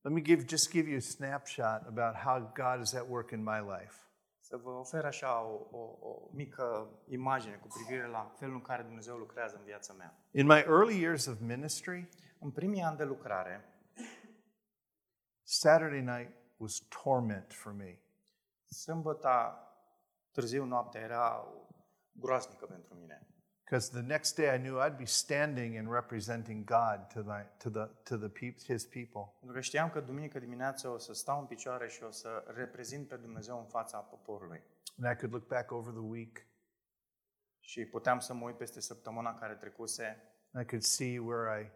Let 0.00 0.12
me 0.12 0.22
give 0.22 0.44
just 0.46 0.70
give 0.70 0.88
you 0.88 0.96
a 0.96 1.00
snapshot 1.00 1.82
about 1.86 2.14
how 2.14 2.52
God 2.54 2.82
is 2.82 2.94
at 2.94 3.08
work 3.08 3.30
in 3.30 3.42
my 3.42 3.60
life. 3.60 3.94
Să 4.40 4.56
vă 4.56 4.70
ofer 4.70 5.04
așa 5.04 5.42
o, 5.42 5.66
o, 5.70 6.08
o 6.08 6.28
mică 6.32 6.90
imagine 7.08 7.54
cu 7.56 7.66
privire 7.66 8.06
la 8.06 8.32
felul 8.38 8.54
în 8.54 8.62
care 8.62 8.82
Dumnezeu 8.82 9.16
lucrează 9.16 9.56
în 9.56 9.64
viața 9.64 9.92
mea. 9.92 10.18
In 10.30 10.46
my 10.46 10.58
early 10.58 11.00
years 11.00 11.26
of 11.26 11.38
ministry, 11.40 12.08
În 12.40 12.50
primii 12.50 12.82
ani 12.82 12.96
de 12.96 13.04
lucrare, 13.04 13.64
Saturday 15.42 16.00
night 16.00 16.34
was 16.56 16.86
torment 17.02 17.52
for 17.52 17.72
me. 17.72 17.98
sâmbăta 18.64 19.62
târziu 20.30 20.64
noaptea 20.64 21.00
era 21.00 21.48
groaznică 22.12 22.66
pentru 22.66 22.94
mine. 22.94 23.28
Because 23.70 23.90
the 23.90 24.02
next 24.02 24.34
day 24.36 24.54
I 24.54 24.56
knew 24.56 24.78
I'd 24.78 24.96
be 24.96 25.04
standing 25.04 25.76
and 25.76 25.90
representing 25.90 26.64
God 26.64 27.10
to, 27.10 27.22
my, 27.22 27.42
to, 27.58 27.68
the, 27.68 27.90
to 28.04 28.16
the 28.16 28.28
peop, 28.30 28.54
His 28.62 28.86
people. 28.86 29.32
Pentru 29.38 29.56
că 29.56 29.60
știam 29.60 29.90
că 29.90 30.00
duminică 30.00 30.38
dimineață 30.38 30.88
o 30.88 30.98
să 30.98 31.14
stau 31.14 31.40
în 31.40 31.46
picioare 31.46 31.88
și 31.88 32.02
o 32.02 32.10
să 32.10 32.44
reprezint 32.54 33.08
pe 33.08 33.16
Dumnezeu 33.16 33.58
în 33.58 33.64
fața 33.64 33.98
poporului. 33.98 34.62
And 34.98 35.16
I 35.16 35.18
could 35.18 35.32
look 35.32 35.46
back 35.46 35.70
over 35.70 35.92
the 35.92 36.02
week 36.02 36.46
Și 37.60 37.84
puteam 37.84 38.18
să 38.18 38.34
mă 38.34 38.44
uit 38.44 38.56
peste 38.56 38.80
săptămâna 38.80 39.34
care 39.34 39.54
trecuse 39.54 40.22
and 40.52 40.64
I 40.64 40.68
could 40.68 40.82
see 40.82 41.18
where 41.18 41.60
I 41.60 41.70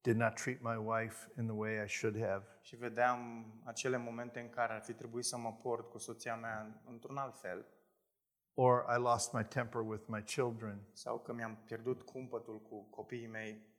did 0.00 0.16
not 0.16 0.34
treat 0.34 0.60
my 0.60 0.76
wife 0.76 1.30
in 1.38 1.46
the 1.46 1.56
way 1.56 1.84
I 1.84 1.88
should 1.88 2.20
have. 2.20 2.44
și 2.60 2.76
vedeam 2.76 3.46
acele 3.64 3.96
momente 3.96 4.40
în 4.40 4.48
care 4.48 4.72
ar 4.72 4.82
fi 4.82 4.92
trebuit 4.92 5.24
să 5.24 5.36
mă 5.36 5.52
port 5.52 5.90
cu 5.90 5.98
soția 5.98 6.36
mea 6.36 6.82
într-un 6.84 7.16
alt 7.16 7.40
fel, 7.40 7.66
Or 8.54 8.84
I 8.96 9.00
lost 9.00 9.32
my 9.32 9.44
temper 9.44 9.80
with 9.80 10.04
my 10.06 10.22
children. 10.22 10.80
sau 10.92 11.18
că 11.20 11.32
mi-am 11.32 11.56
pierdut 11.64 12.02
cumpătul 12.02 12.60
cu 12.60 12.82
copiii 12.90 13.26
mei, 13.26 13.72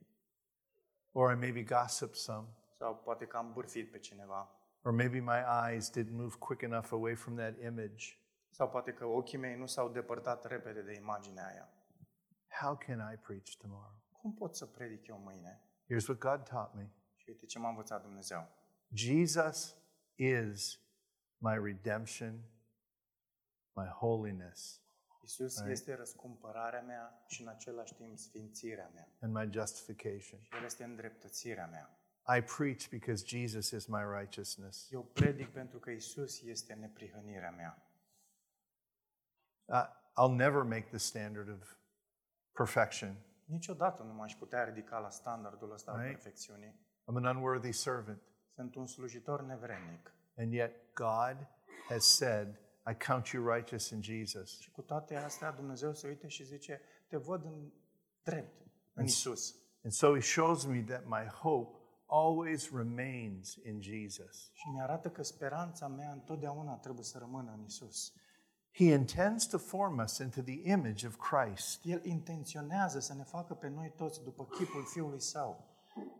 Or 1.11 1.31
I 1.31 1.35
maybe 1.35 1.63
gossiped 1.63 2.15
some. 2.15 2.47
sau 2.77 2.95
poate 2.95 3.25
că 3.25 3.37
am 3.37 3.53
bârfit 3.53 3.91
pe 3.91 3.99
cineva, 3.99 4.49
Or 4.83 4.91
maybe 4.91 5.19
my 5.19 5.41
eyes 5.67 5.91
didn't 5.91 6.11
move 6.11 6.35
quick 6.39 6.61
enough 6.61 6.87
away 6.91 7.15
from 7.15 7.35
that 7.35 7.59
image. 7.61 8.19
sau 8.49 8.69
poate 8.69 8.93
că 8.93 9.05
ochii 9.05 9.37
mei 9.37 9.55
nu 9.57 9.65
s-au 9.65 9.89
depărtat 9.89 10.45
repede 10.45 10.81
de 10.81 10.93
imaginea 10.93 11.47
aia. 11.47 11.69
How 12.61 12.75
can 12.77 13.11
I 13.13 13.17
preach 13.17 13.55
tomorrow? 13.57 13.95
Cum 14.11 14.33
pot 14.33 14.55
să 14.55 14.65
predic 14.65 15.07
eu 15.07 15.17
mâine? 15.17 15.61
Here's 15.83 16.07
what 16.07 16.19
God 16.19 16.43
taught 16.49 16.73
me 16.73 16.89
Și 17.15 17.29
uite 17.29 17.45
ce 17.45 17.59
m-a 17.59 17.69
învățat 17.69 18.01
Dumnezeu. 18.01 18.47
Jesus 18.93 19.75
is 20.15 20.79
my 21.37 21.59
redemption, 21.63 22.39
my 23.75 23.87
holiness, 23.87 24.79
Isus 25.23 25.57
Right. 25.57 25.71
este 25.71 25.93
răscumpărarea 25.95 26.81
mea 26.81 27.23
și 27.27 27.41
în 27.41 27.47
același 27.47 27.93
timp 27.93 28.17
sfințirea 28.17 28.91
mea. 28.93 29.07
and 29.21 29.33
my 29.33 29.49
justification. 29.51 30.39
El 30.57 30.63
este 30.63 30.83
îndreptățirea 30.83 31.67
mea. 31.67 31.99
I 32.37 32.41
preach 32.41 32.87
because 32.89 33.25
Jesus 33.37 33.69
is 33.71 33.85
my 33.85 34.01
righteousness. 34.19 34.91
Eu 34.91 35.03
predic 35.03 35.49
pentru 35.49 35.79
că 35.79 35.89
Isus 35.89 36.41
este 36.41 36.73
neprihănirea 36.73 37.51
mea. 37.51 37.89
I- 39.67 39.89
I'll 40.21 40.35
never 40.35 40.63
make 40.63 40.87
the 40.89 40.97
standard 40.97 41.49
of 41.49 41.75
perfection. 42.51 43.17
Niciodată 43.45 44.03
nu 44.03 44.13
m-aș 44.13 44.35
putea 44.35 44.63
ridica 44.63 44.97
la 44.97 45.09
standardul 45.09 45.71
ăsta 45.71 45.91
al 45.91 45.97
Right. 45.99 46.11
perfecțiunii. 46.13 46.79
I'm 47.11 47.15
an 47.15 47.23
unworthy 47.25 47.71
servant. 47.71 48.21
Sunt 48.55 48.75
un 48.75 48.85
slujitor 48.87 49.41
nevrednic. 49.41 50.13
And 50.37 50.53
yet, 50.53 50.93
God 50.93 51.47
has 51.89 52.05
said, 52.05 52.59
I 52.91 52.93
count 53.07 53.27
you 53.27 53.53
righteous 53.53 53.89
in 53.89 54.01
Jesus. 54.01 54.59
Și 54.59 54.71
cu 54.71 54.81
toate 54.81 55.15
astea, 55.15 55.51
Dumnezeu 55.51 55.93
se 55.93 56.07
uite 56.07 56.27
și 56.27 56.43
zice, 56.43 56.81
te 57.07 57.17
văd 57.17 57.43
în 57.45 57.71
drept, 58.23 58.61
în 58.93 59.03
Isus. 59.03 59.55
And 59.83 59.93
so 59.93 60.13
He 60.13 60.19
shows 60.21 60.65
me 60.65 60.81
that 60.81 61.05
my 61.05 61.25
hope 61.41 61.77
always 62.07 62.71
remains 62.71 63.55
in 63.63 63.81
Jesus. 63.81 64.49
Și 64.53 64.69
mi 64.73 64.81
arată 64.81 65.09
că 65.09 65.23
speranța 65.23 65.87
mea 65.87 66.11
întotdeauna 66.11 66.73
trebuie 66.75 67.03
să 67.03 67.17
rămână 67.17 67.51
în 67.57 67.63
Isus. 67.63 68.13
He 68.71 68.83
intends 68.83 69.45
to 69.45 69.57
form 69.57 70.01
us 70.03 70.17
into 70.17 70.41
the 70.41 70.69
image 70.69 71.07
of 71.07 71.15
Christ, 71.29 71.79
El 71.85 72.05
intenționează 72.05 72.99
să 72.99 73.13
ne 73.13 73.23
facă 73.23 73.53
pe 73.53 73.67
noi 73.67 73.93
toți 73.95 74.23
după 74.23 74.45
chipul 74.45 74.85
Fiului 74.93 75.21
Său. 75.21 75.65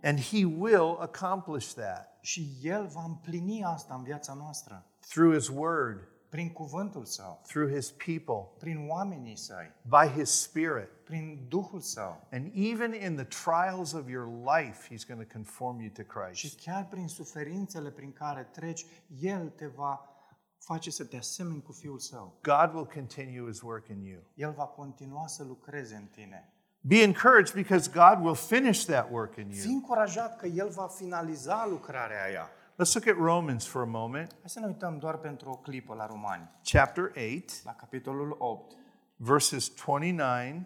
and 0.04 0.20
He 0.20 0.46
will 0.46 0.98
accomplish 1.00 1.74
that 1.74 2.18
Și 2.22 2.58
El 2.62 2.88
va 2.88 3.04
împlini 3.04 3.64
asta 3.64 3.96
în 3.96 4.04
viața 4.04 4.34
noastră. 4.34 4.86
through 5.10 5.34
His 5.34 5.48
Word, 5.48 6.08
Prin 6.36 6.52
cuvântul 6.52 7.06
Său, 7.06 7.42
through 7.48 7.74
His 7.74 7.92
people, 7.92 8.48
prin 8.60 8.88
oamenii 8.90 9.38
Săi, 9.38 9.72
by 9.82 10.20
His 10.20 10.42
Spirit. 10.42 10.90
prin 11.04 11.46
Duhul 11.50 11.80
Său 11.80 12.28
And 12.32 12.52
even 12.54 12.94
in 12.94 13.16
the 13.16 13.24
trials 13.46 13.92
of 13.92 14.10
your 14.10 14.28
life, 14.56 14.94
He's 14.94 15.08
going 15.08 15.28
to 15.28 15.34
conform 15.34 15.80
you 15.80 15.90
to 15.90 16.02
și 16.02 16.08
Christ. 16.08 16.60
chiar 16.60 16.88
prin 16.88 17.08
suferințele 17.08 17.90
prin 17.90 18.14
care 18.14 18.50
treci, 18.52 18.86
El 19.20 19.50
te 19.50 19.66
va 19.66 20.10
face 20.58 20.92
să 20.92 21.06
te 21.06 21.18
asemeni 21.18 21.62
cu 21.62 21.72
Fiul 21.72 22.00
Său. 22.00 22.40
God 22.42 22.74
will 22.74 22.88
continue 22.94 23.48
His 23.52 23.62
work 23.62 23.88
in 23.88 24.04
you. 24.04 24.22
El 24.34 24.52
va 24.52 24.66
continua 24.66 25.28
să 25.28 25.44
lucreze 25.44 25.96
în 25.96 26.06
tine. 26.06 26.50
Be 26.82 27.02
encouraged 27.02 27.54
because 27.54 27.90
God 27.94 28.26
will 28.26 28.36
finish 28.36 28.84
that 28.84 29.12
work 29.12 29.36
in 29.36 29.50
Fii 29.50 29.64
you. 29.64 29.74
încurajat 29.74 30.38
că 30.38 30.48
El 30.48 30.70
va 30.70 30.88
finaliza 30.88 31.68
lucrarea 31.70 32.24
aia. 32.24 32.50
Let's 32.78 32.94
look 32.94 33.08
at 33.08 33.16
Romans 33.16 33.66
for 33.66 33.82
a 33.82 33.86
moment, 33.86 34.32
Hai 34.32 34.50
să 34.50 34.60
ne 34.60 34.66
uităm 34.66 34.98
doar 34.98 35.18
pentru 35.18 35.50
o 35.50 35.56
clipă 35.56 35.94
la 35.94 36.06
Romani, 36.06 36.50
chapter 36.64 37.04
8, 37.04 37.64
la 37.64 37.74
capitolul 37.74 38.36
8, 38.40 38.76
verses 39.16 39.74
29 39.86 40.66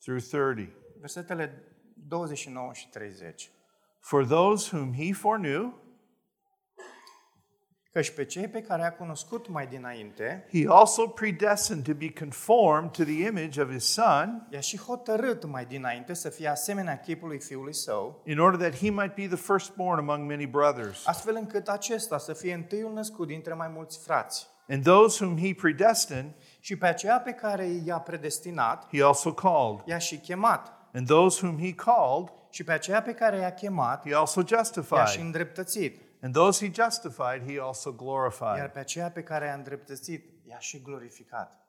through 0.00 0.22
30. 0.22 0.68
versetele 1.00 1.62
29 2.08 2.72
și 2.72 2.88
30. 2.88 3.50
For 4.00 4.26
those 4.26 4.76
whom 4.76 4.94
He 4.94 5.12
foreknew, 5.12 5.74
Căci 7.96 8.10
pe 8.10 8.24
cei 8.24 8.48
pe 8.48 8.62
care 8.62 8.82
a 8.84 8.92
cunoscut 8.92 9.48
mai 9.48 9.66
dinainte, 9.66 10.46
He 10.52 10.64
also 10.68 11.06
predestined 11.06 11.84
to 11.84 11.92
be 11.94 12.12
conformed 12.18 12.90
to 12.90 13.02
the 13.02 13.26
image 13.26 13.60
of 13.60 13.70
His 13.72 13.84
Son, 13.92 14.46
i-a 14.50 14.60
și 14.60 14.78
hotărât 14.78 15.44
mai 15.44 15.64
dinainte 15.64 16.14
să 16.14 16.28
fie 16.28 16.48
asemenea 16.48 16.98
chipului 16.98 17.40
Fiului 17.40 17.74
Său, 17.74 18.22
in 18.26 18.38
order 18.38 18.68
that 18.68 18.80
He 18.80 18.90
might 18.90 19.14
be 19.14 19.26
the 19.26 19.36
firstborn 19.36 19.98
among 19.98 20.28
many 20.28 20.46
brothers. 20.46 21.06
astfel 21.06 21.34
încât 21.34 21.68
acesta 21.68 22.18
să 22.18 22.32
fie 22.32 22.54
întâiul 22.54 22.92
născut 22.92 23.26
dintre 23.26 23.52
mai 23.54 23.68
mulți 23.74 23.98
frați. 24.04 24.46
And 24.68 24.82
those 24.84 25.24
whom 25.24 25.38
He 25.38 25.54
predestined, 25.54 26.30
Și 26.60 26.76
pe 26.76 26.86
aceea 26.86 27.20
pe 27.20 27.32
care 27.32 27.66
i-a 27.84 27.98
predestinat, 27.98 28.86
He 28.92 29.02
also 29.02 29.32
called. 29.32 29.80
i-a 29.84 29.98
și 29.98 30.16
chemat. 30.16 30.72
And 30.94 31.06
those 31.06 31.46
whom 31.46 31.58
He 31.58 31.72
called, 31.74 32.32
Și 32.50 32.64
pe 32.64 32.72
aceea 32.72 33.02
pe 33.02 33.12
care 33.12 33.36
i-a 33.38 33.52
chemat, 33.54 34.08
He 34.08 34.14
also 34.14 34.40
i-a 34.40 34.46
și 34.46 34.54
justified. 34.54 35.20
îndreptățit. 35.24 36.00
And 36.20 36.34
those 36.34 36.66
He 36.66 36.72
justified, 36.72 37.50
He 37.50 37.60
also 37.60 37.88
Iar 37.90 37.96
glorified. 37.98 38.70
pe 38.72 38.78
aceea 38.78 39.10
pe 39.10 39.22
care 39.22 39.46
i-a 39.46 39.54
îndreptățit, 39.54 40.46
i-a 40.46 40.58
și 40.58 40.82
glorificat. 40.82 41.60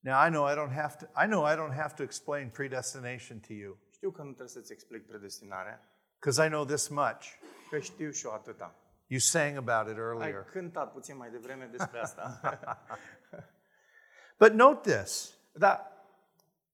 Now 0.00 0.26
I 0.26 0.30
know 0.30 0.46
I 0.46 0.54
don't 0.54 0.74
have 0.74 0.94
to 0.98 1.22
I 1.24 1.26
know 1.26 1.44
I 1.52 1.54
don't 1.54 1.76
have 1.80 1.94
to 1.94 2.02
explain 2.02 2.48
predestination 2.50 3.38
to 3.40 3.52
you 3.52 3.78
Știu 3.90 4.10
că 4.10 4.22
nu 4.22 4.28
trebuie 4.28 4.48
să-ți 4.48 4.72
explic 4.72 5.06
predestinarea, 5.06 5.80
because 6.18 6.44
I 6.46 6.48
know 6.48 6.64
this 6.64 6.88
much. 6.88 7.24
că 7.70 7.78
știu 7.78 8.10
și 8.10 8.26
eu 8.26 8.32
atâta. 8.32 8.74
You 9.06 9.20
sang 9.20 9.56
about 9.56 9.88
it 9.92 9.98
Ai 9.98 10.04
earlier. 10.04 10.42
cântat 10.42 10.92
puțin 10.92 11.16
mai 11.16 11.30
devreme 11.30 11.64
despre 11.64 12.00
asta. 12.00 12.40
But 14.38 14.52
note 14.52 14.90
this. 14.90 15.38
Dar 15.52 15.92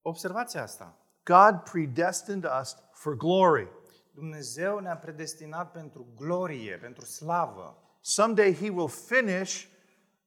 observați 0.02 0.56
asta. 0.56 0.96
God 1.24 1.62
predestined 1.70 2.44
us 2.60 2.76
for 2.92 3.16
glory. 3.16 3.68
Dumnezeu 4.20 4.78
ne-a 4.78 4.96
predestinat 4.96 5.72
pentru 5.72 6.06
glorie, 6.16 6.76
pentru 6.76 7.04
slavă. 7.04 7.76
Someday 8.00 8.54
he 8.54 8.68
will 8.68 8.88
finish 8.88 9.64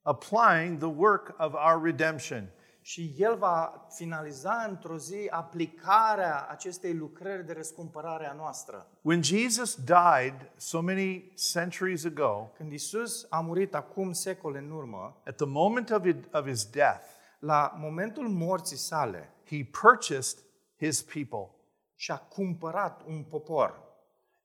applying 0.01 0.77
the 0.77 0.87
work 0.87 1.35
of 1.37 1.53
our 1.53 1.83
redemption. 1.83 2.49
Și 2.81 3.15
El 3.17 3.35
va 3.35 3.87
finaliza 3.95 4.65
într-o 4.69 4.97
zi 4.97 5.27
aplicarea 5.29 6.47
acestei 6.49 6.93
lucrări 6.93 7.45
de 7.45 7.53
răscumpărare 7.53 8.27
a 8.27 8.33
noastră. 8.33 8.87
When 9.01 9.23
Jesus 9.23 9.75
died 9.75 10.51
so 10.55 10.81
many 10.81 11.33
centuries 11.53 12.05
ago, 12.05 12.51
Când 12.55 12.71
Isus 12.71 13.25
a 13.29 13.39
murit 13.39 13.75
acum 13.75 14.11
secole 14.11 14.57
în 14.57 14.71
urmă, 14.71 15.21
at 15.25 15.35
the 15.35 15.45
moment 15.45 15.89
of, 15.89 16.05
it, 16.05 16.33
of 16.33 16.47
his 16.47 16.65
death, 16.65 17.05
la 17.39 17.73
momentul 17.77 18.27
morții 18.27 18.77
sale, 18.77 19.29
he 19.49 19.69
purchased 19.81 20.37
his 20.77 21.01
people 21.01 21.61
și-a 21.95 22.17
cumpărat 22.17 23.01
un 23.05 23.23
popor 23.23 23.81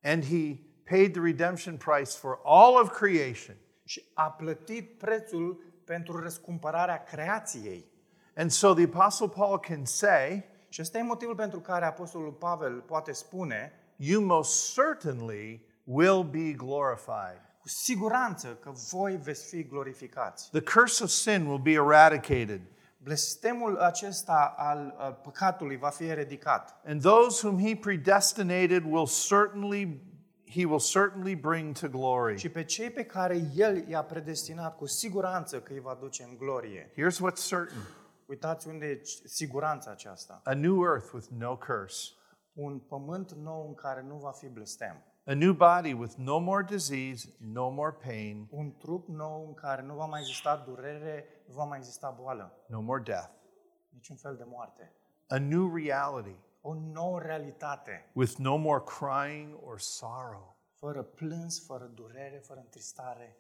and 0.03 0.25
he 0.25 0.59
paid 0.91 1.13
the 1.13 1.21
redemption 1.23 1.77
price 1.77 2.11
for 2.11 2.41
all 2.45 2.81
of 2.83 2.91
creation. 2.91 3.57
și 3.85 4.05
a 4.15 4.31
plătit 4.31 4.99
prețul 4.99 5.63
pentru 5.85 6.21
răscumpărarea 6.21 7.03
creației. 7.03 7.85
And 8.37 8.51
so 8.51 8.75
the 8.75 8.85
Apostle 8.85 9.29
Paul 9.29 9.59
can 9.59 9.85
say, 9.85 10.45
Și 10.69 10.81
ăsta 10.81 10.99
e 10.99 11.03
motivul 11.03 11.35
pentru 11.35 11.61
care 11.61 11.85
Apostolul 11.85 12.33
Pavel 12.33 12.81
poate 12.81 13.13
spune 13.13 13.73
You 13.97 14.23
most 14.25 14.73
certainly 14.75 15.67
will 15.85 16.23
be 16.23 16.53
glorified. 16.53 17.43
cu 17.61 17.69
siguranță 17.69 18.59
că 18.61 18.71
voi 18.91 19.17
veți 19.17 19.49
fi 19.49 19.63
glorificați. 19.63 20.51
The 20.51 20.61
curse 20.61 21.03
of 21.05 21.11
sin 21.11 21.47
will 21.47 21.59
be 21.59 21.71
eradicated, 21.71 22.61
Blestemul 23.09 23.77
acesta 23.77 24.55
al 24.57 24.95
uh, 24.99 25.17
păcatului 25.23 25.77
va 25.77 25.89
fi 25.89 26.05
eradicat. 26.05 26.81
and 26.85 27.03
those 27.03 27.47
whom 27.47 27.61
he 27.67 27.77
predestinated 27.77 28.85
will 28.85 29.07
certainly 29.29 30.03
he 30.51 30.65
will 30.65 30.81
certainly 30.81 31.35
bring 31.35 31.79
to 31.79 31.89
glory. 31.89 32.39
Și 32.39 32.49
pe 32.49 32.65
cei 32.65 32.91
pe 32.91 33.05
care 33.05 33.41
El 33.55 33.89
i-a 33.89 34.03
predestinat, 34.03 34.77
cu 34.77 34.87
siguranță 34.87 35.61
că 35.61 35.73
îi 35.73 35.81
va 35.81 35.97
duce 36.01 36.23
în 36.23 36.37
glorie. 36.39 36.91
Here's 36.93 37.17
what's 37.17 37.47
certain: 37.49 37.79
Uitați 38.27 38.69
unde 38.69 38.87
e 38.87 39.01
siguranța 39.25 39.91
aceasta. 39.91 40.41
a 40.45 40.55
new 40.55 40.83
earth 40.85 41.11
with 41.13 41.27
no 41.39 41.57
curse, 41.57 42.09
Un 42.53 42.79
pământ 42.79 43.33
nou 43.33 43.67
în 43.69 43.75
care 43.75 44.05
nu 44.09 44.17
va 44.17 44.31
fi 44.31 44.49
blestem. 44.49 45.03
a 45.27 45.35
new 45.35 45.53
body 45.53 45.93
with 45.93 46.13
no 46.17 46.39
more 46.39 46.65
disease, 46.69 47.29
no 47.53 47.69
more 47.71 47.97
pain, 48.07 48.47
Un 48.51 48.77
trup 48.79 49.09
nou 49.09 49.45
în 49.47 49.55
care 49.55 49.83
nu 49.83 49.95
va 49.95 50.05
mai 50.05 50.21
exista 50.21 50.63
durere, 50.67 51.25
nu 51.49 51.55
va 51.55 51.65
mai 51.65 51.79
exista 51.79 52.11
boală, 52.11 52.65
no 52.67 52.81
more 52.81 53.03
death, 53.03 53.31
niciun 53.89 54.17
fel 54.17 54.37
de 54.37 54.45
moarte. 54.47 54.93
a 55.29 55.39
new 55.39 55.75
reality. 55.77 56.37
O 56.61 56.75
nouă 56.75 57.21
realitate, 57.21 58.11
with 58.15 58.33
no 58.37 58.57
more 58.57 58.83
crying 58.85 59.59
or 59.63 59.81
sorrow, 59.81 60.57
fără 60.75 61.03
plâns, 61.03 61.67
fără 61.67 61.85
durere, 61.85 62.39
fără 62.39 62.61
întristare. 62.61 63.37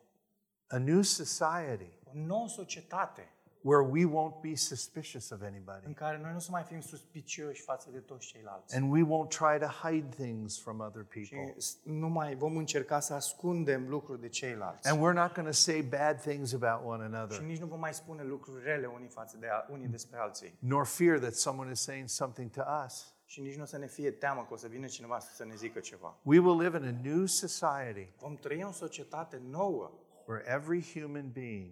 a 0.68 0.78
new 0.78 1.02
society. 1.02 1.98
O 2.04 2.10
nouă 2.14 2.48
societate 2.48 3.32
where 3.68 3.82
we 3.82 4.04
won't 4.04 4.40
be 4.42 4.54
suspicious 4.54 5.30
of 5.30 5.40
anybody. 5.42 5.86
în 5.86 5.92
care 5.94 6.18
noi 6.22 6.32
nu 6.32 6.38
să 6.38 6.50
mai 6.50 6.62
fim 6.62 6.80
suspicioși 6.80 7.62
față 7.62 7.88
de 7.92 7.98
toți 7.98 8.26
ceilalți. 8.26 8.76
And 8.76 8.92
we 8.92 9.02
won't 9.04 9.28
try 9.28 9.58
to 9.58 9.66
hide 9.88 10.08
things 10.16 10.60
from 10.60 10.80
other 10.80 11.06
Și 11.10 11.28
people. 11.34 11.54
nu 11.82 12.08
mai 12.08 12.34
vom 12.34 12.56
încerca 12.56 13.00
să 13.00 13.14
ascundem 13.14 13.88
lucruri 13.88 14.20
de 14.20 14.28
ceilalți. 14.28 14.88
And 14.88 14.98
we're 14.98 15.14
not 15.14 15.34
going 15.34 15.46
to 15.46 15.52
say 15.52 15.82
bad 15.82 16.20
things 16.20 16.52
about 16.54 16.80
one 16.86 17.08
Și 17.08 17.14
another, 17.14 17.40
nici 17.40 17.58
nu 17.58 17.66
vom 17.66 17.80
mai 17.80 17.94
spune 17.94 18.22
lucruri 18.22 18.64
rele 18.64 18.86
unii 18.86 19.08
față 19.08 19.36
de 19.40 19.46
a, 19.46 19.72
unii 19.72 19.86
despre 19.88 20.18
alții. 20.18 20.54
nor 20.58 20.86
fear 20.86 21.18
that 21.18 21.34
someone 21.34 21.70
is 21.70 21.80
saying 21.80 22.08
something 22.08 22.50
to 22.50 22.62
us. 22.86 23.12
Și 23.24 23.40
nici 23.40 23.56
nu 23.56 23.62
o 23.62 23.66
să 23.66 23.78
ne 23.78 23.86
fie 23.86 24.10
teamă 24.10 24.44
că 24.48 24.52
o 24.52 24.56
să 24.56 24.66
vină 24.66 24.86
cineva 24.86 25.18
să 25.18 25.44
ne 25.44 25.54
zică 25.54 25.78
ceva. 25.80 26.18
We 26.22 26.38
will 26.38 26.60
live 26.60 26.76
in 26.76 26.84
a 26.84 27.08
new 27.08 27.24
society 27.26 28.08
Vom 28.18 28.34
trăi 28.34 28.60
în 28.60 28.72
societate 28.72 29.40
nouă, 29.50 29.90
where 30.26 30.44
every 30.54 30.82
human 30.94 31.30
being 31.32 31.70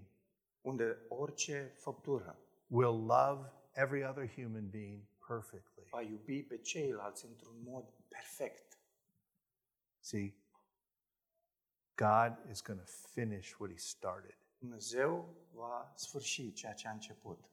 unde 0.66 0.96
orice 1.08 1.72
făptură 1.74 2.38
will 2.66 3.06
love 3.06 3.52
every 3.72 4.04
other 4.04 4.34
human 4.34 4.68
being 4.68 5.02
perfectly. 5.26 5.88
va 5.90 6.00
iubi 6.00 6.42
pe 6.42 6.58
ceilalți 6.58 7.24
într-un 7.24 7.62
mod 7.62 7.84
perfect. 8.08 8.78
See, 10.00 10.34
God 11.94 12.50
is 12.50 12.62
going 12.62 12.80
to 12.80 12.86
finish 13.12 13.54
what 13.58 13.70
He 13.72 13.78
started. 13.78 14.38
Dumnezeu 14.58 15.34
va 15.52 15.92
sfârși 15.96 16.52
ceea 16.52 16.72
ce 16.72 16.88
a 16.88 16.90
început. 16.90 17.50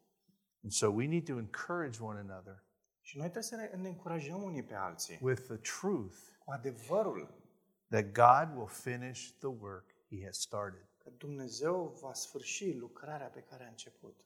And 0.64 0.72
so 0.72 0.88
we 0.88 1.08
need 1.08 1.26
to 1.26 1.38
encourage 1.38 2.04
one 2.04 2.20
another 2.20 2.64
Și 3.02 3.18
noi 3.18 3.30
trebuie 3.30 3.44
să 3.44 3.56
ne, 3.56 3.82
ne 3.82 3.88
încurajăm 3.88 4.44
unii 4.44 4.64
pe 4.64 4.74
alții 4.74 5.20
with 5.22 5.42
the 5.42 5.58
truth 5.58 6.16
cu 6.46 6.52
adevărul 6.52 7.42
that 7.90 8.12
God 8.12 8.58
will 8.58 8.68
finish 8.68 9.32
the 9.40 9.48
work 9.48 9.86
He 10.10 10.26
has 10.26 10.38
started. 10.38 10.88
Că 11.04 11.10
Dumnezeu 11.10 11.98
va 12.02 12.14
sfârși 12.14 12.76
lucrarea 12.78 13.28
pe 13.28 13.42
care 13.42 13.64
a 13.64 13.68
început. 13.68 14.26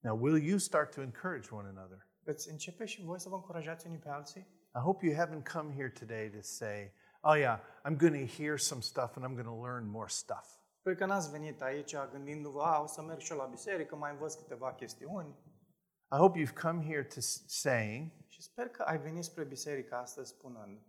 Now, 0.00 0.16
will 0.22 0.42
you 0.42 0.58
start 0.58 0.94
to 0.94 1.00
encourage 1.00 1.48
one 1.54 1.68
another? 1.68 2.06
Veți 2.22 2.50
începe 2.50 2.84
și 2.84 3.02
voi 3.02 3.20
să 3.20 3.28
vă 3.28 3.34
încurajați 3.34 3.86
unii 3.86 3.98
pe 3.98 4.08
alții? 4.08 4.40
I 4.74 4.78
hope 4.78 5.06
you 5.06 5.14
haven't 5.26 5.52
come 5.52 5.74
here 5.74 5.88
today 5.90 6.30
to 6.30 6.40
say, 6.40 6.92
oh, 7.20 7.36
yeah, 7.36 7.60
I'm 7.88 7.96
going 7.96 8.28
to 8.28 8.34
hear 8.42 8.58
some 8.58 8.80
stuff 8.80 9.16
and 9.16 9.24
I'm 9.24 9.34
going 9.34 9.46
to 9.58 9.66
learn 9.66 9.86
more 9.86 10.08
stuff. 10.08 10.58
Sper 10.78 10.94
că 10.94 11.06
n-ați 11.06 11.30
venit 11.30 11.62
aici 11.62 11.94
gândindu-vă, 12.10 12.62
a, 12.62 12.80
o 12.82 12.86
să 12.86 13.02
merg 13.02 13.20
și 13.20 13.32
eu 13.32 13.38
la 13.38 13.44
biserică, 13.46 13.96
mai 13.96 14.12
învăț 14.12 14.34
câteva 14.34 14.74
chestiuni. 14.74 15.36
I 16.12 16.16
hope 16.16 16.38
you've 16.40 16.60
come 16.60 16.84
here 16.84 17.04
to 17.04 17.20
s- 17.20 17.42
saying, 17.46 18.10
Și 18.28 18.42
sper 18.42 18.68
că 18.68 18.82
ai 18.82 18.98
venit 18.98 19.24
spre 19.24 19.44
biserică 19.44 19.94
astăzi 19.94 20.30
spunând, 20.30 20.80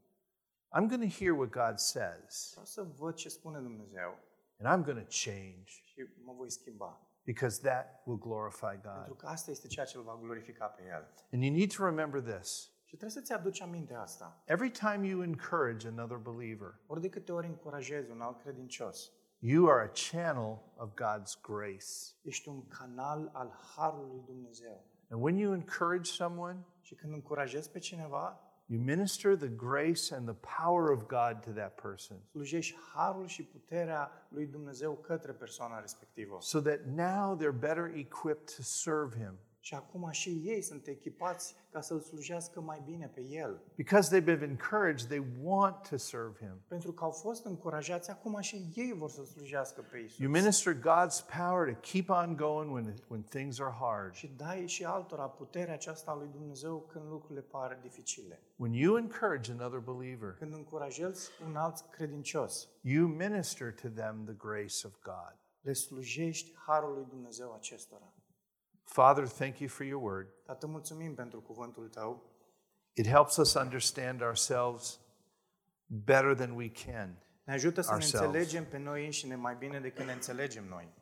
I'm 0.74 0.88
going 0.88 1.02
to 1.12 1.18
hear 1.24 1.34
what 1.34 1.50
God 1.50 1.78
says 1.78 2.50
vreau 2.52 2.66
să 2.66 2.84
văd 2.84 3.14
ce 3.14 3.30
spune 3.30 3.60
Dumnezeu 3.60 4.18
and 4.60 4.68
I'm 4.82 4.86
going 4.86 5.00
to 5.00 5.08
change 5.26 5.64
și 5.66 6.06
mă 6.24 6.34
voi 6.34 6.52
schimba. 6.52 7.02
because 7.24 7.62
that 7.62 8.02
will 8.06 8.20
glorify 8.20 8.76
Pentru 8.82 9.04
God. 9.08 9.18
că 9.18 9.28
asta 9.28 9.52
este 9.52 9.68
ceea 9.68 9.86
ce 9.86 9.98
îl 9.98 10.04
va 10.04 10.20
glorifica 10.22 10.66
pe 10.66 10.82
El. 10.90 11.08
And 11.32 11.44
you 11.44 11.54
need 11.54 11.74
to 11.76 11.84
remember 11.86 12.22
this 12.22 12.70
Și 12.84 12.98
trebuie 12.98 13.10
să-ți 13.22 13.34
aduci 13.34 13.62
aminte 13.62 13.94
asta. 13.94 14.42
every 14.46 14.72
time 14.72 15.08
you 15.08 15.22
encourage 15.24 15.88
another 15.88 16.18
believer, 16.18 16.80
Ori 16.88 17.02
de 17.02 17.10
câte 17.10 17.32
ori 17.32 17.48
încurajezi 17.48 18.12
un 18.12 18.22
alt 18.22 18.42
credincios, 18.42 19.12
you 19.40 19.70
are 19.70 19.84
a 19.84 19.92
channel 20.12 20.62
of 20.76 20.90
God's 20.94 21.42
grace. 21.42 21.88
ești 22.22 22.48
un 22.50 22.68
canal 22.68 23.30
al 23.34 23.60
Harului 23.76 24.10
lui 24.10 24.24
Dumnezeu. 24.26 24.84
And 25.10 25.22
when 25.22 25.36
you 25.38 25.54
encourage 25.54 26.12
someone, 26.12 26.66
Și 26.82 26.96
când 26.96 27.14
încurajezi 27.14 27.72
pe 27.72 27.80
cineva, 27.80 28.40
you 28.72 28.80
minister 28.80 29.36
the 29.36 29.48
grace 29.48 30.16
and 30.16 30.26
the 30.28 30.38
power 30.58 30.92
of 30.92 31.08
God 31.08 31.44
to 31.44 31.52
that 31.52 31.82
person 31.82 32.18
slujești 32.32 32.76
harul 32.94 33.28
și 33.28 33.44
puterea 33.44 34.12
lui 34.28 34.46
Dumnezeu 34.46 34.94
către 34.94 35.32
persoana 35.32 35.80
respectivă. 35.80 36.38
so 36.40 36.60
that 36.60 36.80
now 36.86 37.38
they're 37.38 37.60
better 37.60 37.92
equipped 37.96 38.56
to 38.56 38.62
serve 38.62 39.16
Him. 39.16 39.38
Și 39.64 39.74
acum 39.74 40.10
și 40.12 40.30
ei 40.30 40.62
sunt 40.62 40.88
echipați 40.88 41.56
ca 41.72 41.82
să-L 41.82 42.00
slujească 42.00 42.62
mai 42.62 42.82
bine 42.86 43.08
pe 43.08 43.22
El. 43.22 43.62
Because 43.76 44.10
they've 44.16 44.26
been 44.26 44.42
encouraged, 44.42 45.08
they 45.08 45.24
want 45.42 45.88
to 45.90 45.98
serve 45.98 46.38
Him. 46.40 46.62
Pentru 46.68 46.92
că 46.92 47.04
au 47.04 47.12
fost 47.12 47.46
încurajați, 47.46 48.10
acum 48.10 48.40
și 48.40 48.72
ei 48.76 48.94
vor 48.98 49.10
să 49.10 49.24
slujească 49.24 49.82
pe 49.92 49.98
Isus. 49.98 50.18
You 50.18 50.32
minister 50.32 50.74
God's 50.74 51.26
power 51.38 51.74
to 51.74 51.80
keep 51.80 52.10
on 52.10 52.36
going 52.36 52.72
when, 52.74 52.94
when 53.08 53.24
things 53.24 53.60
are 53.60 53.76
hard. 53.80 54.14
Și 54.14 54.28
dai 54.38 54.68
și 54.68 54.84
altora 54.86 55.28
puterea 55.28 55.74
aceasta 55.74 56.12
a 56.12 56.16
lui 56.16 56.28
Dumnezeu 56.32 56.80
când 56.92 57.06
lucrurile 57.10 57.42
par 57.42 57.80
dificile. 57.82 58.40
When 58.56 58.74
you 58.74 58.98
encourage 58.98 59.52
another 59.52 59.80
believer, 59.80 60.34
Când 60.34 60.54
încurajezi 60.54 61.30
un 61.48 61.56
alt 61.56 61.76
credincios, 61.92 62.68
you 62.82 63.08
minister 63.08 63.74
to 63.74 63.88
them 63.88 64.24
the 64.26 64.34
grace 64.38 64.88
of 64.88 64.94
God. 65.04 65.36
le 65.62 65.74
slujești 65.74 66.54
harul 66.56 66.94
lui 66.94 67.06
Dumnezeu 67.10 67.54
acestora. 67.54 68.14
Father, 68.84 69.28
thank 69.28 69.60
you 69.60 69.70
for 69.70 69.86
your 69.86 70.04
word. 70.04 70.28
Tată, 70.46 70.68
mulțumim 70.68 71.16
pentru 71.16 71.42
cuvântul 71.42 71.88
tău. 71.88 72.24
It 72.94 73.08
helps 73.08 73.36
us 73.36 73.54
understand 73.54 74.22
ourselves 74.22 75.00
better 75.86 76.36
than 76.36 76.52
we 76.52 76.70
can. 76.70 77.16
Ne 77.44 77.54
ajută 77.54 77.82
să 77.82 77.90
ne 77.90 77.96
Ourselves. 77.96 78.28
înțelegem 78.28 78.66
pe 78.66 78.78
noi 78.78 79.06
înșine 79.06 79.36
mai 79.36 79.56
bine 79.56 79.80
decât 79.80 80.06
ne 80.06 80.12
înțelegem 80.12 80.66
noi. 80.70 80.94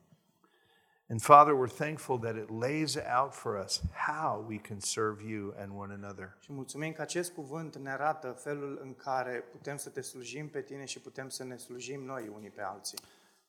And 1.12 1.22
Father, 1.22 1.54
we're 1.54 1.76
thankful 1.76 2.20
that 2.20 2.36
it 2.36 2.50
lays 2.50 2.96
out 3.20 3.34
for 3.34 3.56
us 3.56 3.82
how 4.08 4.46
we 4.48 4.58
can 4.58 4.80
serve 4.80 5.24
you 5.24 5.54
and 5.58 5.72
one 5.76 5.94
another. 5.94 6.38
Și 6.40 6.52
mulțumim 6.54 6.92
că 6.94 7.02
acest 7.02 7.34
cuvânt 7.34 7.76
ne 7.76 7.92
arată 7.92 8.32
felul 8.32 8.80
în 8.82 8.96
care 8.96 9.44
putem 9.52 9.78
să 9.78 9.90
te 9.90 10.02
slujim 10.02 10.50
pe 10.50 10.62
tine 10.62 10.86
și 10.86 11.00
putem 11.00 11.30
să 11.30 11.44
ne 11.44 11.58
slujim 11.58 12.04
noi 12.04 12.32
unii 12.36 12.50
pe 12.50 12.62
alții. 12.62 12.98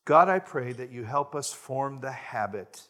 God, 0.05 0.29
I 0.37 0.41
pray 0.51 0.73
that 0.73 0.91
you 0.91 1.05
help 1.05 1.35
us 1.35 1.53
form 1.53 1.99
the 1.99 2.37
habit, 2.37 2.89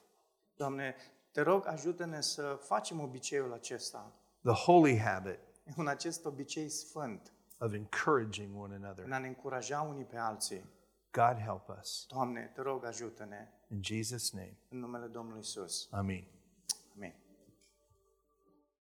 Doamne, 0.57 0.97
te 1.33 1.41
rog, 1.41 1.67
ajută-ne 1.67 2.21
să 2.21 2.59
facem 2.61 3.01
obiceiul 3.01 3.53
acesta, 3.53 4.13
the 4.43 4.53
holy 4.53 4.99
habit 4.99 5.39
un 5.77 5.87
acest 5.87 6.25
obicei 6.25 6.69
sfânt, 6.69 7.33
of 7.59 7.73
encouraging 7.73 8.61
one 8.61 8.75
another. 8.75 9.05
în 9.05 9.13
a 9.13 9.19
ne 9.19 9.27
încuraja 9.27 9.81
unii 9.81 10.05
pe 10.05 10.17
alții. 10.17 10.65
God, 11.11 11.37
help 11.39 11.69
us. 11.81 12.07
Doamne, 12.09 12.51
te 12.55 12.61
rog, 12.61 12.85
ajută-ne 12.85 13.49
In 13.69 13.83
Jesus' 13.83 14.33
name, 14.33 14.57
în 14.69 14.79
numele 14.79 15.07
Domnului 15.07 15.41
Isus. 15.41 15.89
Amen. 15.91 16.25
Amin. 16.95 17.15